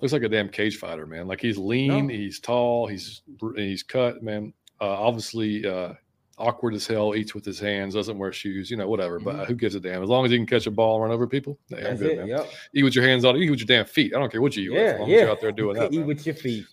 [0.00, 1.28] Looks like a damn cage fighter, man.
[1.28, 2.12] Like he's lean, no.
[2.12, 3.22] he's tall, he's
[3.54, 4.52] he's cut, man.
[4.80, 5.94] Uh, obviously, uh,
[6.36, 7.14] awkward as hell.
[7.14, 9.20] Eats with his hands, doesn't wear shoes, you know, whatever.
[9.20, 9.38] Mm-hmm.
[9.38, 10.02] But who gives a damn?
[10.02, 12.18] As long as he can catch a ball run over people, hey, I'm good, it,
[12.18, 12.28] man.
[12.28, 12.50] Yep.
[12.74, 13.36] Eat with your hands on.
[13.36, 14.14] Eat with your damn feet.
[14.14, 14.76] I don't care what you eat.
[14.76, 15.18] Yeah, with, yeah.
[15.20, 15.92] you're out there doing that.
[15.92, 16.06] Eat man.
[16.06, 16.66] with your feet.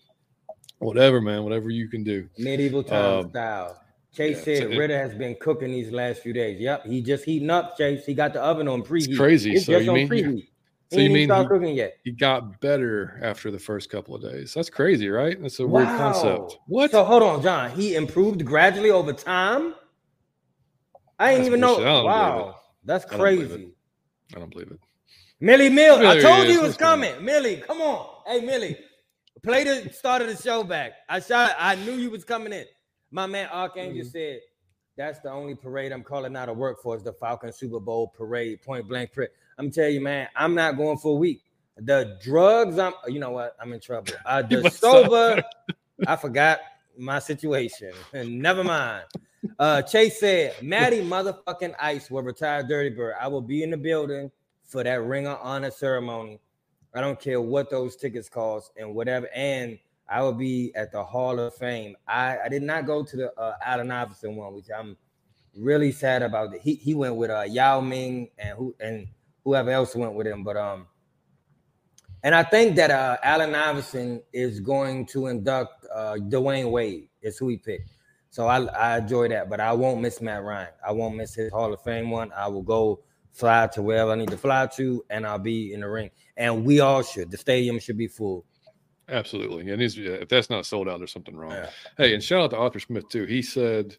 [0.79, 1.43] Whatever, man.
[1.43, 2.27] Whatever you can do.
[2.39, 3.79] Medieval time um, style.
[4.14, 6.59] Chase yeah, said Ridder has been cooking these last few days.
[6.59, 7.78] Yep, he just heating up.
[7.78, 9.07] Chase, he got the oven on preheat.
[9.07, 9.53] It's crazy.
[9.53, 10.47] It's so you mean preheat.
[10.91, 11.95] So you mean he, cooking yet?
[12.03, 14.53] he got better after the first couple of days?
[14.53, 15.41] That's crazy, right?
[15.41, 15.80] That's a wow.
[15.80, 16.57] weird concept.
[16.68, 16.91] What?
[16.91, 17.72] So hold on, John.
[17.72, 19.76] He improved gradually over time.
[21.18, 21.80] I didn't even know.
[21.80, 23.72] Wow, that's crazy.
[24.36, 24.80] I don't believe it.
[25.39, 27.24] Millie Mill, I told you it was coming.
[27.24, 28.07] Millie, come on.
[28.28, 28.78] Hey, Millie,
[29.41, 30.91] play the start of the show back.
[31.07, 31.55] I shot.
[31.57, 32.66] I knew you was coming in.
[33.12, 34.09] My man Archangel mm-hmm.
[34.09, 34.39] said
[34.97, 38.07] that's the only parade I'm calling out of work for is the Falcon Super Bowl
[38.07, 39.14] parade, point blank.
[39.14, 39.30] Parade.
[39.57, 41.41] I'm telling you, man, I'm not going for a week.
[41.78, 42.93] The drugs, I'm.
[43.07, 43.55] You know what?
[43.59, 44.14] I'm in trouble.
[44.26, 45.43] Uh, the sober,
[46.07, 46.59] I forgot
[46.97, 47.91] my situation.
[48.14, 49.05] And never mind.
[49.57, 53.16] Uh, Chase said, Matty motherfucking Ice will retire Dirty Bird.
[53.20, 54.30] I will be in the building
[54.64, 56.39] for that ring of honor ceremony.
[56.93, 59.29] I don't care what those tickets cost and whatever.
[59.33, 59.79] And
[60.12, 61.96] I will be at the Hall of Fame.
[62.05, 64.97] I, I did not go to the uh, Allen Iverson one, which I'm
[65.55, 66.54] really sad about.
[66.58, 69.08] He he went with uh, Yao Ming and who and
[69.46, 70.88] whoever else went with him, but um,
[72.24, 77.08] and I think that uh, Allen Iverson is going to induct uh, Dwyane Wade.
[77.21, 77.89] Is who he picked.
[78.32, 80.70] So I I enjoy that, but I won't miss Matt Ryan.
[80.86, 82.32] I won't miss his Hall of Fame one.
[82.36, 83.00] I will go
[83.32, 86.09] fly to wherever I need to fly to, and I'll be in the ring.
[86.36, 87.32] And we all should.
[87.32, 88.46] The stadium should be full.
[89.12, 89.70] Absolutely.
[89.70, 91.51] And if that's not sold out, there's something wrong.
[91.51, 91.70] Yeah.
[91.97, 93.25] Hey, and shout out to Arthur Smith too.
[93.25, 93.97] He said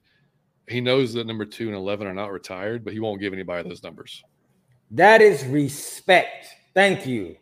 [0.67, 3.69] he knows that number two and eleven are not retired, but he won't give anybody
[3.69, 4.25] those numbers.
[4.91, 6.47] That is respect.
[6.75, 7.37] Thank you.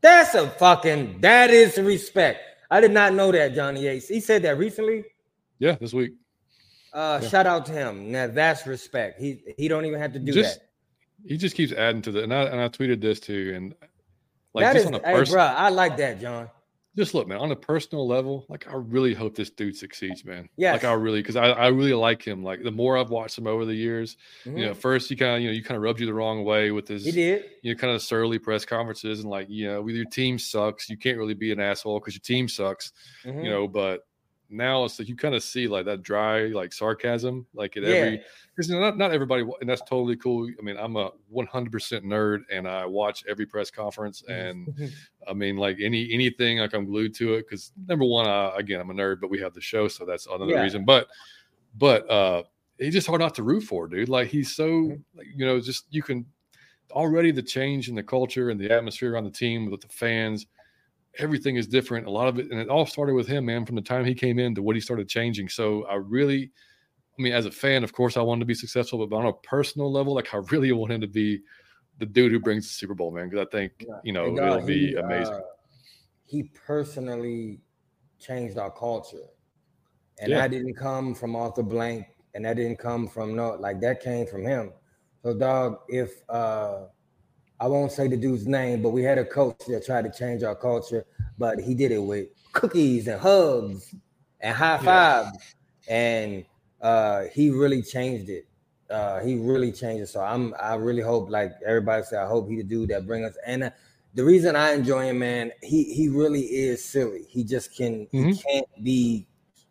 [0.00, 2.40] That's a fucking that is respect.
[2.70, 4.08] I did not know that, Johnny Yates.
[4.08, 5.04] He said that recently.
[5.58, 6.12] Yeah, this week.
[6.94, 7.28] Uh, yeah.
[7.28, 8.10] shout out to him.
[8.10, 9.20] Now that's respect.
[9.20, 10.68] He he don't even have to do just, that.
[11.26, 13.52] He just keeps adding to the and I and I tweeted this too.
[13.54, 13.74] And
[14.54, 16.48] like that is, on a hey, bro, I like that, John
[16.96, 20.48] just look, man, on a personal level, like I really hope this dude succeeds, man.
[20.56, 20.72] Yeah.
[20.72, 22.42] Like I really, because I, I really like him.
[22.42, 24.58] Like the more I've watched him over the years, mm-hmm.
[24.58, 24.80] you know, mm-hmm.
[24.80, 26.88] first he kind of, you know, you kind of rubbed you the wrong way with
[26.88, 29.94] his, he did, you know, kind of surly press conferences and like, you know, with
[29.94, 32.92] your team sucks, you can't really be an asshole because your team sucks,
[33.24, 33.44] mm-hmm.
[33.44, 33.68] you know.
[33.68, 34.00] But
[34.50, 37.88] now it's like you kind of see like that dry like sarcasm like at yeah.
[37.88, 38.22] every
[38.54, 41.70] because not, not everybody and that's totally cool i mean i'm a 100%
[42.04, 44.68] nerd and i watch every press conference and
[45.28, 48.80] i mean like any anything like i'm glued to it because number one I, again
[48.80, 50.62] i'm a nerd but we have the show so that's another yeah.
[50.62, 51.06] reason but
[51.78, 52.42] but uh
[52.78, 55.18] he's just hard not to root for dude like he's so mm-hmm.
[55.18, 56.26] like, you know just you can
[56.90, 60.46] already the change in the culture and the atmosphere on the team with the fans
[61.18, 62.06] everything is different.
[62.06, 64.14] A lot of it, and it all started with him, man, from the time he
[64.14, 65.48] came in to what he started changing.
[65.48, 66.50] So I really,
[67.18, 69.32] I mean, as a fan, of course, I wanted to be successful, but on a
[69.32, 71.40] personal level, like I really want him to be
[71.98, 73.94] the dude who brings the Super Bowl, man, because I think yeah.
[74.02, 75.34] you know it'll be he, amazing.
[75.34, 75.40] Uh,
[76.24, 77.60] he personally
[78.18, 79.28] changed our culture,
[80.20, 80.38] and yeah.
[80.38, 84.26] that didn't come from Arthur Blank, and that didn't come from no, like that came
[84.26, 84.72] from him.
[85.22, 86.86] So, dog, if uh
[87.60, 90.42] I won't say the dude's name, but we had a coach that tried to change
[90.42, 91.04] our culture,
[91.38, 93.94] but he did it with cookies and hugs
[94.40, 95.54] and high fives,
[95.86, 95.94] yeah.
[95.94, 96.44] and
[96.80, 98.46] uh, he really changed it.
[98.88, 100.06] Uh, he really changed it.
[100.08, 103.24] So I'm I really hope, like everybody said, I hope he the dude that bring
[103.24, 103.36] us.
[103.46, 103.70] And uh,
[104.14, 107.26] the reason I enjoy him, man, he he really is silly.
[107.28, 108.30] He just can mm-hmm.
[108.30, 109.26] he can't be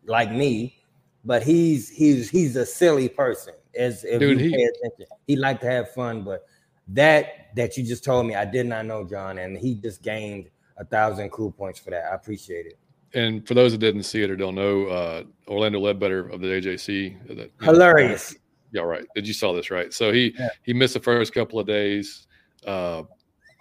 [0.06, 0.78] like me,
[1.26, 3.54] but he's he's he's a silly person.
[3.76, 6.44] As if Dude, you pay attention, he like to have fun, but
[6.90, 10.50] that that you just told me, I did not know, John, and he just gained
[10.78, 12.06] a thousand cool points for that.
[12.12, 12.80] I appreciate it.
[13.14, 16.48] And for those that didn't see it or don't know, uh, Orlando Ledbetter of the
[16.48, 18.34] AJC, that, hilarious.
[18.34, 18.40] Know,
[18.72, 19.06] yeah, right.
[19.16, 19.92] Did you saw this right?
[19.94, 20.50] So he yeah.
[20.64, 22.28] he missed the first couple of days.
[22.66, 23.04] Uh,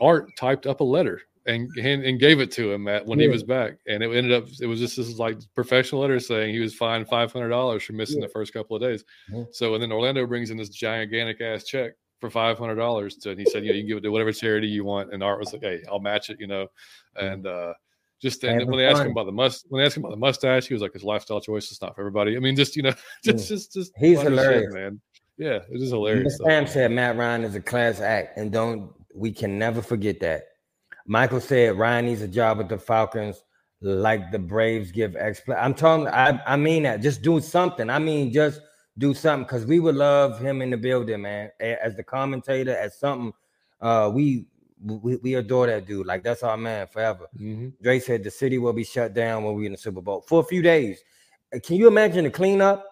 [0.01, 3.25] Art typed up a letter and and gave it to him at when yeah.
[3.25, 6.53] he was back, and it ended up it was just this like professional letter saying
[6.53, 8.27] he was fined five hundred dollars for missing yeah.
[8.27, 9.03] the first couple of days.
[9.53, 13.19] So and then Orlando brings in this gigantic ass check for five hundred dollars.
[13.25, 15.13] And he said, you know, you can give it to whatever charity you want.
[15.13, 16.67] And Art was like, hey, I'll match it, you know.
[17.17, 17.75] And uh
[18.21, 20.21] just and when they asked him about the must when they asked him about the
[20.21, 22.37] mustache, he was like, his lifestyle choice is not for everybody.
[22.37, 25.01] I mean, just you know, just just just he's hilarious, shit, man.
[25.37, 26.37] Yeah, it is hilarious.
[26.45, 30.47] Sam said Matt Ryan is a class act, and don't we can never forget that.
[31.07, 33.45] Michael said Ryan needs a job with the Falcons,
[33.81, 35.57] like the Braves give expl.
[35.57, 36.09] I'm talking.
[36.09, 37.01] I I mean that.
[37.01, 37.89] Just do something.
[37.89, 38.61] I mean, just
[38.99, 41.51] do something because we would love him in the building, man.
[41.61, 43.33] As the commentator, as something,
[43.81, 44.47] uh, we
[44.85, 46.07] we, we adore that dude.
[46.07, 47.27] Like that's our man forever.
[47.39, 47.69] Mm-hmm.
[47.83, 50.41] Dre said the city will be shut down when we in the Super Bowl for
[50.41, 51.03] a few days.
[51.55, 52.85] Uh, can you imagine the cleanup?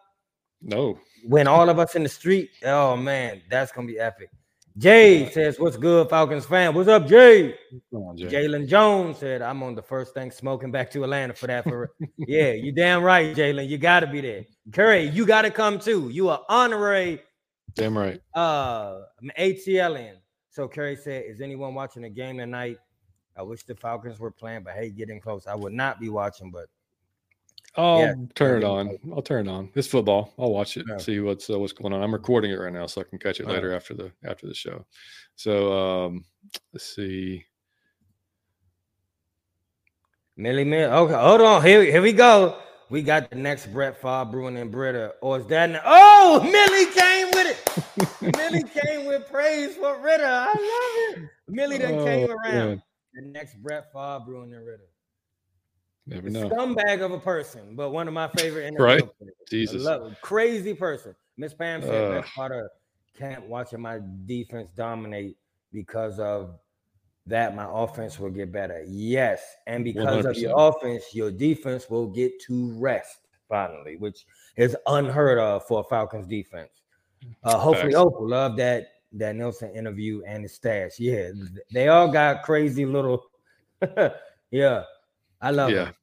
[0.63, 0.99] No.
[1.25, 4.31] When all of us in the street, oh man, that's gonna be epic.
[4.79, 6.75] Jay says, "What's good, Falcons fan?
[6.75, 7.55] What's up, Jay?"
[7.95, 11.93] Jalen Jones said, "I'm on the first thing smoking back to Atlanta for that." For
[12.19, 13.69] yeah, you damn right, Jalen.
[13.69, 14.45] You got to be there.
[14.73, 16.11] Curry, you got to come too.
[16.11, 17.23] You are honorary.
[17.75, 18.21] Damn right.
[18.35, 19.03] Uh,
[19.39, 20.17] ATLN.
[20.51, 22.77] So Curry said, "Is anyone watching the game tonight?"
[23.39, 25.47] I wish the Falcons were playing, but hey, getting close.
[25.47, 26.67] I would not be watching, but
[27.77, 28.15] I'll yeah.
[28.35, 28.99] turn it on.
[29.15, 29.71] I'll turn it on.
[29.75, 30.33] It's football.
[30.39, 30.87] I'll watch it.
[30.89, 30.97] Yeah.
[30.97, 32.03] See what's uh, what's going on.
[32.03, 33.77] I'm recording it right now, so I can catch it later right.
[33.77, 34.87] after the after the show.
[35.35, 36.25] So um,
[36.73, 37.45] let's see.
[40.37, 40.91] Millie Mill.
[40.91, 41.63] Okay, hold on.
[41.63, 42.59] Here, here we go.
[42.89, 45.15] We got the next Brett Favre Bruin and Britta.
[45.21, 45.83] Or is that?
[45.85, 48.37] oh, Millie came with it.
[48.37, 50.25] Millie came with praise for Ridder.
[50.25, 51.31] I love it.
[51.49, 52.69] Millie done oh, came around.
[52.69, 52.83] Man.
[53.15, 54.85] The next Brett Favre Bruin and Ridder.
[56.07, 56.49] Never know.
[56.49, 59.19] Scumbag of a person, but one of my favorite NFL right?
[59.19, 59.35] Players.
[59.51, 59.83] Jesus.
[59.83, 61.15] Love, crazy person.
[61.37, 62.69] Miss Pam said uh, part of
[63.19, 65.37] can't watching my defense dominate
[65.73, 66.59] because of
[67.27, 68.85] that my offense will get better.
[68.87, 70.31] Yes, and because 100%.
[70.31, 74.27] of your offense, your defense will get to rest finally, which
[74.57, 76.71] is unheard of for a Falcons defense.
[77.43, 80.99] Uh, hopefully, Opal love that that Nelson interview and the stash.
[80.99, 81.31] Yeah,
[81.73, 83.25] they all got crazy little.
[84.51, 84.85] yeah,
[85.41, 85.89] I love yeah.
[85.89, 85.95] it.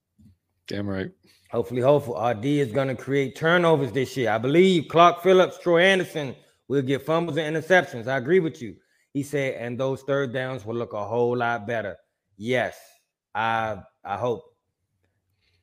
[0.67, 1.11] Damn right.
[1.51, 2.19] Hopefully, hopeful.
[2.19, 4.31] RD is going to create turnovers this year.
[4.31, 6.35] I believe Clark Phillips, Troy Anderson
[6.67, 8.07] will get fumbles and interceptions.
[8.07, 8.75] I agree with you.
[9.13, 11.95] He said, and those third downs will look a whole lot better.
[12.37, 12.75] Yes,
[13.35, 14.43] I I hope.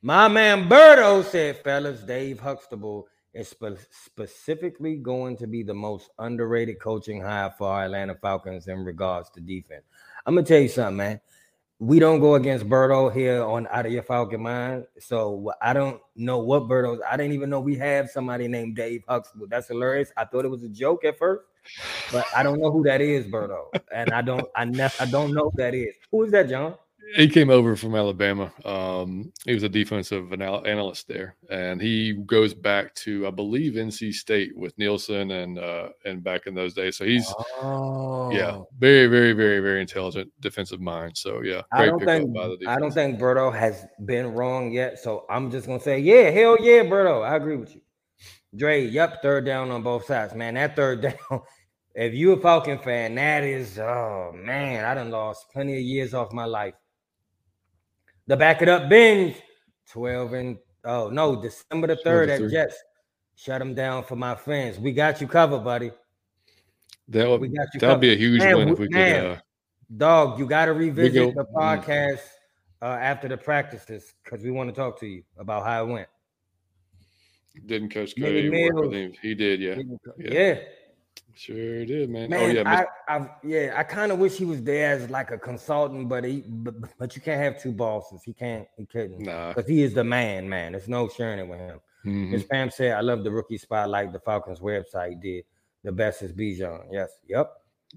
[0.01, 6.09] My man Berto said, fellas, Dave Huxtable is spe- specifically going to be the most
[6.19, 9.83] underrated coaching hire for our Atlanta Falcons in regards to defense.
[10.25, 11.21] I'm gonna tell you something, man
[11.81, 14.85] we don't go against Berto here on Out of Your Falcon Mind.
[14.99, 17.01] So I don't know what Berto's.
[17.09, 19.47] I didn't even know we have somebody named Dave Huxtable.
[19.49, 20.13] That's hilarious.
[20.15, 21.43] I thought it was a joke at first,
[22.11, 23.63] but I don't know who that is, Berto.
[23.91, 25.95] And I don't I ne- I don't know who that is.
[26.11, 26.75] Who is that, John?
[27.15, 28.51] He came over from Alabama.
[28.63, 33.73] Um, he was a defensive anal- analyst there, and he goes back to I believe
[33.73, 36.97] NC State with Nielsen and uh, and back in those days.
[36.97, 38.31] So he's oh.
[38.31, 41.17] yeah, very very very very intelligent defensive mind.
[41.17, 42.37] So yeah, I don't think
[42.67, 44.99] I don't think Berto has been wrong yet.
[44.99, 47.27] So I'm just gonna say yeah, hell yeah, Berto.
[47.27, 47.81] I agree with you.
[48.55, 50.53] Dre, yep, third down on both sides, man.
[50.53, 51.41] That third down.
[51.93, 56.13] If you a Falcon fan, that is oh man, I done lost plenty of years
[56.13, 56.73] off my life
[58.27, 59.35] the back it up binge
[59.91, 62.77] 12 and oh no, December the 3rd at Jets.
[63.35, 64.77] Shut them down for my fans.
[64.77, 65.91] We got you covered, buddy.
[67.07, 69.31] That would, we got you that'll be a huge man, win if we man, could.
[69.31, 69.37] Uh,
[69.97, 72.21] dog, you got to revisit go, the podcast
[72.81, 76.07] uh, after the practices because we want to talk to you about how it went.
[77.65, 79.13] Didn't Coach Cody work with him?
[79.21, 79.75] He did, yeah.
[80.17, 80.59] Yeah, Yeah.
[81.41, 82.29] Sure did, man.
[82.29, 82.39] man.
[82.39, 85.39] oh yeah, I, I, yeah, I kind of wish he was there as like a
[85.39, 88.21] consultant, but he, but, but you can't have two bosses.
[88.23, 89.47] He can't, he couldn't, nah.
[89.47, 90.73] because he is the man, man.
[90.73, 91.79] There's no sharing it with him.
[92.05, 92.29] Mhm.
[92.29, 94.13] Miss Pam said, "I love the rookie spotlight.
[94.13, 95.45] The Falcons website did
[95.83, 96.85] the best is Bijan.
[96.91, 97.51] Yes, yep.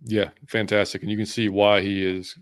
[0.05, 1.03] Yeah, fantastic.
[1.03, 2.39] And you can see why he is.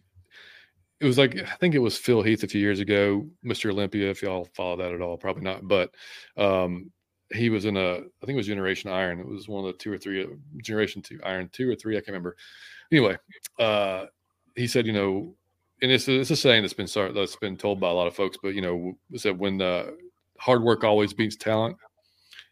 [1.00, 3.70] It was like I think it was Phil Heath a few years ago, Mr.
[3.70, 4.08] Olympia.
[4.08, 5.66] If y'all follow that at all, probably not.
[5.66, 5.90] But
[6.36, 6.92] um,
[7.34, 9.20] he was in a, I think it was Generation Iron.
[9.20, 10.26] It was one of the two or three,
[10.58, 12.36] Generation Two Iron, two or three, I can't remember.
[12.90, 13.16] Anyway,
[13.58, 14.06] uh,
[14.56, 15.34] he said, you know,
[15.82, 18.06] and it's a, it's a saying that's been sort- that's been told by a lot
[18.06, 19.90] of folks, but you know, said when uh,
[20.38, 21.76] hard work always beats talent.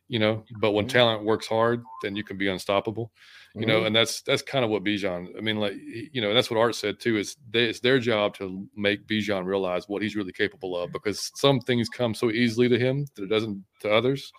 [0.09, 0.90] You know, but when Mhm.
[0.90, 3.12] talent works hard, then you can be unstoppable
[3.55, 3.68] you Mm-hmm.
[3.68, 5.36] know, and that's that's kind of what Bijan.
[5.36, 5.74] I mean, like
[6.12, 7.16] you know, that's what Art said too.
[7.18, 11.31] Is they, it's their job to make Bijan realize what he's really capable of because
[11.35, 14.32] some things come so easily to him that it doesn't to others.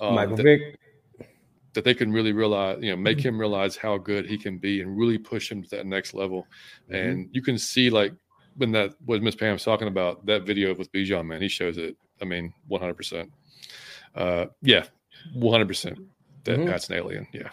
[0.00, 0.78] um, Michael that, Vick.
[1.72, 3.28] that they can really realize, you know, make Mm-hmm.
[3.28, 6.46] him realize how good he can be and really push him to that next level.
[6.90, 6.94] Mm-hmm.
[6.94, 8.12] And you can see like
[8.56, 11.96] when that what Miss Pam's talking about that video with Bijan, man, he shows it.
[12.20, 13.30] I mean, one hundred percent.
[14.14, 14.84] Uh, yeah,
[15.34, 15.98] one hundred percent.
[16.44, 16.66] That Mhm.
[16.66, 17.26] Pat's an alien.
[17.32, 17.48] Yeah.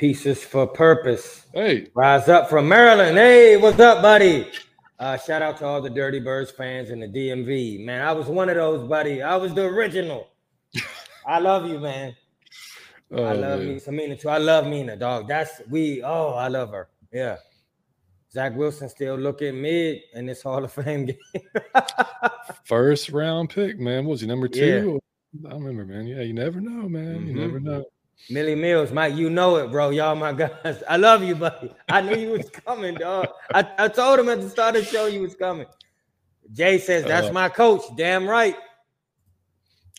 [0.00, 1.44] Pieces for purpose.
[1.52, 3.18] Hey, Rise up from Maryland.
[3.18, 4.50] Hey, what's up, buddy?
[4.98, 7.84] Uh, shout out to all the Dirty Birds fans in the DMV.
[7.84, 9.20] Man, I was one of those, buddy.
[9.20, 10.28] I was the original.
[11.26, 12.16] I love you, man.
[13.12, 13.68] I oh, love man.
[13.74, 14.30] me some Mina too.
[14.30, 15.28] I love Mina, dog.
[15.28, 16.02] That's we.
[16.02, 16.88] Oh, I love her.
[17.12, 17.36] Yeah.
[18.32, 21.04] Zach Wilson still looking mid in this Hall of Fame
[21.34, 21.42] game.
[22.64, 24.06] First round pick, man.
[24.06, 24.98] What was he number two?
[25.46, 26.06] I remember, man.
[26.06, 27.26] Yeah, you never know, man.
[27.26, 27.36] You Mhm.
[27.36, 27.84] never know.
[28.28, 29.90] Millie Mills, Mike, you know it, bro.
[29.90, 30.32] Y'all my
[30.64, 30.82] guys.
[30.88, 31.72] I love you, buddy.
[31.88, 33.28] I knew you was coming, dog.
[33.52, 35.66] I, I told him at the start of the show you was coming.
[36.52, 37.82] Jay says, that's Uh, my coach.
[37.96, 38.56] Damn right.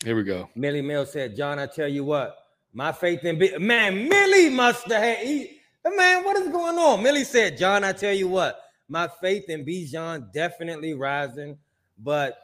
[0.04, 0.48] Here we go.
[0.54, 2.36] Millie Mills said, John, I tell you what,
[2.72, 7.02] my faith in B- man, Millie must have had he, man, what is going on?
[7.02, 11.56] Millie said, John, I tell you what, my faith in Bijan definitely rising,
[11.98, 12.36] but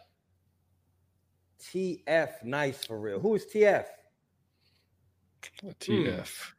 [1.60, 3.18] TF nice for real.
[3.18, 3.84] Who's TF?
[5.60, 5.68] Hmm.
[5.80, 6.52] TF.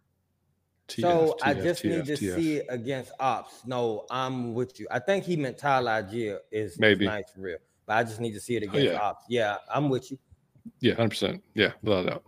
[0.88, 2.36] TF, so I TF, just need to TF.
[2.36, 3.62] see it against ops.
[3.66, 4.88] No, I'm with you.
[4.90, 7.06] I think he meant Tyler Allgeier is, is Maybe.
[7.06, 7.58] nice for real.
[7.86, 9.00] But I just need to see it Oh, against yeah.
[9.00, 9.26] ops.
[9.30, 10.18] Yeah, I'm with you.
[10.80, 11.44] Yeah, hundred percent.
[11.54, 12.24] Yeah, without doubt.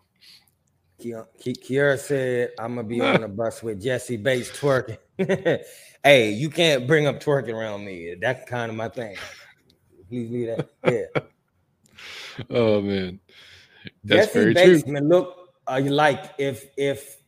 [0.99, 4.97] Ki- Ki- Kiara said, I'm gonna be on the bus with Jessie Bates twerking.
[6.03, 8.15] hey, you can't bring up twerking around me.
[8.21, 9.15] That's kind of my thing.
[10.07, 10.69] Please leave that.
[10.85, 11.21] Yeah.
[12.49, 13.19] Oh man,
[14.03, 14.93] that's Jessie very Bates true.
[14.93, 17.21] man, look uh, like if if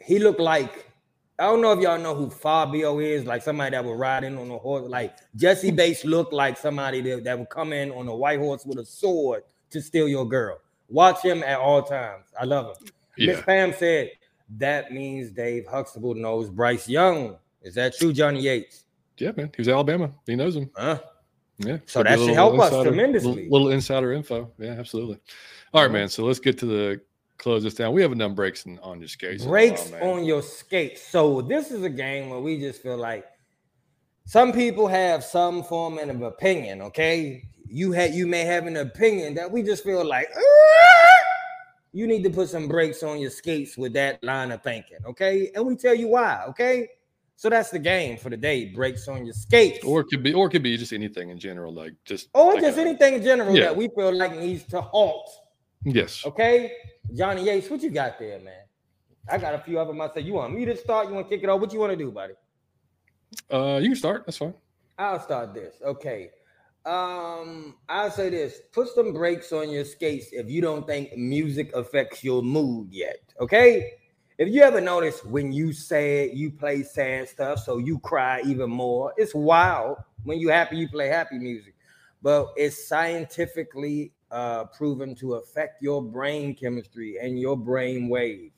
[0.00, 0.90] he looked like
[1.38, 4.38] I don't know if y'all know who Fabio is, like somebody that would ride in
[4.38, 4.88] on a horse.
[4.88, 8.64] Like Jessie Bates looked like somebody that, that would come in on a white horse
[8.64, 10.60] with a sword to steal your girl.
[10.88, 12.26] Watch him at all times.
[12.38, 12.86] I love him.
[13.18, 14.12] Miss Yeah, Pam said
[14.58, 17.36] that means Dave Huxtable knows Bryce Young.
[17.62, 18.84] Is that true, Johnny Yates?
[19.18, 19.50] yeah, man.
[19.56, 20.12] He was Alabama.
[20.26, 20.70] He knows him.
[20.76, 21.00] Huh?
[21.58, 21.78] Yeah.
[21.86, 23.44] So that should help us tremendously.
[23.44, 24.50] Little, little insider info.
[24.58, 25.18] Yeah, absolutely.
[25.72, 26.08] All right, man.
[26.08, 27.00] So let's get to the
[27.44, 27.92] close this down.
[27.92, 29.44] We haven't done breaks in, on your skates.
[29.44, 31.06] Breaks while, on your skates.
[31.06, 33.26] So this is a game where we just feel like
[34.24, 36.80] some people have some form of opinion.
[36.80, 40.40] Okay, you had you may have an opinion that we just feel like "Ah!"
[41.92, 44.98] you need to put some brakes on your skates with that line of thinking.
[45.04, 46.44] Okay, and we tell you why.
[46.48, 46.88] Okay,
[47.36, 48.70] so that's the game for the day.
[48.70, 49.84] Breaks on your skates.
[49.84, 52.54] Or it could be, or it could be just anything in general, like just or
[52.54, 53.64] like just a- anything in general Yeah.
[53.64, 55.30] that we feel like needs to halt.
[55.84, 56.24] Yes.
[56.24, 56.72] Okay,
[57.14, 58.64] Johnny Yates, what you got there, man?
[59.30, 60.00] I got a few of them.
[60.00, 61.08] I say, you want me to start?
[61.08, 61.60] You want to kick it off?
[61.60, 62.34] What you want to do, buddy?
[63.50, 64.24] Uh, you can start.
[64.26, 64.54] That's fine.
[64.98, 65.76] I'll start this.
[65.84, 66.30] Okay.
[66.86, 71.74] Um, I'll say this: put some brakes on your skates if you don't think music
[71.74, 73.20] affects your mood yet.
[73.40, 73.92] Okay.
[74.36, 78.68] If you ever notice when you sad, you play sad stuff, so you cry even
[78.68, 79.14] more.
[79.16, 79.98] It's wild.
[80.24, 81.76] When you happy, you play happy music,
[82.20, 88.52] but it's scientifically uh, proven to affect your brain chemistry and your brain waves.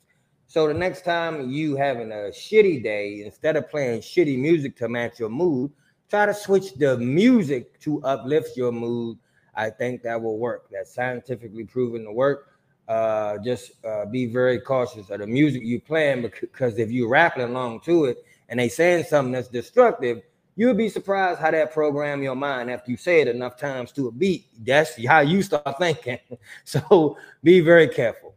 [0.47, 4.87] So the next time you having a shitty day, instead of playing shitty music to
[4.87, 5.71] match your mood,
[6.09, 9.17] try to switch the music to uplift your mood.
[9.55, 10.69] I think that will work.
[10.71, 12.53] That's scientifically proven to work.
[12.87, 17.43] Uh, just uh, be very cautious of the music you playing because if you're rapping
[17.43, 20.21] along to it and they saying something that's destructive,
[20.57, 24.09] you'll be surprised how that program your mind after you say it enough times to
[24.09, 24.47] a beat.
[24.65, 26.19] That's how you start thinking.
[26.65, 28.35] so be very careful.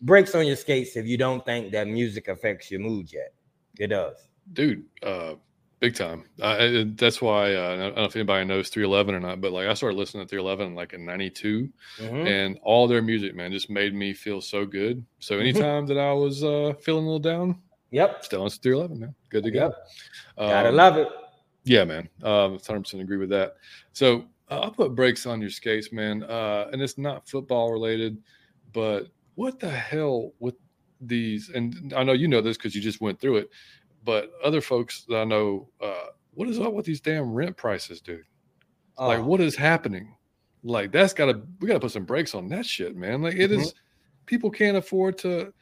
[0.00, 3.34] Brakes on your skates if you don't think that music affects your mood yet.
[3.78, 4.16] It does.
[4.54, 5.34] dude uh
[5.78, 6.24] Big time.
[6.40, 9.68] Uh, that's why uh, I don't know if anybody knows 311 or not, but like
[9.68, 11.68] I started listening to 311 like in '92,
[11.98, 12.26] mm-hmm.
[12.26, 15.04] and all their music, man, just made me feel so good.
[15.18, 15.42] So mm-hmm.
[15.42, 17.60] anytime that I was uh, feeling a little down,
[17.90, 19.66] yep, still on 311, man, good to go.
[20.38, 21.08] Um, Gotta love it.
[21.66, 23.56] Yeah, man, um, 100 percent agree with that.
[23.92, 28.16] So uh, I'll put brakes on your skates, man, uh, and it's not football related,
[28.72, 30.54] but what the hell with
[31.00, 31.50] these?
[31.50, 33.50] And I know you know this because you just went through it
[34.06, 38.00] but other folks that I know, uh, what is up with these damn rent prices,
[38.00, 38.22] dude?
[38.96, 39.08] Oh.
[39.08, 40.14] Like, what is happening?
[40.62, 43.20] Like, that's got to we got to put some brakes on that shit, man.
[43.20, 43.60] Like, it mm-hmm.
[43.60, 43.74] is
[44.24, 45.52] people can't afford to.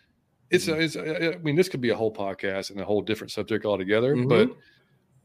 [0.50, 0.80] It's mm-hmm.
[0.80, 3.32] a, it's a, I mean, this could be a whole podcast and a whole different
[3.32, 4.14] subject altogether.
[4.14, 4.28] Mm-hmm.
[4.28, 4.50] But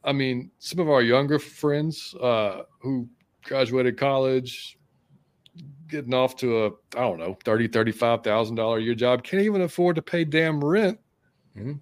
[0.04, 3.08] I mean, some of our younger friends uh, who
[3.44, 4.78] graduated college,
[5.88, 9.24] getting off to a I don't know thirty thirty five thousand dollar a year job,
[9.24, 11.00] can't even afford to pay damn rent
[11.58, 11.74] mm-hmm.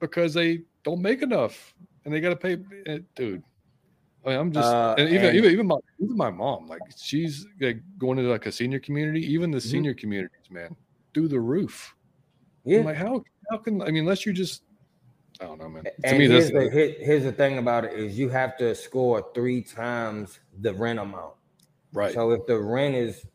[0.00, 1.74] because they don't make enough,
[2.04, 3.42] and they got to pay, eh, dude.
[4.24, 6.80] I mean, I'm just uh, and even and, even even my even my mom, like
[6.96, 9.20] she's like going into like a senior community.
[9.32, 9.68] Even the mm-hmm.
[9.68, 10.76] senior communities, man,
[11.14, 11.94] through the roof.
[12.64, 14.62] Yeah, I'm like how how can I mean unless you just
[15.42, 15.84] I don't know, man.
[15.84, 19.26] To and me, here's the, here's the thing about it is you have to score
[19.34, 21.34] three times the rent amount.
[21.92, 22.14] Right.
[22.14, 23.26] So if the rent is,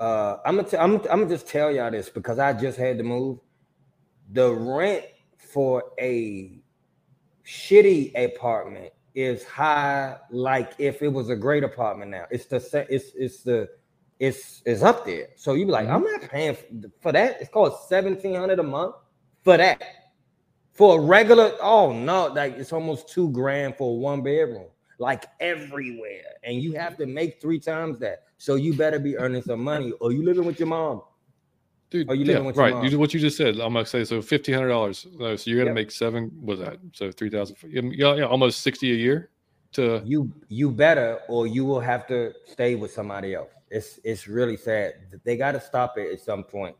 [0.00, 2.98] uh, I'm gonna t- I'm, I'm gonna just tell y'all this because I just had
[2.98, 3.38] to move.
[4.32, 5.04] The rent
[5.36, 6.58] for a
[7.44, 12.24] shitty apartment is high like if it was a great apartment now.
[12.30, 13.68] It's the it's it's the
[14.18, 15.28] it's it's up there.
[15.36, 15.94] So you be like, mm-hmm.
[15.94, 16.56] I'm not paying
[17.00, 17.40] for that.
[17.40, 18.96] It's called 1700 a month
[19.42, 20.01] for that.
[20.72, 24.66] For a regular, oh no, like it's almost two grand for one bedroom,
[24.98, 26.22] like everywhere.
[26.44, 28.24] And you have to make three times that.
[28.38, 31.02] So you better be earning some money, or you living with your mom.
[31.90, 32.90] Dude, Are you living yeah, with right?
[32.90, 33.60] You, what you just said.
[33.60, 34.22] I'm gonna say so.
[34.22, 35.06] Fifteen hundred dollars.
[35.18, 35.74] So you're gonna yep.
[35.74, 36.32] make seven.
[36.40, 37.12] Was that so?
[37.12, 37.56] Three thousand.
[37.68, 39.28] Yeah, yeah, almost sixty a year.
[39.72, 43.50] To you, you better, or you will have to stay with somebody else.
[43.70, 44.94] It's it's really sad.
[45.24, 46.76] They got to stop it at some point.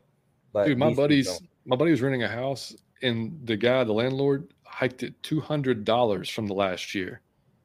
[0.51, 4.53] But dude, my buddies, my buddy was renting a house, and the guy, the landlord,
[4.63, 7.21] hiked it two hundred dollars from the last year.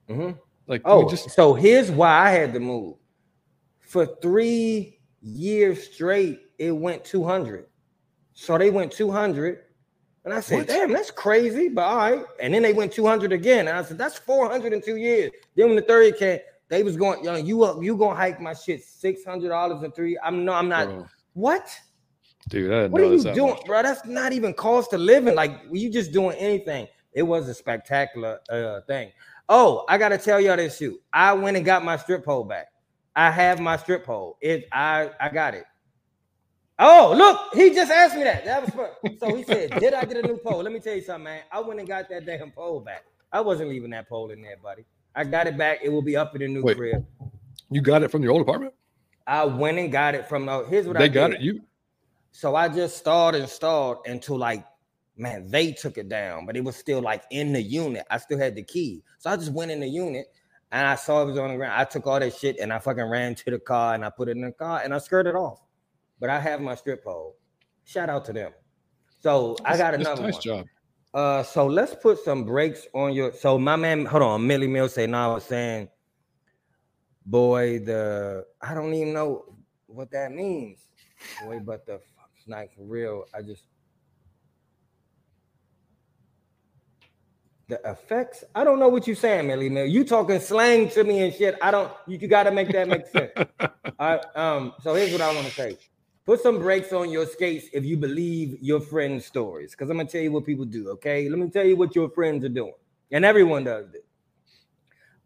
[0.09, 0.39] Mm-hmm.
[0.66, 2.97] Like, oh, just so here's why I had to move
[3.81, 7.66] for three years straight it went 200.
[8.35, 9.60] So they went 200.
[10.24, 10.66] And I said, what?
[10.69, 11.69] damn, that's crazy.
[11.69, 12.24] But all right.
[12.40, 13.69] And then they went 200 again.
[13.69, 15.31] And I said, that's 400 in two years.
[15.56, 18.52] Then when the third came, they was going, yo, you up, you gonna hike my
[18.52, 20.19] shit $600 in three.
[20.23, 20.89] I'm no, I'm not.
[20.89, 21.06] Bro.
[21.32, 21.70] What?
[22.48, 23.65] Dude, what are you doing, much.
[23.65, 23.82] bro?
[23.82, 25.35] That's not even cost of living.
[25.35, 26.86] Like, you just doing anything.
[27.12, 29.12] It was a spectacular uh, thing.
[29.48, 31.01] Oh, I gotta tell y'all this too.
[31.12, 32.69] I went and got my strip pole back.
[33.16, 34.36] I have my strip pole.
[34.40, 35.65] It I I got it.
[36.78, 38.44] Oh, look, he just asked me that.
[38.44, 39.16] That was fun.
[39.19, 40.62] So he said, Did I get a new pole?
[40.62, 41.43] Let me tell you something, man.
[41.51, 43.05] I went and got that damn pole back.
[43.32, 44.85] I wasn't leaving that pole in there, buddy.
[45.15, 45.81] I got it back.
[45.82, 47.05] It will be up in the new Wait, crib.
[47.70, 48.74] You got it from your old apartment?
[49.27, 51.40] I went and got it from the here's what they I got it.
[51.40, 51.62] You
[52.39, 54.65] so I just stalled and stalled until like
[55.16, 58.06] man, they took it down, but it was still like in the unit.
[58.09, 59.02] I still had the key.
[59.19, 60.27] So I just went in the unit
[60.70, 61.74] and I saw it was on the ground.
[61.77, 64.28] I took all that shit and I fucking ran to the car and I put
[64.28, 65.60] it in the car and I skirted off
[66.20, 67.36] but I have my strip pole.
[67.85, 68.52] Shout out to them.
[69.20, 70.43] So that's, I got another nice one.
[70.43, 70.66] job.
[71.15, 73.32] Uh, so let's put some brakes on your.
[73.32, 75.31] So my man, hold on, Millie Mill say now.
[75.31, 75.89] I was saying,
[77.24, 79.56] boy, the I don't even know
[79.86, 80.78] what that means.
[81.43, 82.01] Boy, but the
[82.49, 83.25] not for real.
[83.35, 83.65] I just
[87.69, 88.45] the effects.
[88.55, 89.87] I don't know what you're saying, Millie Mill.
[89.87, 91.57] You talking slang to me and shit.
[91.62, 91.93] I don't.
[92.07, 93.31] You, you got to make that make sense.
[93.61, 93.70] All
[94.01, 94.25] right.
[94.37, 94.73] Um.
[94.83, 95.77] So here's what I want to say
[96.25, 99.73] put some brakes on your skates if you believe your friends' stories.
[99.73, 100.91] Because I'm gonna tell you what people do.
[100.91, 102.75] Okay, let me tell you what your friends are doing,
[103.11, 104.03] and everyone does this.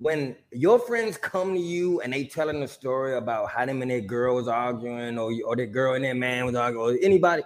[0.03, 3.91] When your friends come to you and they telling a story about how them and
[3.91, 7.43] their girl was arguing, or or their girl and their man was arguing, or anybody,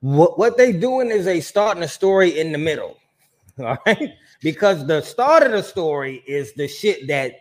[0.00, 2.98] what what they doing is they starting a story in the middle,
[3.60, 4.14] all right?
[4.42, 7.32] Because the start of the story is the shit that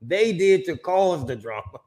[0.00, 1.80] they did to cause the drama.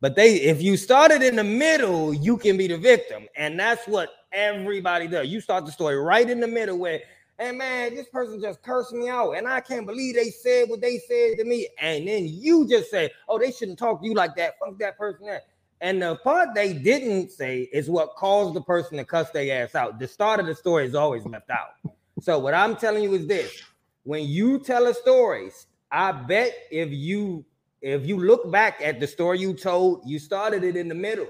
[0.00, 3.86] But they, if you started in the middle, you can be the victim, and that's
[3.86, 5.28] what everybody does.
[5.28, 7.00] You start the story right in the middle where,
[7.40, 10.82] hey man, this person just cursed me out, and I can't believe they said what
[10.82, 14.14] they said to me, and then you just say, oh, they shouldn't talk to you
[14.14, 14.58] like that.
[14.58, 15.26] Fuck that person.
[15.26, 15.46] That.
[15.80, 19.74] And the part they didn't say is what caused the person to cuss their ass
[19.74, 19.98] out.
[19.98, 21.92] The start of the story is always left out.
[22.20, 23.62] So what I'm telling you is this:
[24.02, 25.50] when you tell a story,
[25.90, 27.46] I bet if you
[27.80, 31.28] if you look back at the story you told, you started it in the middle.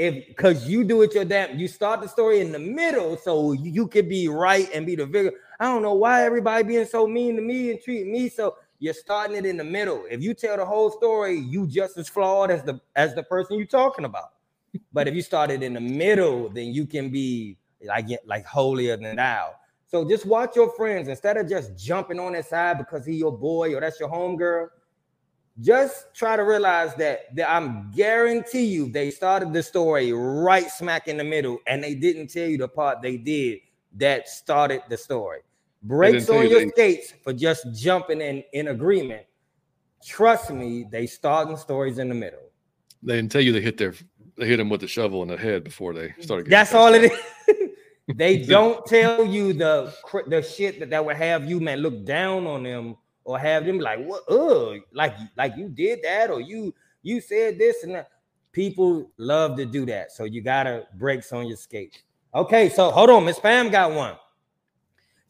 [0.00, 3.52] If because you do it your damn, you start the story in the middle, so
[3.52, 5.32] you, you could be right and be the vigor.
[5.60, 8.56] I don't know why everybody being so mean to me and treat me so.
[8.78, 10.06] You're starting it in the middle.
[10.10, 13.58] If you tell the whole story, you just as flawed as the as the person
[13.58, 14.30] you're talking about.
[14.90, 19.16] But if you started in the middle, then you can be like like holier than
[19.16, 19.52] thou.
[19.86, 23.36] So just watch your friends instead of just jumping on his side because he your
[23.36, 24.68] boy or that's your homegirl.
[25.60, 31.08] Just try to realize that, that I'm guarantee you they started the story right smack
[31.08, 33.58] in the middle and they didn't tell you the part they did
[33.96, 35.40] that started the story.
[35.82, 39.24] Breaks on your they, skates for just jumping in in agreement.
[40.04, 42.50] Trust me, they starting stories in the middle.
[43.02, 43.94] They didn't tell you they hit their
[44.36, 46.50] they hit him with the shovel in the head before they started.
[46.50, 47.18] That's all it is.
[48.14, 49.94] they don't tell you the
[50.26, 53.78] the shit that, that would have you man look down on them or have them
[53.78, 58.08] like what uh like like you did that or you you said this and that.
[58.52, 62.02] People love to do that, so you gotta brakes on your skate.
[62.34, 64.16] Okay, so hold on, Miss Pam got one.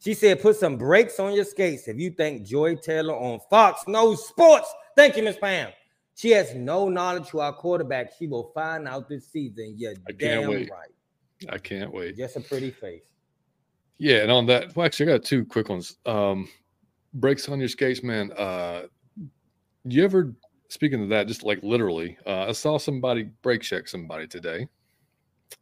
[0.03, 3.83] She said, put some brakes on your skates if you think Joy Taylor on Fox
[3.87, 4.73] knows sports.
[4.95, 5.69] Thank you, Miss Pam.
[6.15, 8.13] She has no knowledge to our quarterback.
[8.17, 9.75] She will find out this season.
[9.77, 10.71] You're I damn wait.
[10.71, 11.53] right.
[11.53, 12.17] I can't wait.
[12.17, 13.05] Just a pretty face.
[13.99, 15.97] Yeah, and on that, well, actually, I got two quick ones.
[16.07, 16.49] Um,
[17.13, 18.31] brakes on your skates, man.
[18.33, 18.83] Uh,
[19.83, 20.33] you ever
[20.69, 24.67] speaking of that, just like literally, uh, I saw somebody brake check somebody today.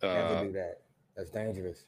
[0.02, 0.82] Never uh, do that.
[1.16, 1.86] That's dangerous.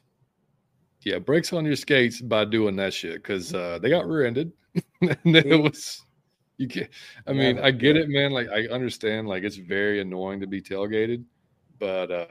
[1.02, 4.52] Yeah, brakes on your skates by doing that shit because uh, they got rear-ended.
[5.00, 6.04] and it was
[6.58, 6.90] you can't.
[7.26, 8.30] I mean, I get it, man.
[8.30, 9.28] Like I understand.
[9.28, 11.24] Like it's very annoying to be tailgated,
[11.78, 12.26] but uh,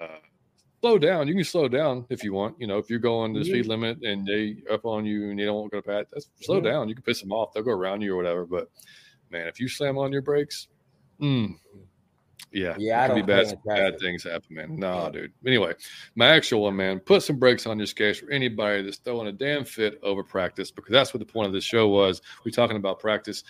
[0.82, 1.28] slow down.
[1.28, 2.60] You can slow down if you want.
[2.60, 5.46] You know, if you're going the speed limit and they up on you and you
[5.46, 6.72] don't want to go pat, that's slow yeah.
[6.72, 6.90] down.
[6.90, 7.54] You can piss them off.
[7.54, 8.46] They'll go around you or whatever.
[8.46, 8.70] But
[9.30, 10.68] man, if you slam on your brakes,
[11.22, 11.56] mm,
[12.52, 14.78] yeah, yeah, I don't be bad, bad things happen, man.
[14.78, 15.32] Nah, dude.
[15.46, 15.74] Anyway,
[16.16, 19.32] my actual one, man, put some brakes on your skates for anybody that's throwing a
[19.32, 22.22] damn fit over practice because that's what the point of this show was.
[22.44, 23.44] We're talking about practice.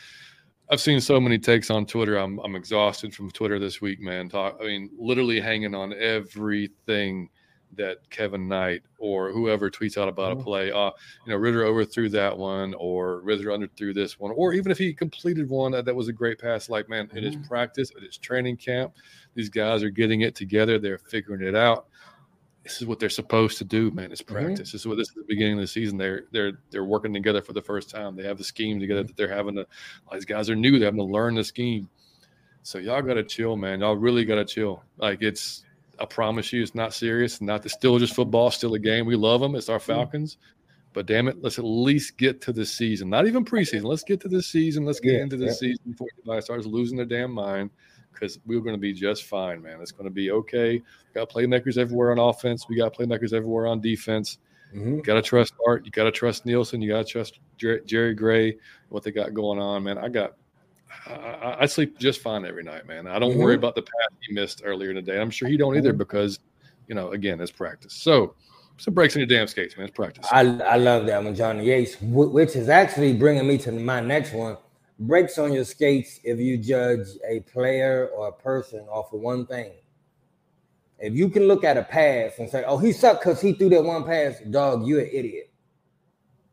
[0.69, 2.17] I've seen so many takes on Twitter.
[2.17, 4.29] I'm I'm exhausted from Twitter this week, man.
[4.29, 7.29] Talk, I mean, literally hanging on everything
[7.77, 10.41] that Kevin Knight or whoever tweets out about mm-hmm.
[10.41, 10.71] a play.
[10.71, 10.91] Uh,
[11.25, 14.93] you know, Ridder overthrew that one, or Ridder underthrew this one, or even if he
[14.93, 16.69] completed one that, that was a great pass.
[16.69, 17.17] Like, man, mm-hmm.
[17.17, 17.47] it is mm-hmm.
[17.47, 18.93] practice, it is training camp.
[19.33, 20.79] These guys are getting it together.
[20.79, 21.87] They're figuring it out
[22.63, 24.11] this is what they're supposed to do, man.
[24.11, 24.33] It's mm-hmm.
[24.33, 24.69] practice.
[24.69, 24.75] Mm-hmm.
[24.75, 25.97] This is what this is the beginning of the season.
[25.97, 28.15] They're they're they're working together for the first time.
[28.15, 29.67] They have the scheme together that they're having to.
[30.11, 30.77] These guys are new.
[30.77, 31.89] They're having to learn the scheme.
[32.63, 33.79] So y'all gotta chill, man.
[33.79, 34.83] Y'all really gotta chill.
[34.97, 35.63] Like it's,
[35.99, 37.41] I promise you, it's not serious.
[37.41, 39.07] Not the still just football, still a game.
[39.07, 39.55] We love them.
[39.55, 39.91] It's our mm-hmm.
[39.91, 40.37] Falcons.
[40.93, 43.09] But damn it, let's at least get to the season.
[43.09, 43.85] Not even preseason.
[43.85, 44.85] Let's get to the season.
[44.85, 45.53] Let's get yeah, into the yeah.
[45.53, 47.71] season before everybody starts losing their damn mind
[48.11, 49.79] because we're going to be just fine, man.
[49.81, 50.73] It's going to be okay.
[50.73, 52.67] We got playmakers everywhere on offense.
[52.69, 54.37] We got playmakers everywhere on defense.
[54.75, 54.99] Mm-hmm.
[54.99, 55.85] Got to trust Art.
[55.85, 56.81] You got to trust Nielsen.
[56.81, 58.57] You got to trust Jer- Jerry Gray,
[58.89, 59.97] what they got going on, man.
[59.97, 60.33] I got,
[61.07, 63.07] I, I sleep just fine every night, man.
[63.07, 63.39] I don't mm-hmm.
[63.39, 65.19] worry about the pass he missed earlier in the day.
[65.19, 65.97] I'm sure he don't either mm-hmm.
[65.97, 66.39] because,
[66.87, 67.93] you know, again, it's practice.
[67.93, 68.35] So,
[68.77, 69.87] some breaks in your damn skates, man.
[69.87, 70.25] It's practice.
[70.31, 74.33] I, I love that one, Johnny Yates, which is actually bringing me to my next
[74.33, 74.57] one
[75.01, 79.45] breaks on your skates if you judge a player or a person off of one
[79.45, 79.73] thing.
[80.99, 83.69] If you can look at a pass and say, "Oh, he sucked because he threw
[83.69, 85.47] that one pass," dog, you're an idiot.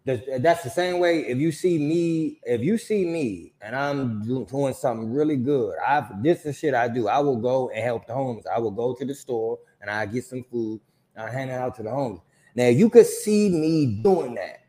[0.07, 1.27] That's the same way.
[1.27, 6.09] If you see me, if you see me, and I'm doing something really good, I
[6.23, 7.09] this is shit I do.
[7.09, 8.47] I will go and help the homeless.
[8.47, 10.81] I will go to the store and I get some food.
[11.15, 12.23] And I hand it out to the homeless.
[12.55, 14.61] Now you could see me doing that,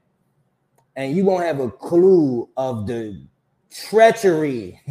[0.98, 3.26] and you won't have a clue of the
[3.72, 4.82] treachery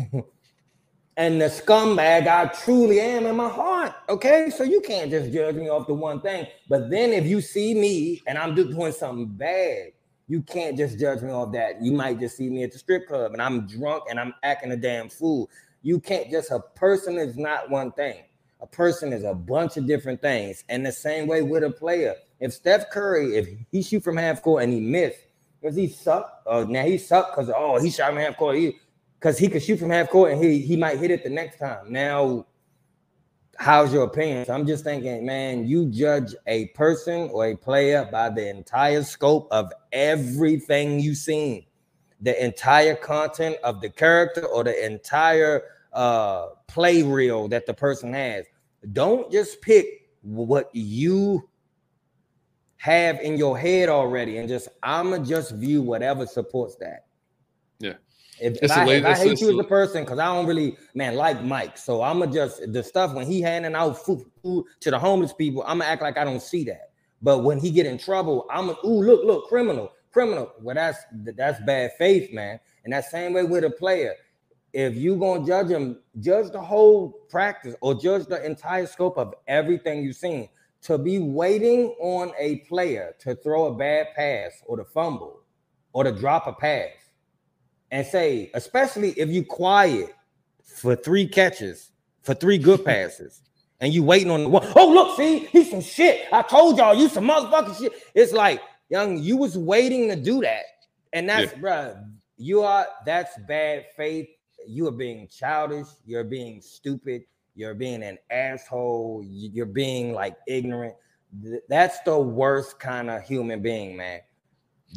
[1.16, 3.92] and the scumbag I truly am in my heart.
[4.09, 6.46] Okay, so you can't just judge me off the one thing.
[6.68, 9.92] But then if you see me and I'm doing something bad,
[10.28, 11.82] you can't just judge me off that.
[11.82, 14.72] You might just see me at the strip club and I'm drunk and I'm acting
[14.72, 15.50] a damn fool.
[15.82, 18.22] You can't just a person is not one thing.
[18.60, 20.64] A person is a bunch of different things.
[20.68, 22.14] And the same way with a player.
[22.40, 25.18] If Steph Curry, if he shoot from half court and he missed,
[25.60, 26.47] because he sucked.
[26.47, 28.56] Uh, now he sucked because oh he shot from half court.
[29.18, 31.59] because he, could shoot from half court and he he might hit it the next
[31.59, 31.90] time.
[31.93, 32.47] Now,
[33.56, 34.47] how's your opinion?
[34.47, 39.02] So I'm just thinking, man, you judge a person or a player by the entire
[39.02, 41.66] scope of everything you've seen,
[42.20, 45.62] the entire content of the character or the entire
[45.93, 48.47] uh play reel that the person has.
[48.93, 51.48] Don't just pick what you
[52.78, 57.06] have in your head already, and just I'ma just view whatever supports that.
[57.78, 57.94] Yeah.
[58.40, 61.16] If, if I, if I, hate you as a person, because I don't really man
[61.16, 64.98] like Mike, so I'ma just the stuff when he handing out food, food to the
[64.98, 66.92] homeless people, I'ma act like I don't see that.
[67.20, 69.92] But when he get in trouble, I'm ooh look look criminal.
[70.12, 70.52] criminal.
[70.60, 72.60] Well, that's that's bad faith, man.
[72.84, 74.14] And that same way with a player.
[74.72, 79.34] If you gonna judge him, judge the whole practice or judge the entire scope of
[79.48, 80.48] everything you've seen.
[80.82, 85.42] To be waiting on a player to throw a bad pass or to fumble
[85.92, 86.92] or to drop a pass
[87.90, 90.14] and say, especially if you quiet
[90.62, 91.90] for three catches,
[92.22, 93.42] for three good passes,
[93.80, 94.66] and you waiting on the one.
[94.76, 96.26] Oh, look, see, he's some shit.
[96.32, 97.92] I told y'all, you some motherfucking shit.
[98.14, 100.64] It's like, young, you was waiting to do that.
[101.12, 101.59] And that's, yeah.
[101.59, 104.28] bruh, you are, that's bad faith.
[104.66, 105.86] You are being childish.
[106.05, 107.22] You're being stupid.
[107.59, 109.24] You're being an asshole.
[109.26, 110.94] You're being like ignorant.
[111.68, 114.20] That's the worst kind of human being, man.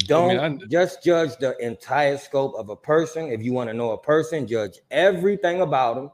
[0.05, 3.29] Don't I mean, just judge the entire scope of a person.
[3.31, 6.11] If you want to know a person, judge everything about them.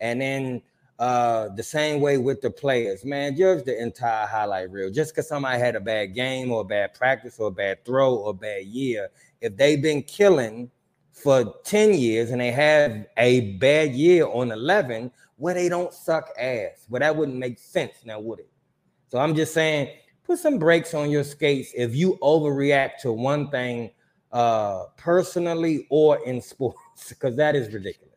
[0.00, 0.62] And then
[0.98, 4.90] uh, the same way with the players, man, judge the entire highlight reel.
[4.90, 8.14] Just because somebody had a bad game or a bad practice or a bad throw
[8.14, 9.10] or a bad year,
[9.42, 10.70] if they've been killing
[11.12, 15.10] for 10 years and they have a bad year on 11,
[15.40, 16.86] where they don't suck ass.
[16.88, 18.50] Well, that wouldn't make sense now, would it?
[19.08, 23.50] So I'm just saying, put some brakes on your skates if you overreact to one
[23.50, 23.90] thing
[24.32, 28.10] uh personally or in sports, because that is ridiculous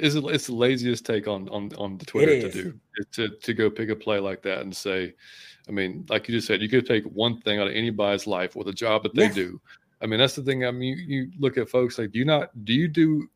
[0.00, 2.80] is it's the laziest take on on on the Twitter to do
[3.12, 5.14] to to go pick a play like that and say,
[5.68, 8.56] I mean, like you just said, you could take one thing out of anybody's life
[8.56, 9.34] with a job that they yes.
[9.34, 9.60] do.
[10.02, 10.64] I mean, that's the thing.
[10.64, 13.28] I mean, you, you look at folks like, do you not do you do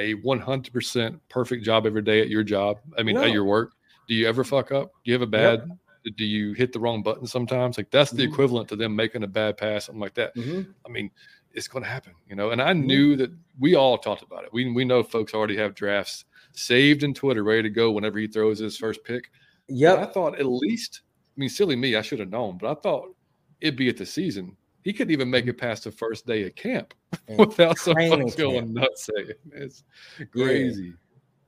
[0.00, 2.78] a 100% perfect job every day at your job?
[2.98, 3.22] I mean, no.
[3.22, 3.72] at your work,
[4.08, 4.90] do you ever fuck up?
[5.04, 5.62] Do you have a bad?
[6.04, 6.16] Yep.
[6.16, 7.76] Do you hit the wrong button sometimes?
[7.76, 8.32] Like that's the mm-hmm.
[8.32, 10.34] equivalent to them making a bad pass, something like that.
[10.34, 10.70] Mm-hmm.
[10.84, 11.10] I mean,
[11.52, 12.50] it's going to happen, you know.
[12.50, 12.86] And I mm-hmm.
[12.86, 14.52] knew that we all talked about it.
[14.52, 18.26] We we know folks already have drafts saved in Twitter, ready to go whenever he
[18.26, 19.30] throws his first pick.
[19.68, 21.02] Yeah, I thought at least.
[21.36, 23.14] I mean, silly me, I should have known, but I thought
[23.60, 24.56] it'd be at the season.
[24.82, 26.94] He couldn't even make it past the first day of camp
[27.38, 29.10] without someone going nuts.
[29.52, 29.84] It's
[30.32, 30.84] crazy.
[30.84, 30.92] Yeah.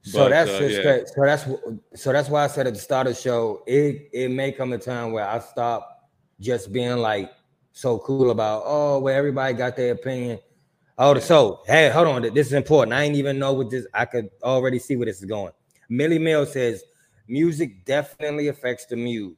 [0.05, 1.05] So but, that's uh, yeah.
[1.07, 4.31] so that's so that's why I said at the start of the show, it it
[4.31, 6.11] may come a time where I stop
[6.41, 7.31] just being like
[7.71, 10.39] so cool about oh where everybody got their opinion
[10.99, 12.23] Oh, so hey, hold on.
[12.35, 12.93] This is important.
[12.93, 13.87] I ain't even know what this.
[13.95, 15.53] I could already see where this is going.
[15.89, 16.85] Millie Mill says
[17.27, 19.35] music definitely affects the mood.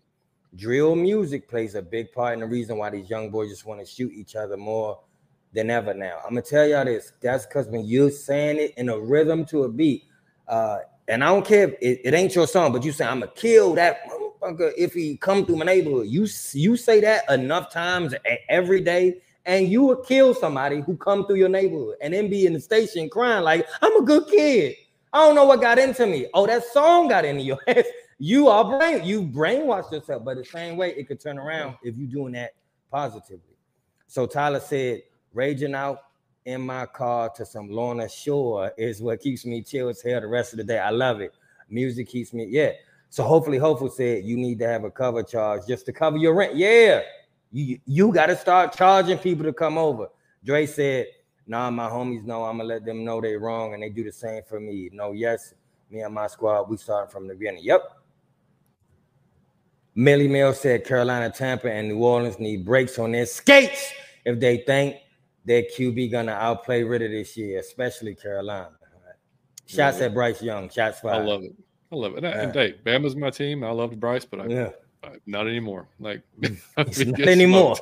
[0.56, 3.80] Drill music plays a big part in the reason why these young boys just want
[3.80, 5.00] to shoot each other more
[5.52, 6.18] than ever now.
[6.24, 7.12] I'm gonna tell y'all this.
[7.20, 10.04] That's because when you're saying it in a rhythm to a beat,
[10.48, 10.78] uh,
[11.08, 13.32] and I don't care if it, it ain't your song, but you say I'm gonna
[13.34, 16.08] kill that motherfucker if he come through my neighborhood.
[16.08, 18.14] You you say that enough times
[18.48, 22.46] every day and you would kill somebody who come through your neighborhood and then be
[22.46, 24.76] in the station crying like I'm a good kid.
[25.12, 26.26] I don't know what got into me.
[26.34, 27.84] Oh, that song got into your head.
[28.18, 31.96] You are brain, you brainwashed yourself, but the same way it could turn around if
[31.96, 32.52] you're doing that
[32.90, 33.56] positively.
[34.06, 36.04] So Tyler said, raging out
[36.44, 40.26] in my car to some Lorna Shore is what keeps me chill as hell the
[40.26, 40.78] rest of the day.
[40.78, 41.32] I love it.
[41.68, 42.72] Music keeps me, yeah.
[43.10, 46.34] So hopefully, hopeful said you need to have a cover charge just to cover your
[46.34, 46.56] rent.
[46.56, 47.02] Yeah,
[47.52, 50.08] you you got to start charging people to come over.
[50.44, 51.06] Dre said,
[51.46, 52.44] "Nah, my homies know.
[52.44, 54.90] I'm gonna let them know they wrong, and they do the same for me.
[54.92, 55.54] No, yes,
[55.90, 57.62] me and my squad, we starting from the beginning.
[57.62, 57.82] Yep."
[59.94, 63.92] Millie Mill said Carolina, Tampa, and New Orleans need brakes on their skates
[64.24, 64.96] if they think
[65.44, 68.70] their QB gonna outplay Ridder this year, especially Carolina.
[69.66, 70.06] Shots yeah.
[70.06, 70.68] at Bryce Young.
[70.68, 71.22] Shots fired.
[71.22, 71.54] I love it.
[71.90, 72.24] I love it.
[72.24, 73.64] And, uh, and hey, Bama's my team.
[73.64, 74.70] I loved Bryce, but I, yeah.
[75.26, 75.88] Not anymore.
[75.98, 76.22] Like
[76.76, 77.76] not anymore.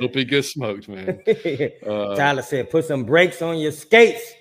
[0.00, 1.22] Hope he gets smoked, man.
[1.86, 4.32] Uh, Tyler said, "Put some brakes on your skates."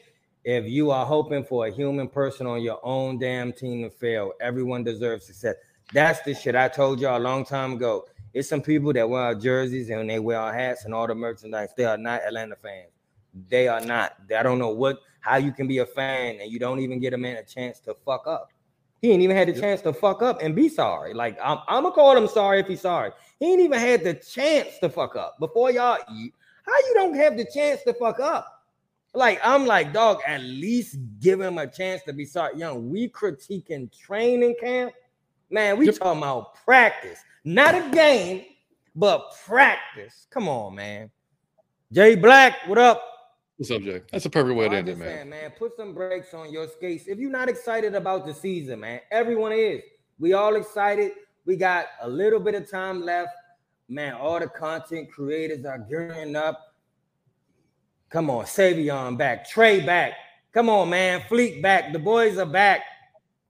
[0.44, 4.34] If you are hoping for a human person on your own damn team to fail,
[4.42, 5.56] everyone deserves success.
[5.94, 8.06] That's the shit I told y'all a long time ago.
[8.34, 11.16] It's some people that wear our jerseys and they wear our hats and all the
[11.16, 11.70] merchandise.
[11.76, 12.92] They are not Atlanta fans.
[13.50, 14.14] They are not.
[14.36, 17.14] I don't know what how you can be a fan and you don't even get
[17.14, 18.52] a man a chance to fuck up.
[19.02, 21.14] He ain't even had the chance to fuck up and be sorry.
[21.14, 23.12] Like I'm, I'm gonna call him sorry if he's sorry.
[23.40, 25.98] He ain't even had the chance to fuck up before y'all.
[26.16, 26.34] eat.
[26.66, 28.64] How you don't have the chance to fuck up?
[29.14, 30.20] Like I'm like, dog.
[30.26, 32.58] At least give him a chance to be sorry.
[32.58, 34.94] Young, we critiquing training camp.
[35.52, 38.46] Man, we talking about practice, not a game,
[38.96, 40.26] but practice.
[40.30, 41.12] Come on, man.
[41.92, 43.04] Jay Black, what up?
[43.62, 44.12] subject.
[44.12, 45.30] That's a perfect way to end it, man.
[45.30, 47.08] Man, put some brakes on your skates.
[47.08, 49.82] If you're not excited about the season, man, everyone is.
[50.20, 51.12] We all excited.
[51.46, 53.34] We got a little bit of time left.
[53.88, 56.76] Man, all the content creators are gearing up.
[58.10, 60.14] Come on, Savion back, Trey back.
[60.54, 61.94] Come on, man, Fleet back.
[61.94, 62.82] The boys are back.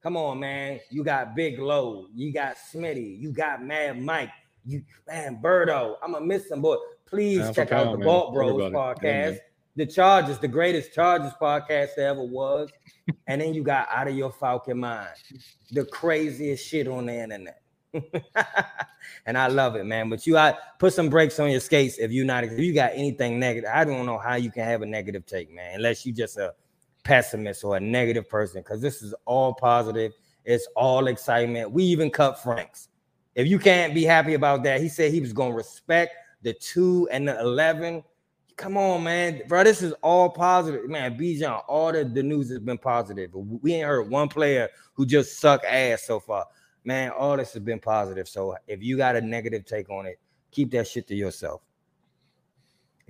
[0.01, 0.79] Come on, man.
[0.89, 2.07] You got Big Low.
[2.13, 3.19] You got Smitty.
[3.19, 4.31] You got Mad Mike.
[4.65, 5.95] You man, Birdo.
[6.01, 6.77] I'm gonna miss some boy.
[7.05, 8.05] Please check out pound, the.
[8.05, 8.73] Vault Bros Everybody.
[8.73, 9.29] Yeah, podcast.
[9.31, 9.39] man.
[9.75, 12.69] the Chargers, the greatest Chargers podcast there ever was.
[13.27, 15.09] and then you got Out of Your Falcon Mind,
[15.71, 17.61] the craziest shit on the internet.
[19.25, 20.09] and I love it, man.
[20.09, 22.91] But you I put some brakes on your skates if you not if you got
[22.93, 23.69] anything negative.
[23.71, 26.53] I don't know how you can have a negative take, man, unless you just a
[27.03, 30.11] pessimist or a negative person, because this is all positive,
[30.45, 31.71] it's all excitement.
[31.71, 32.89] We even cut Franks.
[33.35, 37.07] If you can't be happy about that, he said he was gonna respect the two
[37.11, 38.03] and the eleven.
[38.57, 39.63] Come on, man, bro.
[39.63, 41.17] This is all positive, man.
[41.17, 43.31] Bijan, all the, the news has been positive.
[43.31, 46.45] but We ain't heard one player who just suck ass so far,
[46.83, 47.11] man.
[47.11, 48.27] All this has been positive.
[48.27, 50.19] So if you got a negative take on it,
[50.51, 51.61] keep that shit to yourself.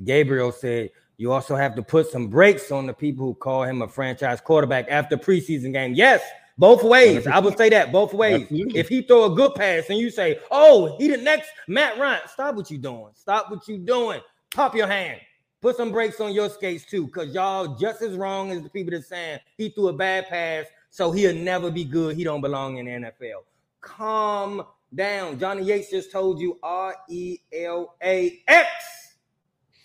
[0.04, 3.84] Gabriel said you also have to put some brakes on the people who call him
[3.84, 5.93] a franchise quarterback after preseason game.
[5.93, 6.19] Yes,
[6.57, 7.27] both ways.
[7.27, 8.41] I would say that both ways.
[8.41, 8.80] Absolutely.
[8.80, 12.22] If he throw a good pass and you say, "Oh, he the next Matt Ryan,"
[12.27, 13.11] stop what you doing.
[13.14, 14.19] Stop what you doing.
[14.56, 15.22] Pop your hand.
[15.61, 18.89] Put some brakes on your skates too, because y'all just as wrong as the people
[18.89, 22.15] that saying he threw a bad pass, so he'll never be good.
[22.15, 23.43] He don't belong in the NFL.
[23.80, 24.64] Calm
[24.95, 25.38] down.
[25.38, 28.68] Johnny Yates just told you R E L A X.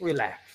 [0.00, 0.45] Relax.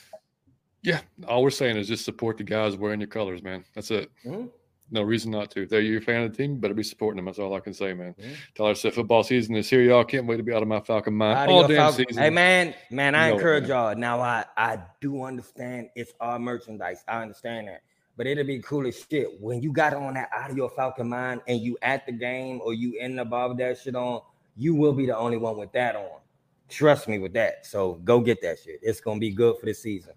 [0.84, 3.64] Yeah, all we're saying is just support the guys wearing your colors, man.
[3.76, 4.10] That's it.
[4.26, 4.50] Mhm.
[4.94, 5.62] No reason not to.
[5.64, 7.26] If they're you're fan of the team, you better be supporting them.
[7.26, 8.14] That's all I can say, man.
[8.20, 8.36] Mhm.
[8.56, 10.04] Tyler said football season is here, y'all.
[10.04, 12.06] Can't wait to be out of my Falcon mind Out of all your damn Falcon-
[12.10, 12.24] season.
[12.24, 13.70] Hey man, man, I You know it, encourage man.
[13.70, 13.96] y'all.
[13.96, 17.04] Now I I do understand it's our merchandise.
[17.08, 17.84] I understand that.
[18.18, 21.08] But it'll be cool as shit when you got on that out of your Falcon
[21.08, 24.22] mind and you at the game or you in the bar with that shit on,
[24.58, 26.20] you will be the only one with that on.
[26.68, 27.66] Trust me with that.
[27.66, 28.80] So go get that shit.
[28.82, 30.14] It's gonna be good for the season.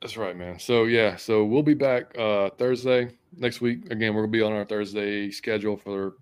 [0.00, 0.58] That's right, man.
[0.58, 3.90] So yeah, so we'll be back uh Thursday next week.
[3.90, 6.14] Again, we're gonna be on our Thursday schedule for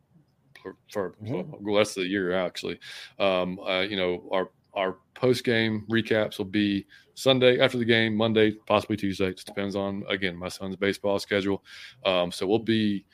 [0.62, 1.30] for, for Mhm.
[1.30, 2.80] well, the rest of the year actually.
[3.18, 8.16] Um uh, you know, our our post game recaps will be Sunday after the game,
[8.16, 9.32] Monday, possibly Tuesday.
[9.32, 11.64] Just depends on again my son's baseball schedule.
[12.04, 13.04] Um, so we'll be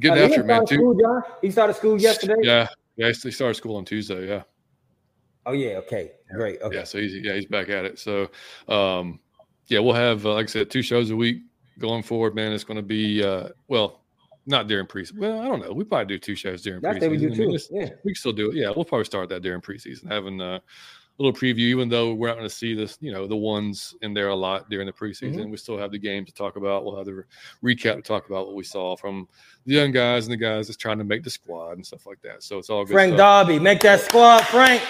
[0.00, 0.66] getting Oh, he after it, man.
[0.66, 0.76] Too.
[0.76, 1.22] school, John?
[1.42, 2.34] He started school yesterday.
[2.42, 3.08] Yeah, yeah.
[3.08, 4.28] He started school on Tuesday.
[4.28, 4.42] Yeah.
[5.46, 5.78] Oh yeah.
[5.78, 6.12] Okay.
[6.34, 6.60] Great.
[6.60, 6.76] Okay.
[6.76, 7.98] Yeah, so he's yeah he's back at it.
[7.98, 8.28] So,
[8.68, 9.20] um,
[9.68, 11.42] yeah, we'll have uh, like I said, two shows a week
[11.78, 12.34] going forward.
[12.34, 14.02] Man, it's going to be uh, well,
[14.46, 15.18] not during preseason.
[15.18, 15.72] Well, I don't know.
[15.72, 17.10] We probably do two shows during That's preseason.
[17.10, 17.58] we do I mean.
[17.70, 17.88] Yeah.
[18.04, 18.56] we can still do it.
[18.56, 20.60] Yeah, we'll probably start that during preseason, having a
[21.18, 21.58] little preview.
[21.58, 24.34] Even though we're not going to see this, you know, the ones in there a
[24.36, 25.50] lot during the preseason, Mm-hmm.
[25.50, 26.84] we still have the games to talk about.
[26.84, 27.24] We'll have the
[27.64, 29.26] recap to talk about what we saw from
[29.64, 32.20] the young guys and the guys that's trying to make the squad and stuff like
[32.22, 32.42] that.
[32.44, 32.92] So it's all good.
[32.92, 33.18] Frank stuff.
[33.46, 34.80] Darby, make that squad, Frank.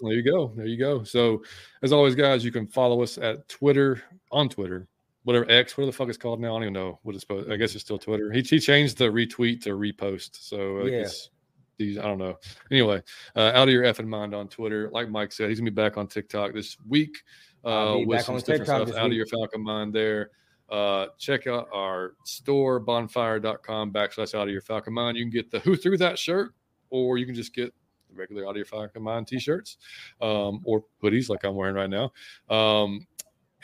[0.00, 0.52] There you go.
[0.54, 1.02] There you go.
[1.04, 1.42] So,
[1.82, 4.88] as always, guys, you can follow us at Twitter, on Twitter,
[5.24, 6.48] whatever X, whatever the fuck it's called now.
[6.48, 7.50] I don't even know what it's supposed.
[7.50, 8.30] I guess it's still Twitter.
[8.30, 10.36] He, he changed the retweet to repost.
[10.42, 11.02] So, Yeah.
[11.02, 11.30] guess
[11.78, 12.38] these, I don't know.
[12.70, 13.02] Anyway,
[13.34, 14.90] uh, out of your effing mind on Twitter.
[14.90, 17.18] Like Mike said, he's gonna be back on TikTok this week
[17.64, 20.30] uh, with some different TikTok stuff out of your Falcon mind there.
[20.68, 25.16] Uh, check out our store, bonfire.com backslash out of your Falcon mind.
[25.16, 26.54] You can get the Who Threw That shirt,
[26.90, 27.72] or you can just get
[28.16, 29.78] regular out of your Falcon t shirts
[30.20, 32.12] um, or hoodies like I'm wearing right now.
[32.48, 33.06] Um,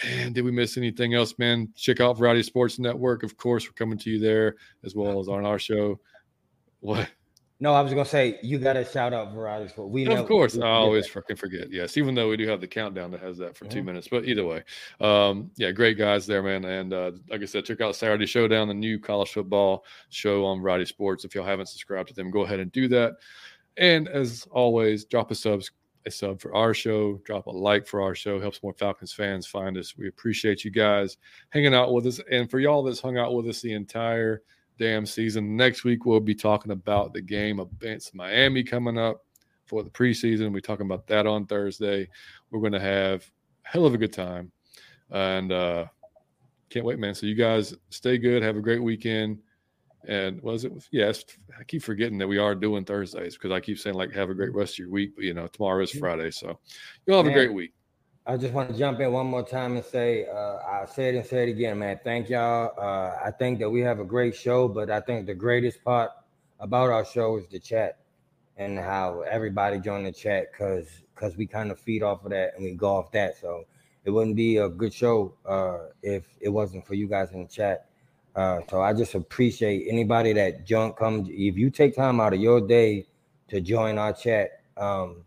[0.05, 1.69] and did we miss anything else, man?
[1.77, 3.23] Check out Variety Sports Network.
[3.23, 6.01] Of course, we're coming to you there as well as on our show.
[6.81, 7.09] What?
[7.61, 9.91] No, I was gonna say you gotta shout out Variety Sport.
[9.91, 11.70] We know of course, we I always fucking forget.
[11.70, 13.85] Yes, even though we do have the countdown that has that for two Mhm.
[13.85, 14.09] minutes.
[14.09, 14.65] But either way,
[15.01, 16.65] um, yeah, great guys there, man.
[16.65, 20.61] And uh, like I said, check out Saturday Showdown, the new college football show on
[20.61, 21.24] Variety Sports.
[21.24, 23.12] If y'all haven't subscribed to them, go ahead and do that.
[23.77, 25.62] And as always, drop a sub,
[26.07, 27.20] a sub for our show.
[27.24, 28.40] Drop a like for our show.
[28.40, 29.97] Helps more Falcons fans find us.
[29.97, 31.16] We appreciate you guys
[31.51, 32.20] hanging out with us.
[32.31, 34.43] And for y'all that's hung out with us the entire
[34.78, 35.57] damn season.
[35.57, 39.24] Next week we'll be talking about the game against Miami coming up
[39.66, 40.53] for the preseason.
[40.53, 42.09] We're talking about that on Thursday.
[42.51, 43.31] We're going to have
[43.62, 44.53] hell of a good time,
[45.11, 45.86] and uh,
[46.69, 47.15] can't wait, man.
[47.15, 48.43] So you guys stay good.
[48.43, 49.39] Have a great weekend.
[50.09, 50.73] And was it?
[50.91, 51.24] Yes,
[51.59, 54.35] I keep forgetting that we are doing Thursdays because I keep saying like have a
[54.35, 55.15] great rest of your week.
[55.15, 56.59] But you know, tomorrow is Friday, so
[57.07, 57.73] you'll have a great week.
[58.24, 61.19] I just want to jump in one more time and say, uh, I said it
[61.19, 61.99] and say it again, man.
[62.05, 62.73] Thank y'all.
[62.79, 66.12] Uh, I think that we have a great show, but I think the greatest part
[66.61, 67.99] about our show is the chat
[68.57, 72.55] and how everybody joined the chat because because we kind of feed off of that
[72.55, 73.37] and we go off that.
[73.41, 73.65] So
[74.05, 77.49] it wouldn't be a good show uh, if it wasn't for you guys in the
[77.49, 77.87] chat.
[78.35, 81.29] Uh, so I just appreciate anybody that jump comes.
[81.31, 83.07] If you take time out of your day
[83.49, 85.25] to join our chat, um,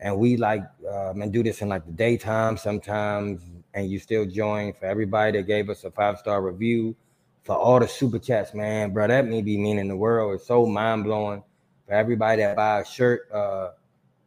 [0.00, 3.42] and we like um, and do this in like the daytime sometimes,
[3.74, 4.72] and you still join.
[4.72, 6.96] For everybody that gave us a five star review,
[7.44, 10.34] for all the super chats, man, bro, that may be meaning the world.
[10.34, 11.42] It's so mind blowing.
[11.86, 13.70] For everybody that buy a shirt, uh,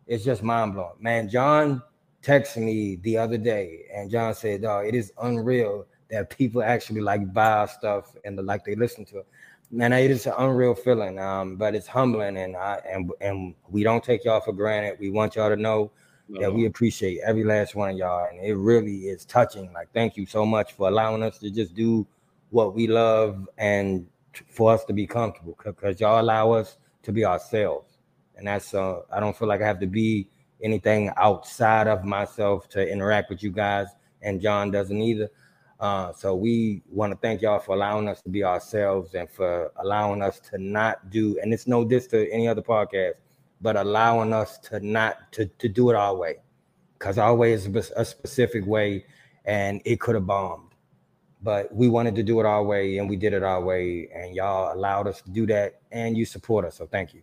[0.08, 1.28] it's just mind blowing, man.
[1.28, 1.82] John
[2.24, 7.02] texted me the other day, and John said, "Dog, it is unreal that people actually
[7.02, 9.28] like buy stuff and the, like they listen to it."
[9.72, 13.84] Man, it is an unreal feeling, um, but it's humbling, and I and and we
[13.84, 14.98] don't take y'all for granted.
[15.00, 15.92] We want y'all to know
[16.28, 16.42] no.
[16.42, 19.72] that we appreciate every last one of y'all, and it really is touching.
[19.72, 22.08] Like, thank you so much for allowing us to just do
[22.50, 24.08] what we love and
[24.50, 28.00] for us to be comfortable, because y'all allow us to be ourselves,
[28.38, 30.28] and that's uh, I don't feel like I have to be
[30.64, 33.88] anything outside of myself to interact with you guys,
[34.24, 35.30] and John doesn't either.
[35.80, 39.72] Uh, so we want to thank y'all for allowing us to be ourselves and for
[39.78, 43.16] allowing us to not do, and it's no diss to any other podcast,
[43.62, 46.36] but allowing us to not to, to do it our way.
[46.98, 47.66] Because our way is
[47.96, 49.06] a specific way
[49.46, 50.74] and it could have bombed.
[51.42, 54.36] But we wanted to do it our way and we did it our way, and
[54.36, 56.76] y'all allowed us to do that and you support us.
[56.76, 57.22] So thank you.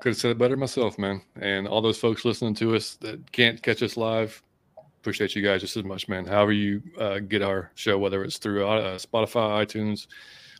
[0.00, 1.22] Could have said it better myself, man.
[1.40, 4.42] And all those folks listening to us that can't catch us live,
[5.00, 6.26] appreciate you guys just as much, man.
[6.26, 10.06] However you uh, get our show, whether it's through uh, Spotify, iTunes,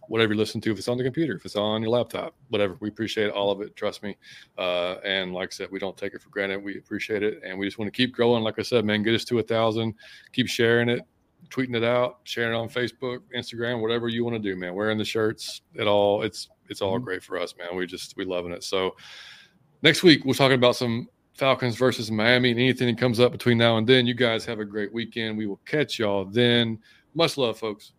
[0.09, 2.77] whatever you listen to, if it's on the computer, if it's on your laptop, whatever.
[2.81, 3.77] We appreciate all of it.
[3.77, 4.17] Trust me.
[4.57, 6.65] Uh, and like I said, we don't take it for granted.
[6.65, 8.43] We appreciate it, and we just want to keep growing.
[8.43, 9.95] Like I said, man, get us to a thousand.
[10.33, 11.03] Keep sharing it,
[11.51, 14.75] tweeting it out, sharing it on Facebook, Instagram, whatever you want to do, man.
[14.75, 17.05] Wearing the shirts, it all it's it's all mm-hmm.
[17.05, 17.77] great for us, man.
[17.77, 18.65] We just we loving it.
[18.65, 18.97] So
[19.83, 23.59] next week we're talking about some Falcons versus Miami and anything that comes up between
[23.59, 24.07] now and then.
[24.07, 25.39] You guys have a great weekend.
[25.39, 26.79] We will catch y'all then.
[27.15, 27.93] Much love, folks.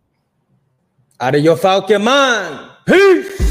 [1.20, 2.70] Out of your Falcon mind.
[2.86, 3.41] Peace.